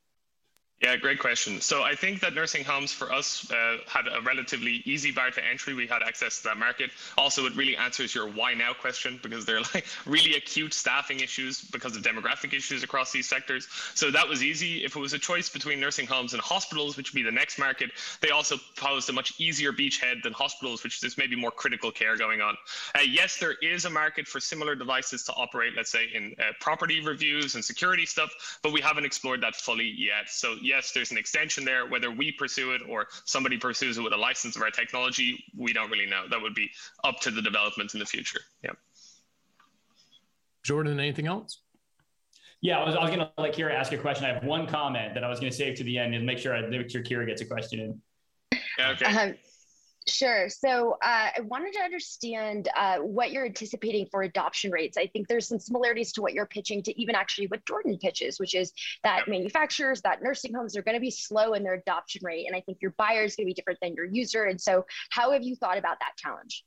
Yeah, 0.81 0.97
great 0.97 1.19
question. 1.19 1.61
So 1.61 1.83
I 1.83 1.95
think 1.95 2.19
that 2.19 2.33
nursing 2.33 2.65
homes 2.65 2.91
for 2.91 3.11
us 3.11 3.49
uh, 3.49 3.77
had 3.87 4.07
a 4.07 4.21
relatively 4.21 4.81
easy 4.83 5.09
bar 5.09 5.31
to 5.31 5.43
entry. 5.43 5.73
We 5.73 5.87
had 5.87 6.03
access 6.03 6.39
to 6.39 6.43
that 6.49 6.57
market. 6.57 6.91
Also, 7.17 7.45
it 7.45 7.55
really 7.55 7.77
answers 7.77 8.13
your 8.13 8.27
why 8.27 8.53
now 8.53 8.73
question 8.73 9.17
because 9.23 9.45
they're 9.45 9.61
like 9.73 9.85
really 10.05 10.35
acute 10.35 10.73
staffing 10.73 11.21
issues 11.21 11.61
because 11.61 11.95
of 11.95 12.03
demographic 12.03 12.53
issues 12.53 12.83
across 12.83 13.13
these 13.13 13.27
sectors. 13.27 13.69
So 13.93 14.11
that 14.11 14.27
was 14.27 14.43
easy. 14.43 14.83
If 14.83 14.97
it 14.97 14.99
was 14.99 15.13
a 15.13 15.17
choice 15.17 15.47
between 15.47 15.79
nursing 15.79 16.07
homes 16.07 16.33
and 16.33 16.41
hospitals, 16.41 16.97
which 16.97 17.13
would 17.13 17.15
be 17.15 17.23
the 17.23 17.31
next 17.31 17.57
market, 17.57 17.91
they 18.19 18.31
also 18.31 18.57
posed 18.75 19.09
a 19.09 19.13
much 19.13 19.33
easier 19.39 19.71
beachhead 19.71 20.23
than 20.23 20.33
hospitals, 20.33 20.83
which 20.83 21.01
is 21.05 21.17
maybe 21.17 21.37
more 21.37 21.51
critical 21.51 21.89
care 21.89 22.17
going 22.17 22.41
on. 22.41 22.53
Uh, 22.93 22.99
yes, 23.09 23.37
there 23.37 23.53
is 23.61 23.85
a 23.85 23.89
market 23.89 24.27
for 24.27 24.41
similar 24.41 24.75
devices 24.75 25.23
to 25.23 25.31
operate, 25.33 25.71
let's 25.77 25.91
say, 25.91 26.09
in 26.13 26.35
uh, 26.37 26.51
property 26.59 26.99
reviews 26.99 27.55
and 27.55 27.63
security 27.63 28.05
stuff, 28.05 28.59
but 28.61 28.73
we 28.73 28.81
haven't 28.81 29.05
explored 29.05 29.41
that 29.41 29.55
fully 29.55 29.95
yet. 29.97 30.29
So 30.29 30.57
yes, 30.65 30.91
there's 30.91 31.11
an 31.11 31.17
extension 31.17 31.63
there. 31.63 31.87
Whether 31.87 32.11
we 32.11 32.31
pursue 32.31 32.73
it 32.73 32.81
or 32.89 33.07
somebody 33.25 33.57
pursues 33.57 33.97
it 33.97 34.01
with 34.01 34.13
a 34.13 34.17
license 34.17 34.55
of 34.55 34.61
our 34.61 34.71
technology, 34.71 35.43
we 35.57 35.73
don't 35.73 35.89
really 35.89 36.05
know. 36.05 36.25
That 36.29 36.41
would 36.41 36.55
be 36.55 36.69
up 37.03 37.19
to 37.21 37.31
the 37.31 37.41
development 37.41 37.93
in 37.93 37.99
the 37.99 38.05
future. 38.05 38.39
Yeah. 38.63 38.71
Jordan, 40.63 40.99
anything 40.99 41.27
else? 41.27 41.59
Yeah, 42.61 42.79
I 42.79 42.85
was, 42.85 42.95
I 42.95 43.01
was 43.01 43.09
going 43.11 43.19
to 43.19 43.31
let 43.37 43.53
Kira 43.53 43.73
ask 43.73 43.91
a 43.91 43.97
question. 43.97 44.25
I 44.25 44.33
have 44.33 44.43
one 44.43 44.65
comment 44.65 45.13
that 45.13 45.23
I 45.23 45.29
was 45.29 45.39
going 45.39 45.51
to 45.51 45.57
save 45.57 45.75
to 45.77 45.83
the 45.83 45.99
end 45.99 46.15
and 46.15 46.25
make 46.25 46.39
sure 46.39 46.55
I 46.55 46.61
make 46.61 46.89
sure 46.89 47.03
Kira 47.03 47.27
gets 47.27 47.41
a 47.41 47.45
question 47.45 47.79
in. 47.79 48.01
Yeah, 48.79 48.91
okay. 48.91 49.05
Um, 49.05 49.35
Sure. 50.07 50.49
So 50.49 50.97
uh, 51.03 51.29
I 51.35 51.41
wanted 51.45 51.73
to 51.73 51.79
understand 51.79 52.69
uh, 52.75 52.97
what 52.97 53.31
you're 53.31 53.45
anticipating 53.45 54.05
for 54.11 54.21
adoption 54.21 54.71
rates. 54.71 54.97
I 54.97 55.07
think 55.07 55.27
there's 55.27 55.47
some 55.47 55.57
similarities 55.57 56.11
to 56.13 56.21
what 56.21 56.33
you're 56.33 56.45
pitching 56.45 56.83
to 56.83 57.01
even 57.01 57.15
actually 57.15 57.47
what 57.47 57.65
Jordan 57.65 57.97
pitches, 57.97 58.39
which 58.39 58.53
is 58.53 58.71
that 59.03 59.27
manufacturers, 59.27 60.01
that 60.01 60.21
nursing 60.21 60.53
homes 60.53 60.77
are 60.77 60.83
going 60.83 60.95
to 60.95 61.01
be 61.01 61.09
slow 61.09 61.53
in 61.53 61.63
their 61.63 61.73
adoption 61.73 62.21
rate. 62.23 62.45
And 62.45 62.55
I 62.55 62.61
think 62.61 62.77
your 62.81 62.93
buyer 62.97 63.23
is 63.23 63.35
going 63.35 63.47
to 63.47 63.49
be 63.49 63.55
different 63.55 63.79
than 63.81 63.95
your 63.95 64.05
user. 64.05 64.43
And 64.43 64.61
so, 64.61 64.85
how 65.09 65.31
have 65.31 65.41
you 65.41 65.55
thought 65.55 65.79
about 65.79 65.97
that 65.99 66.11
challenge? 66.17 66.63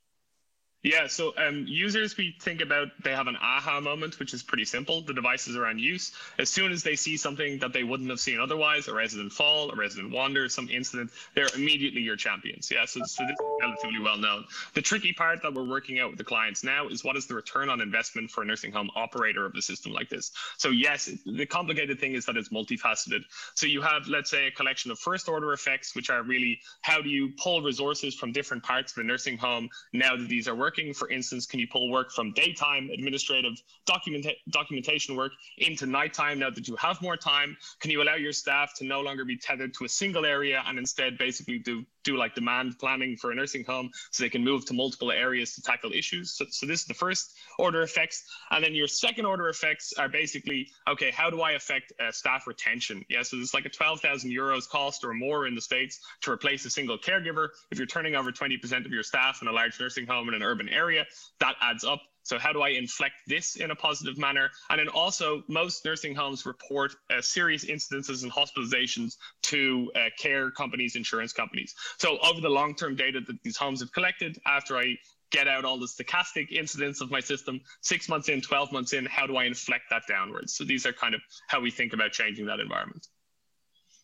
Yeah, 0.81 1.07
so 1.07 1.33
um, 1.35 1.65
users, 1.67 2.15
we 2.15 2.37
think 2.39 2.61
about 2.61 2.87
they 3.03 3.11
have 3.11 3.27
an 3.27 3.35
aha 3.35 3.81
moment, 3.81 4.17
which 4.17 4.33
is 4.33 4.41
pretty 4.41 4.63
simple. 4.63 5.01
The 5.01 5.13
devices 5.13 5.57
are 5.57 5.65
on 5.65 5.77
use. 5.77 6.13
As 6.37 6.49
soon 6.49 6.71
as 6.71 6.83
they 6.83 6.95
see 6.95 7.17
something 7.17 7.59
that 7.59 7.73
they 7.73 7.83
wouldn't 7.83 8.09
have 8.09 8.21
seen 8.21 8.39
otherwise, 8.39 8.87
a 8.87 8.93
resident 8.93 9.33
fall, 9.33 9.71
a 9.71 9.75
resident 9.75 10.13
wander, 10.13 10.47
some 10.47 10.69
incident, 10.69 11.11
they're 11.35 11.49
immediately 11.53 11.99
your 11.99 12.15
champions. 12.15 12.71
Yeah, 12.71 12.85
so, 12.85 13.01
so 13.03 13.25
this 13.25 13.33
is 13.33 13.45
relatively 13.61 13.99
well 13.99 14.17
known. 14.17 14.45
The 14.73 14.81
tricky 14.81 15.11
part 15.11 15.41
that 15.41 15.53
we're 15.53 15.67
working 15.67 15.99
out 15.99 16.11
with 16.11 16.17
the 16.17 16.23
clients 16.23 16.63
now 16.63 16.87
is 16.87 17.03
what 17.03 17.17
is 17.17 17.27
the 17.27 17.35
return 17.35 17.67
on 17.67 17.81
investment 17.81 18.31
for 18.31 18.43
a 18.43 18.45
nursing 18.45 18.71
home 18.71 18.89
operator 18.95 19.45
of 19.45 19.55
a 19.55 19.61
system 19.61 19.91
like 19.91 20.07
this? 20.07 20.31
So 20.57 20.69
yes, 20.69 21.09
the 21.25 21.45
complicated 21.45 21.99
thing 21.99 22.13
is 22.13 22.25
that 22.27 22.37
it's 22.37 22.49
multifaceted. 22.49 23.23
So 23.53 23.67
you 23.67 23.81
have, 23.81 24.07
let's 24.07 24.31
say, 24.31 24.47
a 24.47 24.51
collection 24.51 24.91
of 24.91 24.99
first 24.99 25.27
order 25.27 25.51
effects, 25.51 25.93
which 25.93 26.09
are 26.09 26.23
really 26.23 26.61
how 26.83 27.01
do 27.01 27.09
you 27.09 27.33
pull 27.37 27.61
resources 27.61 28.15
from 28.15 28.31
different 28.31 28.63
parts 28.63 28.93
of 28.93 28.99
a 28.99 29.03
nursing 29.03 29.37
home 29.37 29.69
now 29.91 30.15
that 30.15 30.29
these 30.29 30.47
are 30.47 30.55
working 30.55 30.68
working? 30.69 30.93
For 30.93 31.09
instance, 31.09 31.47
can 31.47 31.59
you 31.59 31.67
pull 31.67 31.89
work 31.89 32.11
from 32.11 32.31
daytime 32.33 32.91
administrative 32.93 33.53
documenta- 33.87 34.35
documentation 34.51 35.15
work 35.15 35.31
into 35.57 35.87
nighttime 35.87 36.37
now 36.37 36.51
that 36.51 36.67
you 36.67 36.75
have 36.75 37.01
more 37.01 37.17
time? 37.17 37.57
Can 37.79 37.89
you 37.89 38.03
allow 38.03 38.13
your 38.15 38.31
staff 38.31 38.75
to 38.75 38.85
no 38.85 39.01
longer 39.01 39.25
be 39.25 39.35
tethered 39.35 39.73
to 39.75 39.85
a 39.85 39.89
single 39.89 40.27
area 40.27 40.61
and 40.67 40.77
instead 40.77 41.17
basically 41.17 41.57
do 41.57 41.83
do 42.03 42.17
like 42.17 42.35
demand 42.35 42.77
planning 42.79 43.15
for 43.17 43.31
a 43.31 43.35
nursing 43.35 43.63
home 43.63 43.89
so 44.11 44.23
they 44.23 44.29
can 44.29 44.43
move 44.43 44.65
to 44.65 44.73
multiple 44.73 45.11
areas 45.11 45.55
to 45.55 45.61
tackle 45.61 45.91
issues. 45.91 46.33
So, 46.33 46.45
so 46.49 46.65
this 46.65 46.81
is 46.81 46.85
the 46.85 46.93
first 46.93 47.33
order 47.57 47.81
effects. 47.81 48.23
And 48.51 48.63
then 48.63 48.75
your 48.75 48.87
second 48.87 49.25
order 49.25 49.49
effects 49.49 49.93
are 49.97 50.09
basically, 50.09 50.67
okay, 50.87 51.11
how 51.11 51.29
do 51.29 51.41
I 51.41 51.51
affect 51.51 51.93
uh, 51.99 52.11
staff 52.11 52.47
retention? 52.47 53.03
Yeah, 53.09 53.23
so 53.23 53.37
there's 53.37 53.53
like 53.53 53.65
a 53.65 53.69
12,000 53.69 54.29
euros 54.29 54.67
cost 54.69 55.03
or 55.03 55.13
more 55.13 55.47
in 55.47 55.55
the 55.55 55.61
States 55.61 55.99
to 56.21 56.31
replace 56.31 56.65
a 56.65 56.69
single 56.69 56.97
caregiver. 56.97 57.49
If 57.71 57.77
you're 57.77 57.87
turning 57.87 58.15
over 58.15 58.31
20% 58.31 58.85
of 58.85 58.91
your 58.91 59.03
staff 59.03 59.41
in 59.41 59.47
a 59.47 59.51
large 59.51 59.79
nursing 59.79 60.07
home 60.07 60.27
in 60.29 60.33
an 60.33 60.43
urban 60.43 60.69
area, 60.69 61.05
that 61.39 61.55
adds 61.61 61.83
up. 61.83 62.01
So 62.23 62.37
how 62.37 62.53
do 62.53 62.61
I 62.61 62.69
inflect 62.69 63.15
this 63.27 63.55
in 63.55 63.71
a 63.71 63.75
positive 63.75 64.17
manner? 64.17 64.49
And 64.69 64.79
then 64.79 64.89
also, 64.89 65.43
most 65.47 65.83
nursing 65.85 66.15
homes 66.15 66.45
report 66.45 66.93
uh, 67.09 67.21
serious 67.21 67.65
incidences 67.65 68.23
and 68.23 68.31
hospitalizations 68.31 69.15
to 69.43 69.91
uh, 69.95 70.09
care 70.17 70.51
companies, 70.51 70.95
insurance 70.95 71.33
companies. 71.33 71.73
So 71.97 72.17
over 72.19 72.41
the 72.41 72.49
long-term 72.49 72.95
data 72.95 73.19
that 73.25 73.41
these 73.43 73.57
homes 73.57 73.79
have 73.81 73.91
collected, 73.91 74.37
after 74.45 74.77
I 74.77 74.95
get 75.31 75.47
out 75.47 75.65
all 75.65 75.79
the 75.79 75.85
stochastic 75.85 76.51
incidents 76.51 77.01
of 77.01 77.11
my 77.11 77.19
system, 77.19 77.61
six 77.81 78.09
months 78.09 78.29
in, 78.29 78.41
12 78.41 78.71
months 78.71 78.93
in, 78.93 79.05
how 79.05 79.27
do 79.27 79.37
I 79.37 79.45
inflect 79.45 79.83
that 79.91 80.03
downwards? 80.07 80.55
So 80.55 80.63
these 80.63 80.85
are 80.85 80.93
kind 80.93 81.15
of 81.15 81.21
how 81.47 81.59
we 81.59 81.71
think 81.71 81.93
about 81.93 82.11
changing 82.11 82.45
that 82.47 82.59
environment. 82.59 83.07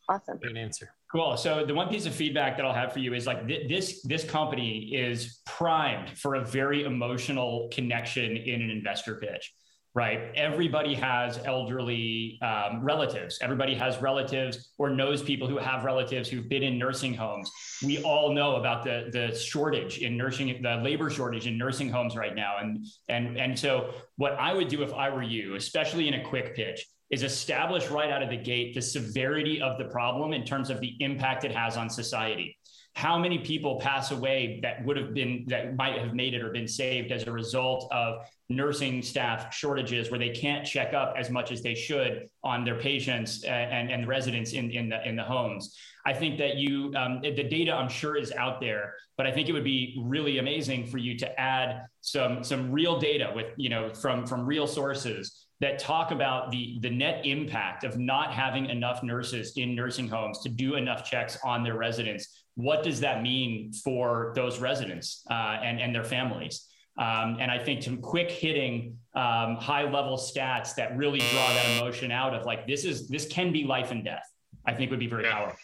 Awesome. 0.07 0.37
Great 0.37 0.57
answer. 0.57 0.93
Cool. 1.15 1.37
So 1.37 1.65
the 1.65 1.73
one 1.73 1.87
piece 1.87 2.05
of 2.05 2.13
feedback 2.13 2.57
that 2.57 2.65
I'll 2.65 2.73
have 2.73 2.91
for 2.91 2.99
you 2.99 3.13
is 3.13 3.25
like 3.25 3.47
th- 3.47 3.69
this 3.69 4.01
this 4.01 4.25
company 4.25 4.93
is 4.93 5.39
primed 5.45 6.09
for 6.09 6.35
a 6.35 6.43
very 6.43 6.83
emotional 6.83 7.69
connection 7.71 8.35
in 8.35 8.61
an 8.61 8.69
investor 8.69 9.15
pitch, 9.15 9.53
right? 9.93 10.29
Everybody 10.35 10.93
has 10.95 11.39
elderly 11.45 12.37
um, 12.41 12.83
relatives. 12.83 13.39
Everybody 13.41 13.75
has 13.75 14.01
relatives 14.01 14.73
or 14.77 14.89
knows 14.89 15.23
people 15.23 15.47
who 15.47 15.57
have 15.57 15.85
relatives 15.85 16.27
who've 16.27 16.49
been 16.49 16.63
in 16.63 16.77
nursing 16.77 17.13
homes. 17.13 17.49
We 17.81 18.03
all 18.03 18.33
know 18.33 18.57
about 18.57 18.83
the 18.83 19.09
the 19.09 19.33
shortage 19.33 19.99
in 19.99 20.17
nursing, 20.17 20.61
the 20.61 20.81
labor 20.83 21.09
shortage 21.09 21.47
in 21.47 21.57
nursing 21.57 21.87
homes 21.87 22.17
right 22.17 22.35
now, 22.35 22.57
and 22.59 22.85
and 23.07 23.37
and 23.37 23.57
so 23.57 23.93
what 24.17 24.33
I 24.33 24.53
would 24.53 24.67
do 24.67 24.83
if 24.83 24.93
I 24.93 25.09
were 25.11 25.23
you, 25.23 25.55
especially 25.55 26.09
in 26.09 26.15
a 26.15 26.23
quick 26.25 26.57
pitch 26.57 26.85
is 27.09 27.23
establish 27.23 27.89
right 27.89 28.09
out 28.09 28.23
of 28.23 28.29
the 28.29 28.37
gate 28.37 28.73
the 28.73 28.81
severity 28.81 29.61
of 29.61 29.77
the 29.77 29.85
problem 29.85 30.33
in 30.33 30.43
terms 30.43 30.69
of 30.69 30.79
the 30.79 30.95
impact 30.99 31.43
it 31.43 31.51
has 31.51 31.77
on 31.77 31.89
society. 31.89 32.57
How 32.93 33.19
many 33.19 33.39
people 33.39 33.77
pass 33.81 34.11
away 34.11 34.59
that 34.63 34.83
would 34.85 34.95
have 34.95 35.13
been, 35.13 35.43
that 35.49 35.75
might 35.75 35.99
have 35.99 36.13
made 36.13 36.33
it 36.33 36.41
or 36.41 36.51
been 36.51 36.67
saved 36.67 37.11
as 37.11 37.27
a 37.27 37.31
result 37.31 37.89
of 37.91 38.25
nursing 38.47 39.01
staff 39.01 39.53
shortages 39.53 40.09
where 40.09 40.19
they 40.19 40.29
can't 40.29 40.65
check 40.65 40.93
up 40.93 41.13
as 41.17 41.29
much 41.29 41.51
as 41.51 41.61
they 41.61 41.75
should 41.75 42.29
on 42.43 42.63
their 42.63 42.79
patients 42.79 43.43
and, 43.43 43.91
and 43.91 44.07
residents 44.07 44.53
in, 44.53 44.71
in, 44.71 44.87
the, 44.87 45.07
in 45.07 45.17
the 45.17 45.23
homes. 45.23 45.77
I 46.05 46.13
think 46.13 46.37
that 46.37 46.55
you, 46.55 46.93
um, 46.95 47.19
the 47.21 47.43
data 47.43 47.73
I'm 47.73 47.89
sure 47.89 48.15
is 48.15 48.31
out 48.31 48.61
there, 48.61 48.93
but 49.17 49.27
I 49.27 49.31
think 49.31 49.49
it 49.49 49.53
would 49.53 49.63
be 49.63 50.01
really 50.01 50.37
amazing 50.37 50.85
for 50.85 50.97
you 50.97 51.17
to 51.17 51.39
add 51.39 51.81
some, 51.99 52.45
some 52.45 52.71
real 52.71 52.97
data 52.97 53.31
with, 53.35 53.47
you 53.57 53.69
know, 53.69 53.93
from, 53.93 54.25
from 54.25 54.45
real 54.45 54.67
sources 54.67 55.44
that 55.61 55.79
talk 55.79 56.11
about 56.11 56.51
the, 56.51 56.77
the 56.81 56.89
net 56.89 57.25
impact 57.25 57.83
of 57.83 57.97
not 57.97 58.33
having 58.33 58.65
enough 58.65 59.03
nurses 59.03 59.53
in 59.57 59.73
nursing 59.73 60.07
homes 60.07 60.39
to 60.39 60.49
do 60.49 60.75
enough 60.75 61.09
checks 61.09 61.37
on 61.43 61.63
their 61.63 61.77
residents. 61.77 62.43
What 62.55 62.83
does 62.83 62.99
that 63.01 63.21
mean 63.21 63.71
for 63.71 64.33
those 64.35 64.59
residents 64.59 65.23
uh, 65.29 65.57
and, 65.63 65.79
and 65.79 65.95
their 65.95 66.03
families? 66.03 66.67
Um, 66.97 67.37
and 67.39 67.51
I 67.51 67.57
think 67.57 67.83
some 67.83 67.97
quick 67.97 68.31
hitting, 68.31 68.97
um, 69.15 69.55
high 69.55 69.83
level 69.83 70.17
stats 70.17 70.75
that 70.75 70.95
really 70.95 71.19
draw 71.19 71.47
that 71.53 71.77
emotion 71.77 72.11
out 72.11 72.33
of 72.33 72.45
like 72.45 72.67
this 72.67 72.85
is 72.85 73.07
this 73.07 73.25
can 73.27 73.51
be 73.51 73.65
life 73.65 73.91
and 73.91 74.03
death. 74.03 74.23
I 74.65 74.73
think 74.73 74.91
would 74.91 74.99
be 74.99 75.07
very 75.07 75.23
yeah. 75.23 75.33
powerful. 75.33 75.59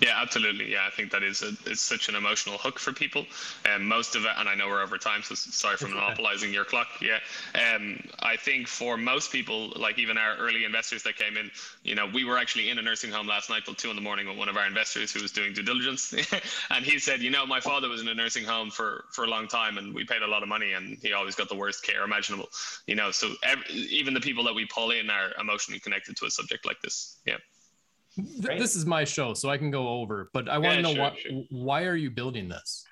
Yeah, 0.00 0.14
absolutely. 0.16 0.70
Yeah, 0.70 0.86
I 0.86 0.90
think 0.90 1.10
that 1.10 1.22
is 1.24 1.42
a, 1.42 1.48
it's 1.66 1.80
such 1.80 2.08
an 2.08 2.14
emotional 2.14 2.56
hook 2.56 2.78
for 2.78 2.92
people. 2.92 3.26
And 3.64 3.82
um, 3.82 3.88
most 3.88 4.14
of 4.14 4.24
it, 4.24 4.30
and 4.36 4.48
I 4.48 4.54
know 4.54 4.68
we're 4.68 4.82
over 4.82 4.96
time, 4.96 5.22
so 5.22 5.34
sorry 5.34 5.76
for 5.76 5.88
monopolizing 5.88 6.52
your 6.52 6.64
clock. 6.64 6.86
Yeah, 7.00 7.18
um, 7.54 8.00
I 8.20 8.36
think 8.36 8.68
for 8.68 8.96
most 8.96 9.32
people, 9.32 9.72
like 9.76 9.98
even 9.98 10.16
our 10.16 10.36
early 10.36 10.64
investors 10.64 11.02
that 11.02 11.16
came 11.16 11.36
in, 11.36 11.50
you 11.82 11.96
know, 11.96 12.06
we 12.06 12.24
were 12.24 12.38
actually 12.38 12.70
in 12.70 12.78
a 12.78 12.82
nursing 12.82 13.10
home 13.10 13.26
last 13.26 13.50
night 13.50 13.64
till 13.64 13.74
two 13.74 13.90
in 13.90 13.96
the 13.96 14.02
morning 14.02 14.28
with 14.28 14.38
one 14.38 14.48
of 14.48 14.56
our 14.56 14.66
investors 14.66 15.12
who 15.12 15.20
was 15.20 15.32
doing 15.32 15.52
due 15.52 15.62
diligence, 15.64 16.14
and 16.70 16.84
he 16.84 16.98
said, 16.98 17.20
you 17.20 17.30
know, 17.30 17.44
my 17.44 17.60
father 17.60 17.88
was 17.88 18.00
in 18.00 18.08
a 18.08 18.14
nursing 18.14 18.44
home 18.44 18.70
for 18.70 19.04
for 19.10 19.24
a 19.24 19.28
long 19.28 19.48
time, 19.48 19.78
and 19.78 19.92
we 19.94 20.04
paid 20.04 20.22
a 20.22 20.28
lot 20.28 20.42
of 20.44 20.48
money, 20.48 20.74
and 20.74 20.98
he 21.02 21.12
always 21.12 21.34
got 21.34 21.48
the 21.48 21.56
worst 21.56 21.84
care 21.84 22.04
imaginable. 22.04 22.48
You 22.86 22.94
know, 22.94 23.10
so 23.10 23.34
every, 23.42 23.64
even 23.74 24.14
the 24.14 24.20
people 24.20 24.44
that 24.44 24.54
we 24.54 24.64
pull 24.66 24.92
in 24.92 25.10
are 25.10 25.32
emotionally 25.40 25.80
connected 25.80 26.16
to 26.18 26.26
a 26.26 26.30
subject 26.30 26.64
like 26.66 26.80
this. 26.82 27.16
Yeah. 27.26 27.38
This 28.38 28.74
is 28.74 28.84
my 28.84 29.04
show, 29.04 29.34
so 29.34 29.48
I 29.48 29.58
can 29.58 29.70
go 29.70 29.88
over. 29.88 30.30
But 30.32 30.48
I 30.48 30.58
want 30.58 30.76
to 30.76 30.82
know 30.82 30.94
sure, 30.94 31.02
why, 31.02 31.16
sure. 31.16 31.42
why 31.50 31.84
are 31.84 31.96
you 31.96 32.10
building 32.10 32.48
this? 32.48 32.84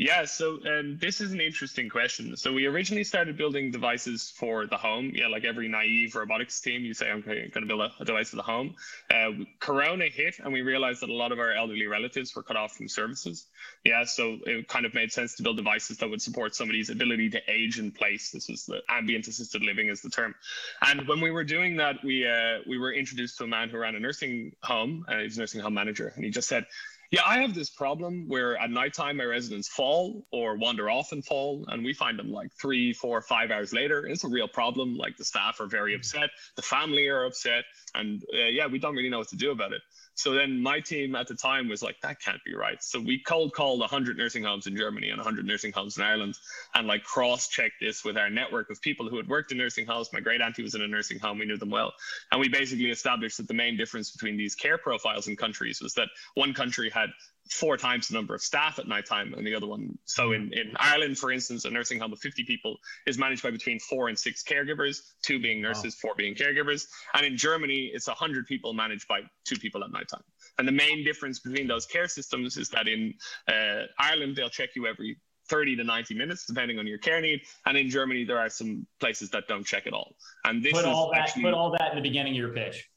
Yeah, 0.00 0.26
so 0.26 0.60
um, 0.64 0.96
this 1.00 1.20
is 1.20 1.32
an 1.32 1.40
interesting 1.40 1.88
question. 1.88 2.36
So 2.36 2.52
we 2.52 2.66
originally 2.66 3.02
started 3.02 3.36
building 3.36 3.72
devices 3.72 4.32
for 4.36 4.64
the 4.64 4.76
home. 4.76 5.10
Yeah, 5.12 5.26
like 5.26 5.44
every 5.44 5.66
naive 5.66 6.14
robotics 6.14 6.60
team, 6.60 6.82
you 6.82 6.94
say, 6.94 7.10
I'm 7.10 7.20
going 7.20 7.50
to 7.50 7.66
build 7.66 7.80
a, 7.80 7.90
a, 7.98 8.04
device 8.04 8.30
for 8.30 8.36
the 8.36 8.42
home. 8.42 8.76
Uh, 9.10 9.30
Corona 9.58 10.04
hit, 10.04 10.38
and 10.38 10.52
we 10.52 10.62
realized 10.62 11.02
that 11.02 11.10
a 11.10 11.12
lot 11.12 11.32
of 11.32 11.40
our 11.40 11.52
elderly 11.52 11.88
relatives 11.88 12.32
were 12.36 12.44
cut 12.44 12.56
off 12.56 12.76
from 12.76 12.86
services. 12.86 13.46
Yeah, 13.84 14.04
so 14.04 14.38
it 14.46 14.68
kind 14.68 14.86
of 14.86 14.94
made 14.94 15.10
sense 15.10 15.34
to 15.34 15.42
build 15.42 15.56
devices 15.56 15.98
that 15.98 16.08
would 16.08 16.22
support 16.22 16.54
somebody's 16.54 16.90
ability 16.90 17.30
to 17.30 17.40
age 17.48 17.80
in 17.80 17.90
place. 17.90 18.30
This 18.30 18.48
is 18.48 18.66
the 18.66 18.80
ambient 18.88 19.26
assisted 19.26 19.64
living 19.64 19.88
is 19.88 20.00
the 20.00 20.10
term. 20.10 20.32
And 20.80 21.08
when 21.08 21.20
we 21.20 21.32
were 21.32 21.42
doing 21.42 21.74
that, 21.78 21.96
we 22.04 22.24
uh, 22.24 22.58
we 22.68 22.78
were 22.78 22.92
introduced 22.92 23.38
to 23.38 23.44
a 23.44 23.48
man 23.48 23.68
who 23.68 23.78
ran 23.78 23.96
a 23.96 23.98
nursing 23.98 24.52
home. 24.62 25.06
Uh, 25.08 25.22
he's 25.22 25.36
a 25.38 25.40
nursing 25.40 25.60
home 25.60 25.74
manager, 25.74 26.12
and 26.14 26.24
he 26.24 26.30
just 26.30 26.46
said 26.46 26.66
yeah, 27.10 27.22
I 27.24 27.40
have 27.40 27.54
this 27.54 27.70
problem 27.70 28.26
where 28.28 28.58
at 28.58 28.70
nighttime 28.70 29.16
my 29.16 29.24
residents 29.24 29.66
fall 29.66 30.26
or 30.30 30.56
wander 30.56 30.90
off 30.90 31.12
and 31.12 31.24
fall, 31.24 31.64
and 31.68 31.82
we 31.82 31.94
find 31.94 32.18
them 32.18 32.30
like 32.30 32.50
three, 32.60 32.92
four, 32.92 33.22
five 33.22 33.50
hours 33.50 33.72
later. 33.72 34.06
It's 34.06 34.24
a 34.24 34.28
real 34.28 34.48
problem. 34.48 34.94
Like 34.94 35.16
the 35.16 35.24
staff 35.24 35.58
are 35.60 35.66
very 35.66 35.94
upset, 35.94 36.28
the 36.56 36.62
family 36.62 37.08
are 37.08 37.24
upset, 37.24 37.64
and 37.94 38.22
uh, 38.34 38.48
yeah, 38.48 38.66
we 38.66 38.78
don't 38.78 38.94
really 38.94 39.08
know 39.08 39.18
what 39.18 39.28
to 39.28 39.36
do 39.36 39.52
about 39.52 39.72
it. 39.72 39.80
So 40.18 40.32
then 40.32 40.60
my 40.60 40.80
team 40.80 41.14
at 41.14 41.28
the 41.28 41.36
time 41.36 41.68
was 41.68 41.80
like, 41.80 42.00
that 42.02 42.20
can't 42.20 42.42
be 42.44 42.52
right. 42.52 42.82
So 42.82 42.98
we 42.98 43.20
cold 43.20 43.52
called 43.52 43.78
100 43.78 44.18
nursing 44.18 44.42
homes 44.42 44.66
in 44.66 44.76
Germany 44.76 45.10
and 45.10 45.18
100 45.18 45.46
nursing 45.46 45.70
homes 45.70 45.96
in 45.96 46.02
Ireland 46.02 46.36
and 46.74 46.88
like 46.88 47.04
cross 47.04 47.46
checked 47.46 47.76
this 47.80 48.04
with 48.04 48.16
our 48.16 48.28
network 48.28 48.68
of 48.68 48.82
people 48.82 49.08
who 49.08 49.16
had 49.16 49.28
worked 49.28 49.52
in 49.52 49.58
nursing 49.58 49.86
homes. 49.86 50.12
My 50.12 50.18
great 50.18 50.40
auntie 50.40 50.64
was 50.64 50.74
in 50.74 50.82
a 50.82 50.88
nursing 50.88 51.20
home. 51.20 51.38
We 51.38 51.46
knew 51.46 51.56
them 51.56 51.70
well. 51.70 51.92
And 52.32 52.40
we 52.40 52.48
basically 52.48 52.90
established 52.90 53.36
that 53.36 53.46
the 53.46 53.54
main 53.54 53.76
difference 53.76 54.10
between 54.10 54.36
these 54.36 54.56
care 54.56 54.76
profiles 54.76 55.28
in 55.28 55.36
countries 55.36 55.80
was 55.80 55.94
that 55.94 56.08
one 56.34 56.52
country 56.52 56.90
had 56.90 57.10
four 57.50 57.76
times 57.76 58.08
the 58.08 58.14
number 58.14 58.34
of 58.34 58.42
staff 58.42 58.78
at 58.78 58.88
nighttime 58.88 59.34
and 59.34 59.46
the 59.46 59.54
other 59.54 59.66
one. 59.66 59.98
So 60.04 60.32
in, 60.32 60.52
in 60.52 60.74
Ireland, 60.78 61.18
for 61.18 61.32
instance, 61.32 61.64
a 61.64 61.70
nursing 61.70 61.98
home 61.98 62.12
of 62.12 62.18
50 62.18 62.44
people 62.44 62.76
is 63.06 63.18
managed 63.18 63.42
by 63.42 63.50
between 63.50 63.78
four 63.78 64.08
and 64.08 64.18
six 64.18 64.42
caregivers, 64.42 65.00
two 65.22 65.40
being 65.40 65.60
nurses, 65.60 65.96
wow. 65.96 66.08
four 66.08 66.14
being 66.16 66.34
caregivers. 66.34 66.86
And 67.14 67.24
in 67.24 67.36
Germany, 67.36 67.90
it's 67.92 68.06
100 68.06 68.46
people 68.46 68.72
managed 68.72 69.08
by 69.08 69.22
two 69.44 69.56
people 69.56 69.82
at 69.84 69.90
nighttime. 69.90 70.22
And 70.58 70.66
the 70.66 70.72
main 70.72 71.04
difference 71.04 71.38
between 71.40 71.66
those 71.66 71.86
care 71.86 72.08
systems 72.08 72.56
is 72.56 72.68
that 72.70 72.88
in 72.88 73.14
uh, 73.48 73.84
Ireland, 73.98 74.36
they'll 74.36 74.50
check 74.50 74.70
you 74.74 74.86
every 74.86 75.16
30 75.48 75.76
to 75.76 75.84
90 75.84 76.14
minutes, 76.14 76.44
depending 76.46 76.78
on 76.78 76.86
your 76.86 76.98
care 76.98 77.20
need. 77.20 77.40
And 77.66 77.76
in 77.76 77.88
Germany, 77.88 78.24
there 78.24 78.38
are 78.38 78.50
some 78.50 78.86
places 79.00 79.30
that 79.30 79.48
don't 79.48 79.64
check 79.64 79.86
at 79.86 79.92
all. 79.92 80.14
And 80.44 80.62
this 80.62 80.72
put 80.72 80.84
all 80.84 81.10
that 81.12 81.20
actually, 81.20 81.42
put 81.42 81.54
all 81.54 81.70
that 81.78 81.90
in 81.90 81.96
the 81.96 82.02
beginning 82.02 82.34
of 82.34 82.38
your 82.38 82.52
pitch 82.52 82.88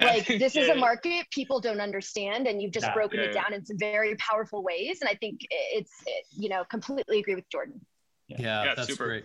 like 0.00 0.26
this 0.38 0.56
is 0.56 0.68
a 0.68 0.74
market 0.74 1.26
people 1.30 1.60
don't 1.60 1.80
understand 1.80 2.46
and 2.46 2.60
you've 2.60 2.72
just 2.72 2.86
yeah, 2.86 2.94
broken 2.94 3.20
yeah, 3.20 3.26
it 3.26 3.32
down 3.32 3.52
in 3.52 3.64
some 3.64 3.78
very 3.78 4.14
powerful 4.16 4.62
ways 4.62 4.98
and 5.00 5.08
i 5.08 5.14
think 5.14 5.40
it's 5.50 5.92
it, 6.06 6.24
you 6.36 6.48
know 6.48 6.64
completely 6.64 7.20
agree 7.20 7.34
with 7.34 7.48
jordan. 7.50 7.80
Yeah, 8.28 8.64
yeah 8.64 8.74
that's 8.74 8.88
super. 8.88 9.06
great. 9.06 9.24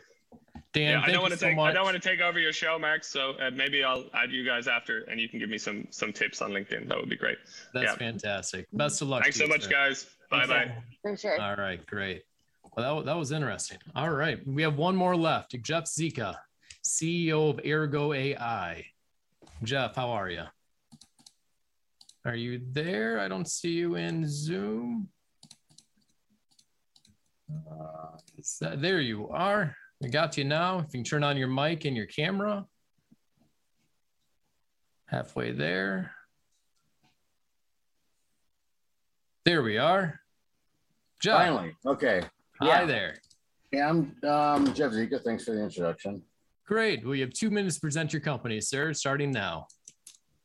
Dan 0.74 1.02
i 1.04 1.12
don't 1.12 1.22
want 1.22 1.34
to 1.34 1.40
so 1.40 1.48
take 1.48 1.56
much. 1.56 1.72
i 1.72 1.74
don't 1.74 1.86
want 1.86 2.02
to 2.02 2.10
take 2.10 2.20
over 2.20 2.40
your 2.40 2.54
show 2.54 2.78
Max. 2.78 3.08
so 3.08 3.32
uh, 3.42 3.50
maybe 3.52 3.84
i'll 3.84 4.06
add 4.14 4.32
you 4.32 4.46
guys 4.46 4.68
after 4.68 5.04
and 5.04 5.20
you 5.20 5.28
can 5.28 5.40
give 5.40 5.50
me 5.50 5.58
some 5.58 5.88
some 5.90 6.14
tips 6.14 6.42
on 6.42 6.52
linkedin. 6.52 6.88
That 6.88 6.98
would 6.98 7.10
be 7.10 7.18
great. 7.18 7.38
That's 7.74 7.96
fantastic. 7.96 8.68
Best 8.74 9.02
of 9.02 9.08
luck 9.08 9.24
thanks 9.24 9.38
so 9.38 9.48
much 9.48 9.64
sir. 9.64 9.70
guys. 9.70 10.08
Bye 10.30 10.46
bye 10.46 10.72
for 11.02 11.18
sure. 11.18 11.42
All 11.42 11.56
right 11.56 11.84
great. 11.88 12.24
Well 12.76 12.98
that, 12.98 13.06
that 13.06 13.18
was 13.18 13.32
interesting. 13.32 13.80
All 13.96 14.12
right 14.12 14.46
we 14.46 14.62
have 14.62 14.78
one 14.78 14.96
more 14.96 15.16
left. 15.16 15.60
Jeff 15.62 15.86
zika 15.86 16.36
ceo 16.84 17.50
of 17.50 17.60
ergo 17.66 18.14
ai 18.14 18.86
jeff 19.64 19.96
how 19.96 20.10
are 20.10 20.30
you 20.30 20.44
are 22.26 22.36
you 22.36 22.62
there? 22.72 23.20
I 23.20 23.28
don't 23.28 23.50
see 23.50 23.72
you 23.72 23.96
in 23.96 24.26
Zoom. 24.28 25.10
Uh, 27.50 28.18
that, 28.62 28.82
there 28.82 29.02
you 29.02 29.30
are. 29.30 29.76
I 30.04 30.08
got 30.08 30.38
you 30.38 30.44
now. 30.44 30.80
If 30.80 30.86
you 30.86 31.00
can 31.00 31.04
turn 31.04 31.24
on 31.24 31.38
your 31.38 31.48
mic 31.48 31.86
and 31.86 31.96
your 31.96 32.06
camera. 32.06 32.66
Halfway 35.08 35.52
there. 35.52 36.12
There 39.46 39.64
we 39.64 39.78
are. 39.78 40.20
Jeff. 41.22 41.38
Finally. 41.38 41.76
Okay. 41.86 42.22
Hi 42.62 42.68
yeah. 42.68 42.86
there. 42.86 43.16
Yeah, 43.72 43.90
I'm 43.90 44.16
um, 44.30 44.74
Jeff 44.74 44.92
Zika. 44.92 45.24
Thanks 45.24 45.46
for 45.46 45.56
the 45.56 45.64
introduction. 45.64 46.22
Great. 46.66 47.04
Well, 47.04 47.16
you 47.16 47.24
have 47.24 47.34
two 47.34 47.50
minutes 47.50 47.76
to 47.76 47.82
present 47.82 48.14
your 48.14 48.22
company, 48.22 48.62
sir, 48.62 48.94
starting 48.94 49.32
now. 49.32 49.68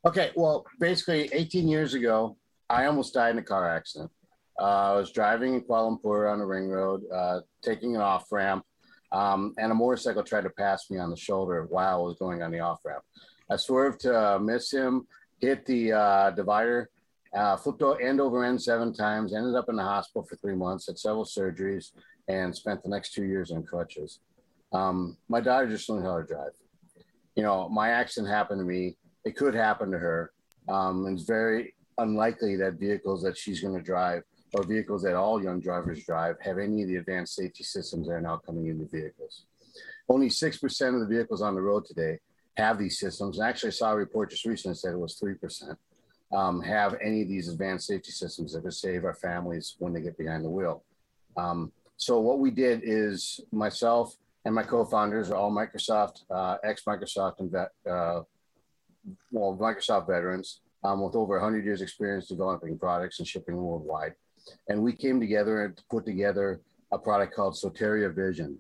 Okay, 0.07 0.33
well, 0.37 0.67
basically, 0.79 1.31
18 1.33 1.67
years 1.67 1.95
ago, 1.95 2.37
I 2.69 2.85
almost 2.85 3.15
died 3.15 3.31
in 3.31 3.39
a 3.39 3.43
car 3.43 3.69
accident. 3.75 4.11
Uh, 4.61 4.93
I 4.93 4.97
was 4.97 5.11
driving 5.11 5.55
in 5.55 5.63
Kuala 5.63 5.99
Lumpur 5.99 6.31
on 6.31 6.39
the 6.39 6.45
ring 6.45 6.69
road, 6.69 7.03
uh, 7.13 7.41
taking 7.63 7.97
an 7.97 8.03
off 8.03 8.31
ramp, 8.31 8.65
um, 9.13 9.55
and 9.57 9.73
a 9.73 9.75
motorcycle 9.75 10.23
tried 10.23 10.45
to 10.45 10.51
pass 10.51 10.91
me 10.91 10.99
on 10.99 11.09
the 11.09 11.17
shoulder 11.17 11.67
while 11.71 12.01
I 12.01 12.03
was 12.03 12.17
going 12.19 12.43
on 12.43 12.51
the 12.51 12.61
off 12.61 12.85
ramp. 12.85 13.03
I 13.51 13.57
swerved 13.57 14.01
to 14.01 14.35
uh, 14.35 14.39
miss 14.39 14.71
him, 14.71 15.07
hit 15.41 15.65
the 15.65 15.93
uh, 15.93 16.31
divider, 16.33 16.91
uh, 17.35 17.57
flipped 17.57 17.83
end 18.01 18.21
over 18.21 18.45
end 18.45 18.63
seven 18.63 18.93
times, 18.93 19.35
ended 19.35 19.55
up 19.55 19.69
in 19.69 19.77
the 19.77 19.83
hospital 19.83 20.23
for 20.23 20.37
three 20.37 20.55
months, 20.55 20.87
had 20.87 20.99
several 20.99 21.25
surgeries, 21.25 21.93
and 22.29 22.55
spent 22.55 22.83
the 22.83 22.91
next 22.91 23.15
two 23.15 23.25
years 23.25 23.51
on 23.51 23.63
crutches. 23.63 24.21
Um, 24.73 25.17
my 25.29 25.41
daughter 25.41 25.67
just 25.67 25.89
learned 25.89 26.05
how 26.05 26.19
to 26.19 26.27
drive. 26.27 26.53
You 27.37 27.43
know, 27.43 27.69
my 27.69 27.89
accident 27.89 28.33
happened 28.33 28.61
to 28.61 28.65
me. 28.65 28.97
It 29.25 29.37
could 29.37 29.55
happen 29.55 29.91
to 29.91 29.99
her. 29.99 30.33
Um, 30.69 31.07
it's 31.07 31.23
very 31.23 31.75
unlikely 31.99 32.57
that 32.57 32.75
vehicles 32.75 33.23
that 33.23 33.37
she's 33.37 33.61
going 33.61 33.75
to 33.77 33.83
drive 33.83 34.23
or 34.55 34.65
vehicles 34.65 35.03
that 35.03 35.15
all 35.15 35.43
young 35.43 35.61
drivers 35.61 36.05
drive 36.05 36.37
have 36.41 36.59
any 36.59 36.83
of 36.83 36.89
the 36.89 36.97
advanced 36.97 37.35
safety 37.35 37.65
systems 37.65 38.07
that 38.07 38.15
are 38.15 38.21
now 38.21 38.37
coming 38.37 38.69
into 38.69 38.87
vehicles. 38.87 39.45
Only 40.09 40.29
6% 40.29 40.95
of 40.95 41.01
the 41.01 41.07
vehicles 41.07 41.43
on 41.43 41.55
the 41.55 41.63
road 41.63 41.87
today 41.87 42.19
have 42.57 42.79
these 42.79 42.99
systems. 42.99 43.39
And 43.39 43.49
actually, 43.49 43.69
I 43.69 43.73
saw 43.73 43.93
a 43.93 43.97
report 43.97 44.31
just 44.31 44.45
recently 44.45 44.75
that 44.75 44.79
said 44.79 44.93
it 44.93 44.99
was 44.99 45.19
3% 45.19 45.77
um, 46.35 46.61
have 46.63 46.97
any 47.01 47.23
of 47.23 47.29
these 47.29 47.49
advanced 47.49 47.87
safety 47.87 48.11
systems 48.11 48.53
that 48.53 48.63
could 48.63 48.75
save 48.75 49.05
our 49.05 49.15
families 49.15 49.77
when 49.79 49.93
they 49.93 50.01
get 50.01 50.19
behind 50.19 50.45
the 50.45 50.51
wheel. 50.51 50.83
Um, 51.37 51.73
so 51.97 52.21
what 52.21 52.39
we 52.39 52.51
did 52.51 52.81
is 52.83 53.41
myself 53.53 54.17
and 54.45 54.55
my 54.55 54.63
co-founders 54.63 55.31
are 55.31 55.37
all 55.37 55.51
Microsoft, 55.51 56.23
uh, 56.31 56.57
ex-Microsoft 56.65 57.69
uh, 57.89 58.21
well, 59.31 59.57
Microsoft 59.61 60.07
veterans 60.07 60.61
um, 60.83 61.03
with 61.03 61.15
over 61.15 61.35
100 61.35 61.65
years 61.65 61.83
experience 61.83 62.29
developing 62.29 62.79
products 62.79 63.19
and 63.19 63.29
shipping 63.29 63.57
worldwide. 63.57 64.15
And 64.69 64.83
we 64.83 64.93
came 64.93 65.21
together 65.21 65.65
and 65.65 65.81
put 65.91 66.05
together 66.05 66.61
a 66.93 66.99
product 66.99 67.35
called 67.35 67.55
Soteria 67.55 68.15
Vision, 68.15 68.59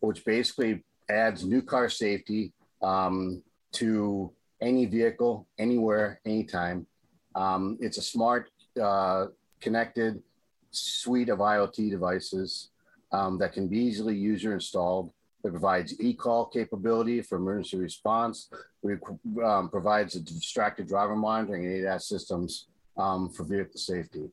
which 0.00 0.24
basically 0.24 0.84
adds 1.10 1.44
new 1.44 1.62
car 1.62 1.88
safety 1.88 2.52
um, 2.82 3.42
to 3.72 4.32
any 4.60 4.86
vehicle, 4.86 5.46
anywhere, 5.58 6.20
anytime. 6.24 6.86
Um, 7.34 7.76
it's 7.80 7.98
a 7.98 8.02
smart, 8.02 8.50
uh, 8.82 9.26
connected 9.60 10.22
suite 10.70 11.28
of 11.28 11.38
IoT 11.38 11.90
devices 11.90 12.70
um, 13.12 13.38
that 13.38 13.52
can 13.52 13.68
be 13.68 13.78
easily 13.78 14.16
user 14.16 14.52
installed. 14.52 15.10
It 15.44 15.50
provides 15.50 15.98
e-call 16.00 16.46
capability 16.46 17.22
for 17.22 17.36
emergency 17.36 17.76
response. 17.76 18.50
It 18.82 19.00
um, 19.44 19.68
provides 19.68 20.16
a 20.16 20.20
distracted 20.20 20.88
driver 20.88 21.14
monitoring 21.14 21.66
and 21.66 21.74
ADAS 21.74 22.02
systems 22.02 22.66
um, 22.96 23.30
for 23.30 23.44
vehicle 23.44 23.78
safety. 23.78 24.28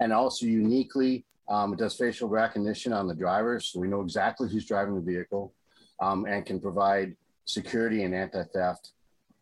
And 0.00 0.12
also 0.12 0.46
uniquely, 0.46 1.24
um, 1.48 1.72
it 1.72 1.78
does 1.78 1.96
facial 1.96 2.28
recognition 2.28 2.92
on 2.92 3.08
the 3.08 3.14
driver, 3.14 3.60
so 3.60 3.80
we 3.80 3.88
know 3.88 4.02
exactly 4.02 4.48
who's 4.48 4.66
driving 4.66 4.94
the 4.94 5.00
vehicle 5.00 5.52
um, 6.00 6.26
and 6.26 6.44
can 6.44 6.60
provide 6.60 7.16
security 7.44 8.02
and 8.04 8.14
anti-theft 8.14 8.92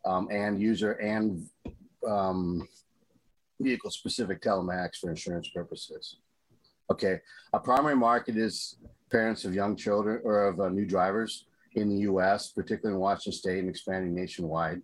um, 0.05 0.27
and 0.31 0.61
user 0.61 0.93
and 0.93 1.47
vehicle 3.59 3.89
specific 3.89 4.41
telematics 4.41 4.97
for 4.97 5.09
insurance 5.09 5.49
purposes. 5.49 6.17
Okay, 6.91 7.19
our 7.53 7.59
primary 7.59 7.95
market 7.95 8.37
is 8.37 8.77
parents 9.11 9.45
of 9.45 9.53
young 9.53 9.75
children 9.75 10.21
or 10.23 10.47
of 10.47 10.59
uh, 10.59 10.69
new 10.69 10.85
drivers 10.85 11.45
in 11.75 11.89
the 11.89 11.97
US, 12.11 12.51
particularly 12.51 12.95
in 12.95 13.01
Washington 13.01 13.33
State 13.33 13.59
and 13.59 13.69
expanding 13.69 14.15
nationwide. 14.15 14.81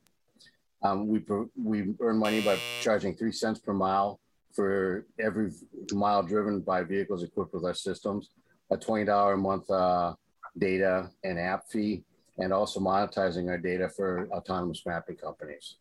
Um, 0.84 1.08
we, 1.08 1.24
we 1.62 1.94
earn 2.00 2.18
money 2.18 2.42
by 2.42 2.58
charging 2.82 3.16
three 3.16 3.32
cents 3.32 3.60
per 3.60 3.74
mile 3.74 4.20
for 4.54 5.06
every 5.20 5.52
mile 5.94 6.24
driven 6.24 6.60
by 6.60 6.84
vehicles 6.84 7.24
equipped 7.24 7.54
with 7.54 7.64
our 7.64 7.74
systems, 7.74 8.30
a 8.72 8.78
$20 8.78 9.34
a 9.34 9.38
month 9.38 9.70
uh, 9.70 10.14
data 10.58 11.10
and 11.24 11.40
app 11.40 11.68
fee, 11.70 12.04
and 12.38 12.52
also 12.52 12.80
monetizing 12.80 13.48
our 13.50 13.58
data 13.58 13.88
for 13.90 14.28
autonomous 14.32 14.84
mapping 14.86 15.16
companies. 15.16 15.76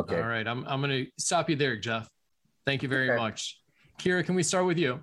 Okay. 0.00 0.20
All 0.20 0.28
right. 0.28 0.46
I'm, 0.46 0.64
I'm 0.66 0.80
going 0.80 1.06
to 1.06 1.10
stop 1.18 1.50
you 1.50 1.56
there, 1.56 1.76
Jeff. 1.76 2.08
Thank 2.64 2.82
you 2.82 2.88
very 2.88 3.10
okay. 3.10 3.18
much. 3.18 3.60
Kira, 3.98 4.24
can 4.24 4.34
we 4.34 4.42
start 4.42 4.64
with 4.64 4.78
you? 4.78 5.00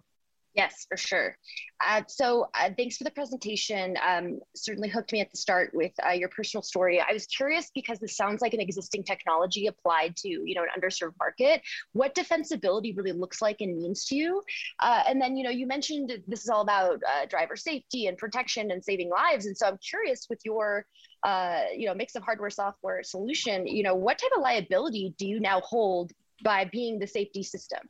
Yes, 0.55 0.85
for 0.87 0.95
sure. 0.95 1.37
Uh, 1.85 2.01
so 2.07 2.47
uh, 2.53 2.69
thanks 2.77 2.95
for 2.95 3.03
the 3.03 3.11
presentation. 3.11 3.97
Um, 4.07 4.39
certainly 4.55 4.87
hooked 4.87 5.11
me 5.11 5.19
at 5.19 5.29
the 5.29 5.37
start 5.37 5.71
with 5.73 5.91
uh, 6.05 6.11
your 6.11 6.29
personal 6.29 6.61
story. 6.61 7.01
I 7.01 7.11
was 7.11 7.25
curious 7.25 7.71
because 7.75 7.99
this 7.99 8.15
sounds 8.15 8.41
like 8.41 8.53
an 8.53 8.61
existing 8.61 9.03
technology 9.03 9.67
applied 9.67 10.15
to 10.17 10.29
you 10.29 10.55
know 10.55 10.63
an 10.63 10.69
underserved 10.79 11.15
market. 11.19 11.61
What 11.91 12.15
defensibility 12.15 12.95
really 12.95 13.11
looks 13.11 13.41
like 13.41 13.57
and 13.59 13.75
means 13.75 14.05
to 14.05 14.15
you? 14.15 14.41
Uh, 14.79 15.03
and 15.05 15.21
then 15.21 15.35
you 15.35 15.43
know 15.43 15.49
you 15.49 15.67
mentioned 15.67 16.13
this 16.25 16.43
is 16.43 16.49
all 16.49 16.61
about 16.61 17.01
uh, 17.03 17.25
driver 17.25 17.57
safety 17.57 18.07
and 18.07 18.17
protection 18.17 18.71
and 18.71 18.81
saving 18.81 19.09
lives. 19.09 19.47
And 19.47 19.57
so 19.57 19.67
I'm 19.67 19.77
curious 19.77 20.27
with 20.29 20.39
your 20.45 20.85
uh, 21.23 21.63
you 21.75 21.85
know 21.85 21.93
mix 21.93 22.15
of 22.15 22.23
hardware 22.23 22.49
software 22.49 23.03
solution. 23.03 23.67
You 23.67 23.83
know 23.83 23.95
what 23.95 24.19
type 24.19 24.31
of 24.37 24.41
liability 24.41 25.13
do 25.17 25.27
you 25.27 25.41
now 25.41 25.59
hold 25.59 26.13
by 26.45 26.63
being 26.63 26.97
the 26.97 27.07
safety 27.07 27.43
system? 27.43 27.81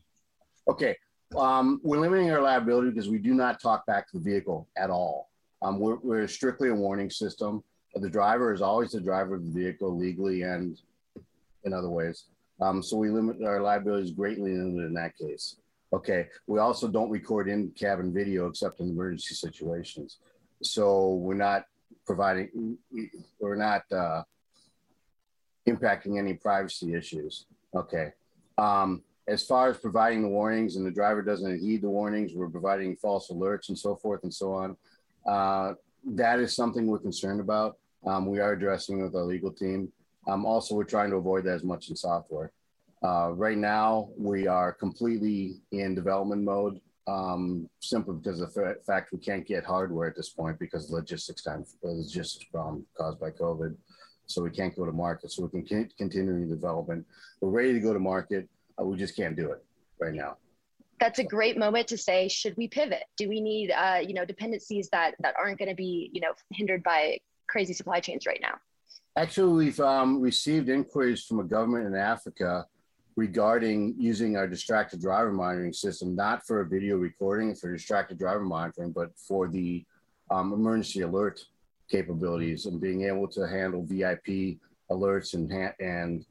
Okay, 0.68 0.95
um, 1.36 1.80
we're 1.84 1.99
limiting 1.99 2.32
our 2.32 2.41
liability 2.41 2.89
because 2.89 3.09
we 3.09 3.17
do 3.17 3.34
not 3.34 3.61
talk 3.61 3.86
back 3.86 4.09
to 4.11 4.17
the 4.17 4.23
vehicle 4.23 4.67
at 4.78 4.89
all. 4.89 5.30
Um, 5.61 5.80
we're, 5.80 5.97
we're, 6.03 6.28
strictly 6.28 6.69
a 6.69 6.76
warning 6.76 7.09
system. 7.09 7.63
The 7.95 8.09
driver 8.09 8.53
is 8.53 8.61
always 8.61 8.91
the 8.91 9.01
driver 9.01 9.36
of 9.36 9.45
the 9.45 9.51
vehicle 9.51 9.97
legally 9.97 10.43
and 10.43 10.78
in 11.63 11.73
other 11.73 11.89
ways. 11.89 12.26
Um, 12.61 12.84
so 12.84 12.97
we 12.97 13.09
limit 13.09 13.43
our 13.43 13.61
liabilities 13.61 14.11
greatly 14.11 14.51
in 14.51 14.93
that 14.93 15.17
case. 15.17 15.57
Okay. 15.93 16.28
We 16.47 16.59
also 16.59 16.88
don't 16.88 17.09
record 17.09 17.47
in 17.47 17.71
cabin 17.71 18.13
video 18.13 18.47
except 18.47 18.80
in 18.80 18.89
emergency 18.89 19.34
situations. 19.34 20.17
So 20.61 21.15
we're 21.15 21.36
not 21.36 21.65
providing, 22.05 22.78
we're 23.39 23.55
not 23.55 23.84
uh, 23.91 24.23
impacting 25.67 26.17
any 26.19 26.34
privacy 26.34 26.93
issues. 26.93 27.45
Okay. 27.73 28.11
Um, 28.57 29.03
as 29.28 29.43
far 29.45 29.69
as 29.69 29.78
providing 29.78 30.21
the 30.21 30.28
warnings 30.28 30.76
and 30.76 30.86
the 30.86 30.91
driver 30.91 31.21
doesn't 31.21 31.59
heed 31.59 31.82
the 31.82 31.89
warnings, 31.89 32.34
we're 32.34 32.49
providing 32.49 32.95
false 32.95 33.30
alerts 33.30 33.69
and 33.69 33.78
so 33.78 33.95
forth 33.95 34.23
and 34.23 34.34
so 34.34 34.53
on. 34.53 34.78
Uh, 35.26 35.73
that 36.05 36.39
is 36.39 36.55
something 36.55 36.86
we're 36.86 36.99
concerned 36.99 37.39
about. 37.39 37.78
Um, 38.05 38.28
we 38.28 38.39
are 38.39 38.53
addressing 38.53 39.01
with 39.01 39.15
our 39.15 39.23
legal 39.23 39.51
team. 39.51 39.91
Um, 40.28 40.45
also, 40.45 40.76
we're 40.76 40.84
trying 40.84 41.09
to 41.11 41.17
avoid 41.17 41.43
that 41.45 41.55
as 41.55 41.63
much 41.63 41.89
in 41.89 41.95
software. 41.95 42.51
Uh, 43.03 43.32
right 43.32 43.57
now, 43.57 44.09
we 44.17 44.47
are 44.47 44.71
completely 44.71 45.61
in 45.71 45.95
development 45.95 46.43
mode, 46.43 46.80
um, 47.07 47.69
simply 47.80 48.15
because 48.15 48.41
of 48.41 48.53
the 48.53 48.78
fact 48.86 49.11
we 49.11 49.19
can't 49.19 49.45
get 49.45 49.63
hardware 49.63 50.07
at 50.07 50.15
this 50.15 50.30
point 50.30 50.57
because 50.59 50.89
logistics 50.89 51.43
time, 51.43 51.65
logistics 51.84 52.45
problem 52.51 52.86
caused 52.97 53.19
by 53.19 53.32
COVID. 53.32 53.76
So 54.28 54.41
we 54.41 54.49
can't 54.49 54.76
go 54.76 54.86
to 54.86 54.91
market. 54.91 55.32
So 55.32 55.47
we 55.51 55.61
can 55.61 55.89
continue 55.97 56.49
development. 56.49 57.05
We're 57.41 57.49
ready 57.49 57.73
to 57.73 57.80
go 57.80 57.93
to 57.93 57.99
market. 57.99 58.49
Uh, 58.80 58.86
we 58.86 58.97
just 58.97 59.15
can't 59.15 59.36
do 59.36 59.51
it 59.51 59.63
right 59.99 60.13
now. 60.13 60.38
That's 60.99 61.19
a 61.19 61.23
great 61.23 61.57
moment 61.57 61.88
to 61.89 61.97
say 61.97 62.28
should 62.28 62.55
we 62.55 62.67
pivot? 62.67 63.03
Do 63.17 63.28
we 63.28 63.41
need 63.41 63.71
uh, 63.71 63.99
you 64.05 64.13
know 64.13 64.26
dependencies 64.26 64.89
that 64.89 65.15
that 65.19 65.36
aren't 65.38 65.59
going 65.59 65.69
to 65.69 65.76
be 65.76 66.09
you 66.13 66.21
know 66.21 66.34
hindered 66.51 66.84
by 66.84 67.19
crazy 67.47 67.73
supply 67.73 67.99
chains 67.99 68.26
right 68.26 68.39
now? 68.41 68.55
Actually 69.17 69.65
we've 69.65 69.80
um, 69.80 70.21
received 70.21 70.69
inquiries 70.69 71.23
from 71.23 71.39
a 71.39 71.43
government 71.43 71.86
in 71.88 71.95
africa 71.95 72.65
regarding 73.15 73.95
using 73.97 74.36
our 74.36 74.47
distracted 74.47 74.99
driver 74.99 75.32
monitoring 75.32 75.71
system 75.71 76.15
not 76.15 76.45
for 76.45 76.61
a 76.61 76.65
video 76.67 76.97
recording 76.97 77.55
for 77.55 77.71
distracted 77.71 78.19
driver 78.19 78.43
monitoring 78.43 78.91
but 78.91 79.17
for 79.17 79.47
the 79.47 79.86
um, 80.32 80.51
emergency 80.51 81.01
alert 81.01 81.45
capabilities 81.89 82.65
and 82.65 82.82
being 82.82 83.03
able 83.03 83.28
to 83.28 83.47
handle 83.47 83.86
vip 83.86 84.26
alerts 84.91 85.34
and 85.34 85.51
and 85.80 86.26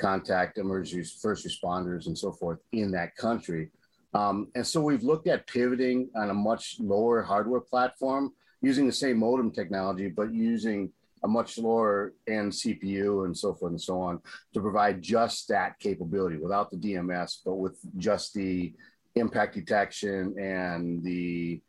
contact 0.00 0.58
emergency 0.58 1.08
first 1.20 1.46
responders 1.46 2.06
and 2.06 2.16
so 2.16 2.32
forth 2.32 2.58
in 2.72 2.90
that 2.92 3.14
country. 3.16 3.70
Um, 4.14 4.48
and 4.54 4.66
so 4.66 4.80
we've 4.80 5.04
looked 5.04 5.28
at 5.28 5.46
pivoting 5.46 6.08
on 6.16 6.30
a 6.30 6.34
much 6.34 6.76
lower 6.80 7.22
hardware 7.22 7.60
platform 7.60 8.32
using 8.62 8.86
the 8.86 8.92
same 8.92 9.18
modem 9.18 9.50
technology, 9.50 10.08
but 10.08 10.32
using 10.32 10.90
a 11.22 11.28
much 11.28 11.58
lower 11.58 12.14
end 12.26 12.50
CPU 12.50 13.26
and 13.26 13.36
so 13.36 13.54
forth 13.54 13.70
and 13.70 13.80
so 13.80 14.00
on 14.00 14.20
to 14.54 14.60
provide 14.60 15.02
just 15.02 15.48
that 15.48 15.78
capability 15.78 16.36
without 16.36 16.70
the 16.70 16.76
DMS, 16.76 17.38
but 17.44 17.54
with 17.54 17.78
just 17.98 18.34
the 18.34 18.72
impact 19.14 19.54
detection 19.54 20.34
and 20.38 21.02
the 21.02 21.60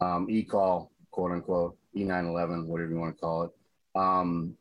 um, 0.00 0.26
e-call, 0.28 0.90
quote 1.10 1.32
unquote, 1.32 1.76
E911, 1.96 2.66
whatever 2.66 2.90
you 2.90 2.98
want 2.98 3.14
to 3.14 3.20
call 3.20 3.42
it, 3.44 3.50
um, 3.94 4.54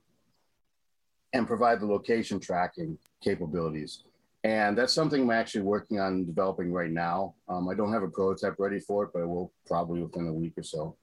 and 1.33 1.47
provide 1.47 1.79
the 1.79 1.85
location 1.85 2.39
tracking 2.39 2.97
capabilities. 3.25 4.03
And 4.43 4.77
that's 4.77 4.93
something 4.93 5.23
I'm 5.23 5.31
actually 5.31 5.63
working 5.63 5.99
on 5.99 6.25
developing 6.25 6.71
right 6.71 6.91
now. 6.91 7.33
Um, 7.49 7.67
I 7.67 7.73
don't 7.73 7.91
have 7.91 8.03
a 8.03 8.07
prototype 8.07 8.55
ready 8.59 8.79
for 8.79 9.03
it, 9.03 9.09
but 9.11 9.23
I 9.23 9.25
will 9.25 9.51
probably 9.65 10.03
within 10.03 10.27
a 10.27 10.33
week 10.33 10.53
or 10.57 10.63
so. 10.63 10.95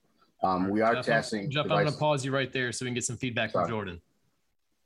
Um, 0.44 0.70
we 0.70 0.80
are 0.80 0.94
Jeff, 0.94 1.06
testing. 1.06 1.50
Jeff, 1.50 1.64
devices. 1.64 1.78
I'm 1.78 1.84
going 1.84 1.92
to 1.92 1.98
pause 1.98 2.24
you 2.24 2.32
right 2.32 2.52
there 2.52 2.70
so 2.70 2.84
we 2.84 2.88
can 2.88 2.94
get 2.94 3.04
some 3.04 3.16
feedback 3.16 3.50
Sorry. 3.50 3.64
from 3.64 3.70
Jordan. 3.70 4.00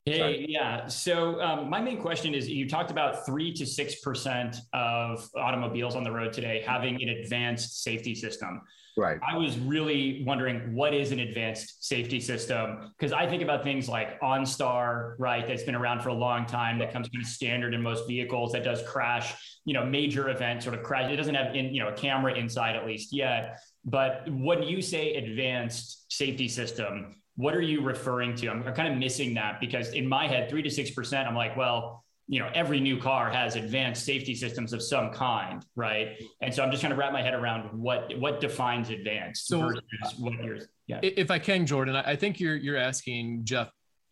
Hey, 0.07 0.47
yeah. 0.49 0.87
So 0.87 1.41
um, 1.43 1.69
my 1.69 1.81
main 1.81 2.01
question 2.01 2.33
is: 2.33 2.49
you 2.49 2.69
talked 2.69 2.93
about 2.93 3.27
three 3.27 3.53
to 3.55 3.67
six 3.67 3.97
percent 3.97 4.57
of 4.73 5.29
automobiles 5.37 5.97
on 5.97 6.05
the 6.05 6.13
road 6.13 6.33
today 6.33 6.63
having 6.65 7.03
an 7.03 7.09
advanced 7.09 7.83
safety 7.83 8.15
system. 8.15 8.63
Right. 8.97 9.19
I 9.29 9.37
was 9.37 9.59
really 9.59 10.23
wondering 10.25 10.75
what 10.75 10.95
is 10.95 11.13
an 11.13 11.19
advanced 11.19 11.85
safety 11.85 12.19
system 12.21 12.93
because 12.97 13.13
I 13.13 13.29
think 13.29 13.43
about 13.43 13.63
things 13.63 13.91
like 13.91 14.19
OnStar, 14.21 15.17
right? 15.19 15.47
That's 15.47 15.65
been 15.65 15.75
around 15.75 16.01
for 16.03 16.09
a 16.09 16.15
long 16.15 16.47
time. 16.47 16.79
That 16.79 16.93
comes 16.93 17.09
kind 17.09 17.23
of 17.23 17.29
standard 17.29 17.75
in 17.75 17.83
most 17.83 18.07
vehicles. 18.07 18.53
That 18.53 18.65
does 18.65 18.83
crash, 18.87 19.35
you 19.67 19.75
know, 19.75 19.85
major 19.85 20.31
event 20.31 20.63
sort 20.63 20.77
of 20.77 20.83
crash. 20.83 21.11
It 21.11 21.17
doesn't 21.17 21.35
have 21.35 21.55
in, 21.55 21.75
you 21.75 21.83
know 21.83 21.89
a 21.89 21.93
camera 21.93 22.33
inside 22.33 22.77
at 22.77 22.87
least 22.87 23.13
yet. 23.13 23.59
But 23.85 24.25
when 24.31 24.63
you 24.63 24.81
say 24.81 25.17
advanced 25.17 26.11
safety 26.11 26.49
system, 26.49 27.17
what 27.37 27.55
are 27.55 27.62
you 27.62 27.82
referring 27.82 28.34
to? 28.37 28.49
I'm, 28.49 28.62
I'm 28.66 28.74
kind 28.74 28.93
of 28.93 28.99
missing 28.99 29.34
that 29.34 29.61
because 29.61 29.93
in 29.93 30.07
my 30.07 30.26
head, 30.26 30.49
three 30.49 30.62
to 30.62 30.70
six 30.70 30.91
percent. 30.91 31.28
I'm 31.28 31.34
like, 31.34 31.57
well, 31.57 32.05
you 32.28 32.41
know 32.41 32.51
every 32.55 32.80
new 32.80 32.99
car 32.99 33.30
has 33.30 33.57
advanced 33.57 34.05
safety 34.05 34.34
systems 34.34 34.72
of 34.72 34.82
some 34.82 35.11
kind 35.11 35.64
right 35.76 36.20
and 36.41 36.53
so 36.53 36.62
i'm 36.62 36.70
just 36.70 36.80
trying 36.80 36.93
to 36.93 36.97
wrap 36.97 37.12
my 37.12 37.22
head 37.22 37.34
around 37.34 37.62
what 37.80 38.12
what 38.18 38.41
defines 38.41 38.91
advanced 38.91 39.47
so 39.47 39.61
versus 39.61 39.82
what 40.18 40.32
you're 40.43 40.59
yeah 40.87 40.99
if 41.03 41.30
i 41.30 41.39
can 41.39 41.66
jordan 41.66 41.95
i 41.95 42.16
think 42.16 42.41
you're 42.41 42.57
you're 42.57 42.76
asking 42.76 43.45
jeff 43.45 43.70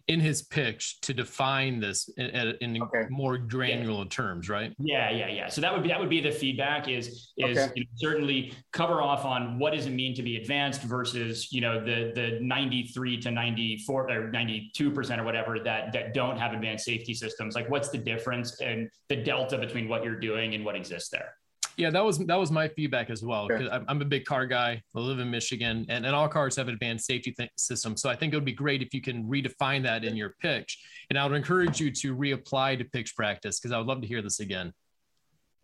in 0.09 0.21
his 0.21 0.43
pitch 0.43 1.01
to 1.01 1.15
define 1.15 1.81
this 1.81 2.11
in, 2.19 2.27
in 2.61 2.83
okay. 2.83 3.07
more 3.09 3.39
granular 3.39 4.03
yeah. 4.03 4.09
terms, 4.11 4.49
right? 4.51 4.75
Yeah, 4.79 5.11
yeah, 5.11 5.29
yeah. 5.29 5.49
So 5.49 5.63
that 5.63 5.73
would 5.73 5.83
be 5.83 5.89
that 5.89 5.99
would 5.99 6.11
be 6.11 6.21
the 6.21 6.31
feedback 6.31 6.89
is 6.89 7.33
is 7.39 7.59
okay. 7.59 7.73
you 7.75 7.85
know, 7.85 7.91
certainly 7.97 8.53
cover 8.73 9.01
off 9.01 9.25
on 9.25 9.59
what 9.59 9.73
does 9.73 9.87
it 9.87 9.93
mean 9.93 10.15
to 10.17 10.23
be 10.23 10.37
advanced 10.37 10.83
versus 10.83 11.51
you 11.53 11.63
know 11.63 11.83
the 11.83 12.13
the 12.15 12.39
93 12.43 13.21
to 13.21 13.31
94 13.31 14.11
or 14.11 14.31
92 14.31 14.91
percent 14.91 15.21
or 15.21 15.25
whatever 15.25 15.59
that 15.59 15.93
that 15.93 16.13
don't 16.13 16.37
have 16.37 16.53
advanced 16.53 16.85
safety 16.85 17.15
systems. 17.15 17.55
Like 17.55 17.71
what's 17.71 17.89
the 17.89 17.99
difference 17.99 18.61
and 18.61 18.91
the 19.09 19.17
delta 19.17 19.57
between 19.57 19.89
what 19.89 20.05
you're 20.05 20.21
doing 20.21 20.55
and 20.55 20.65
what 20.65 20.77
exists 20.77 21.09
there? 21.09 21.35
Yeah, 21.77 21.91
that 21.91 22.05
was 22.05 22.19
that 22.19 22.39
was 22.39 22.51
my 22.51 22.69
feedback 22.69 23.11
as 23.11 23.23
well. 23.23 23.49
Because 23.49 23.69
I'm, 23.71 23.85
I'm, 23.89 24.01
a 24.01 24.05
big 24.05 24.25
car 24.25 24.47
guy. 24.47 24.81
I 24.95 24.99
live 24.99 25.19
in 25.19 25.31
Michigan, 25.31 25.85
and, 25.89 26.07
and 26.07 26.15
all 26.15 26.29
cars 26.29 26.57
have 26.57 26.69
advanced 26.69 27.07
safety 27.07 27.33
th- 27.33 27.51
systems. 27.57 28.01
So 28.01 28.09
I 28.09 28.17
think 28.17 28.33
it 28.33 28.37
would 28.37 28.45
be 28.45 28.53
great 28.53 28.83
if 28.83 28.95
you 28.95 29.01
can 29.01 29.25
redefine 29.25 29.83
that 29.83 30.05
in 30.05 30.17
your 30.17 30.37
pitch. 30.41 30.79
And 31.11 31.19
I 31.19 31.27
would 31.27 31.37
encourage 31.37 31.81
you 31.81 31.91
to 31.91 32.17
reapply 32.17 32.79
to 32.79 32.85
pitch 32.85 33.17
practice 33.17 33.59
because 33.59 33.73
I 33.73 33.79
would 33.79 33.87
love 33.87 34.01
to 34.03 34.07
hear 34.07 34.23
this 34.23 34.41
again. 34.41 34.73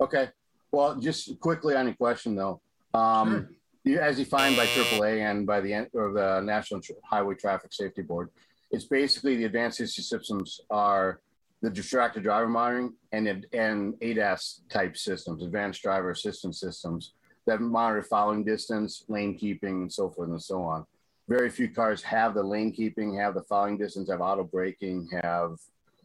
Okay. 0.00 0.28
Well, 0.72 0.96
just 0.96 1.38
quickly 1.40 1.76
on 1.76 1.86
your 1.86 1.94
question 1.94 2.34
though, 2.34 2.60
um, 2.94 3.48
sure. 3.86 4.00
as 4.00 4.16
defined 4.16 4.56
by 4.56 4.66
AAA 4.66 5.30
and 5.30 5.46
by 5.46 5.60
the 5.60 5.88
or 5.92 6.12
the 6.12 6.40
National 6.40 6.80
Highway 7.04 7.34
Traffic 7.34 7.72
Safety 7.72 8.02
Board, 8.02 8.30
it's 8.70 8.84
basically 8.84 9.36
the 9.36 9.44
advanced 9.44 9.78
safety 9.78 10.02
systems 10.02 10.60
are 10.70 11.20
the 11.62 11.70
distracted 11.70 12.22
driver 12.22 12.48
monitoring 12.48 12.94
and 13.12 13.46
and 13.52 13.94
ADAS 14.00 14.60
type 14.70 14.96
systems, 14.96 15.42
advanced 15.42 15.82
driver 15.82 16.10
assistance 16.10 16.60
systems 16.60 17.12
that 17.46 17.60
monitor 17.60 18.02
following 18.02 18.44
distance, 18.44 19.04
lane 19.08 19.36
keeping, 19.36 19.82
and 19.82 19.92
so 19.92 20.10
forth 20.10 20.28
and 20.28 20.42
so 20.42 20.62
on. 20.62 20.86
Very 21.28 21.50
few 21.50 21.68
cars 21.68 22.02
have 22.02 22.34
the 22.34 22.42
lane 22.42 22.72
keeping, 22.72 23.16
have 23.16 23.34
the 23.34 23.42
following 23.42 23.78
distance, 23.78 24.10
have 24.10 24.20
auto 24.20 24.44
braking, 24.44 25.08
have 25.22 25.56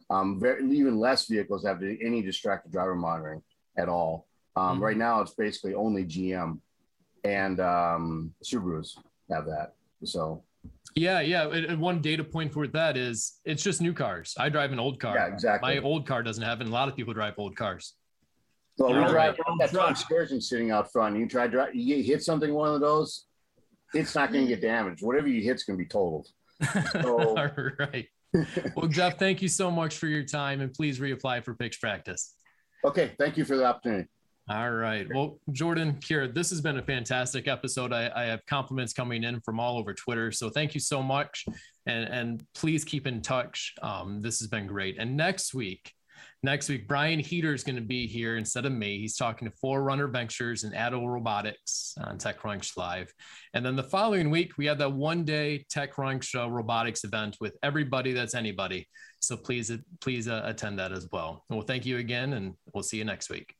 um, 0.08 0.38
very, 0.38 0.64
even 0.72 0.98
less 0.98 1.26
vehicles 1.26 1.64
have 1.66 1.82
any 1.82 2.22
distracted 2.22 2.72
driver 2.72 2.94
monitoring 2.94 3.42
at 3.76 3.88
all. 3.88 4.26
Um, 4.54 4.74
mm-hmm. 4.74 4.84
Right 4.84 4.96
now, 4.96 5.20
it's 5.20 5.34
basically 5.34 5.74
only 5.74 6.04
GM 6.04 6.60
and 7.24 7.60
um, 7.60 8.34
Subarus 8.44 8.96
have 9.30 9.46
that. 9.46 9.74
So 10.04 10.44
yeah, 10.96 11.20
yeah. 11.20 11.48
And 11.48 11.80
one 11.80 12.00
data 12.00 12.24
point 12.24 12.52
for 12.52 12.66
that 12.68 12.96
is 12.96 13.38
it's 13.44 13.62
just 13.62 13.80
new 13.80 13.92
cars. 13.92 14.34
I 14.38 14.48
drive 14.48 14.72
an 14.72 14.80
old 14.80 14.98
car. 14.98 15.14
Yeah, 15.14 15.26
exactly. 15.26 15.74
My 15.74 15.80
old 15.82 16.06
car 16.06 16.22
doesn't 16.22 16.42
have 16.42 16.60
it. 16.60 16.64
And 16.64 16.70
a 16.70 16.74
lot 16.74 16.88
of 16.88 16.96
people 16.96 17.12
drive 17.12 17.34
old 17.36 17.54
cars. 17.54 17.94
Well, 18.78 18.92
we 18.92 19.08
drive 19.08 19.36
that 19.58 19.70
truck 19.70 19.90
excursion 19.90 20.40
sitting 20.40 20.70
out 20.70 20.90
front. 20.92 21.16
You 21.16 21.28
try 21.28 21.46
drive, 21.46 21.74
you 21.74 22.02
hit 22.02 22.22
something 22.22 22.52
one 22.52 22.74
of 22.74 22.80
those, 22.80 23.26
it's 23.94 24.14
not 24.14 24.32
going 24.32 24.46
to 24.46 24.48
get 24.48 24.60
damaged. 24.60 25.02
Whatever 25.02 25.28
you 25.28 25.42
hit's 25.42 25.64
going 25.64 25.78
to 25.78 25.84
be 25.84 25.88
totaled. 25.88 26.28
So... 26.92 27.18
All 27.36 27.50
right. 27.78 28.08
Well, 28.74 28.88
Jeff, 28.88 29.18
thank 29.18 29.40
you 29.40 29.48
so 29.48 29.70
much 29.70 29.96
for 29.96 30.08
your 30.08 30.24
time, 30.24 30.60
and 30.60 30.72
please 30.74 30.98
reapply 30.98 31.42
for 31.42 31.54
pitch 31.54 31.80
practice. 31.80 32.34
Okay, 32.84 33.12
thank 33.18 33.38
you 33.38 33.44
for 33.44 33.56
the 33.56 33.64
opportunity. 33.64 34.08
All 34.48 34.70
right. 34.70 35.08
Well, 35.12 35.40
Jordan, 35.50 35.94
Kira, 35.94 36.32
this 36.32 36.50
has 36.50 36.60
been 36.60 36.78
a 36.78 36.82
fantastic 36.82 37.48
episode. 37.48 37.92
I, 37.92 38.12
I, 38.14 38.24
have 38.26 38.46
compliments 38.46 38.92
coming 38.92 39.24
in 39.24 39.40
from 39.40 39.58
all 39.58 39.76
over 39.76 39.92
Twitter. 39.92 40.30
So 40.30 40.50
thank 40.50 40.72
you 40.72 40.78
so 40.78 41.02
much. 41.02 41.46
And, 41.86 42.08
and 42.08 42.44
please 42.54 42.84
keep 42.84 43.08
in 43.08 43.22
touch. 43.22 43.74
Um, 43.82 44.22
this 44.22 44.38
has 44.38 44.46
been 44.46 44.68
great. 44.68 44.98
And 45.00 45.16
next 45.16 45.52
week, 45.52 45.92
next 46.44 46.68
week, 46.68 46.86
Brian 46.86 47.18
Heater 47.18 47.54
is 47.54 47.64
going 47.64 47.74
to 47.74 47.82
be 47.82 48.06
here 48.06 48.36
instead 48.36 48.66
of 48.66 48.70
me. 48.70 49.00
He's 49.00 49.16
talking 49.16 49.50
to 49.50 49.56
Forerunner 49.56 50.06
Ventures 50.06 50.62
and 50.62 50.72
Addo 50.74 51.04
Robotics 51.04 51.96
on 52.00 52.16
TechCrunch 52.16 52.76
Live. 52.76 53.12
And 53.52 53.66
then 53.66 53.74
the 53.74 53.82
following 53.82 54.30
week, 54.30 54.56
we 54.58 54.66
have 54.66 54.78
that 54.78 54.92
one 54.92 55.24
day 55.24 55.66
TechCrunch 55.74 56.40
uh, 56.40 56.48
robotics 56.48 57.02
event 57.02 57.36
with 57.40 57.56
everybody 57.64 58.12
that's 58.12 58.36
anybody. 58.36 58.86
So 59.20 59.36
please, 59.36 59.72
please 60.00 60.28
uh, 60.28 60.42
attend 60.44 60.78
that 60.78 60.92
as 60.92 61.08
well. 61.10 61.44
Well, 61.50 61.62
thank 61.62 61.84
you 61.84 61.98
again, 61.98 62.34
and 62.34 62.54
we'll 62.72 62.84
see 62.84 62.98
you 62.98 63.04
next 63.04 63.28
week. 63.28 63.55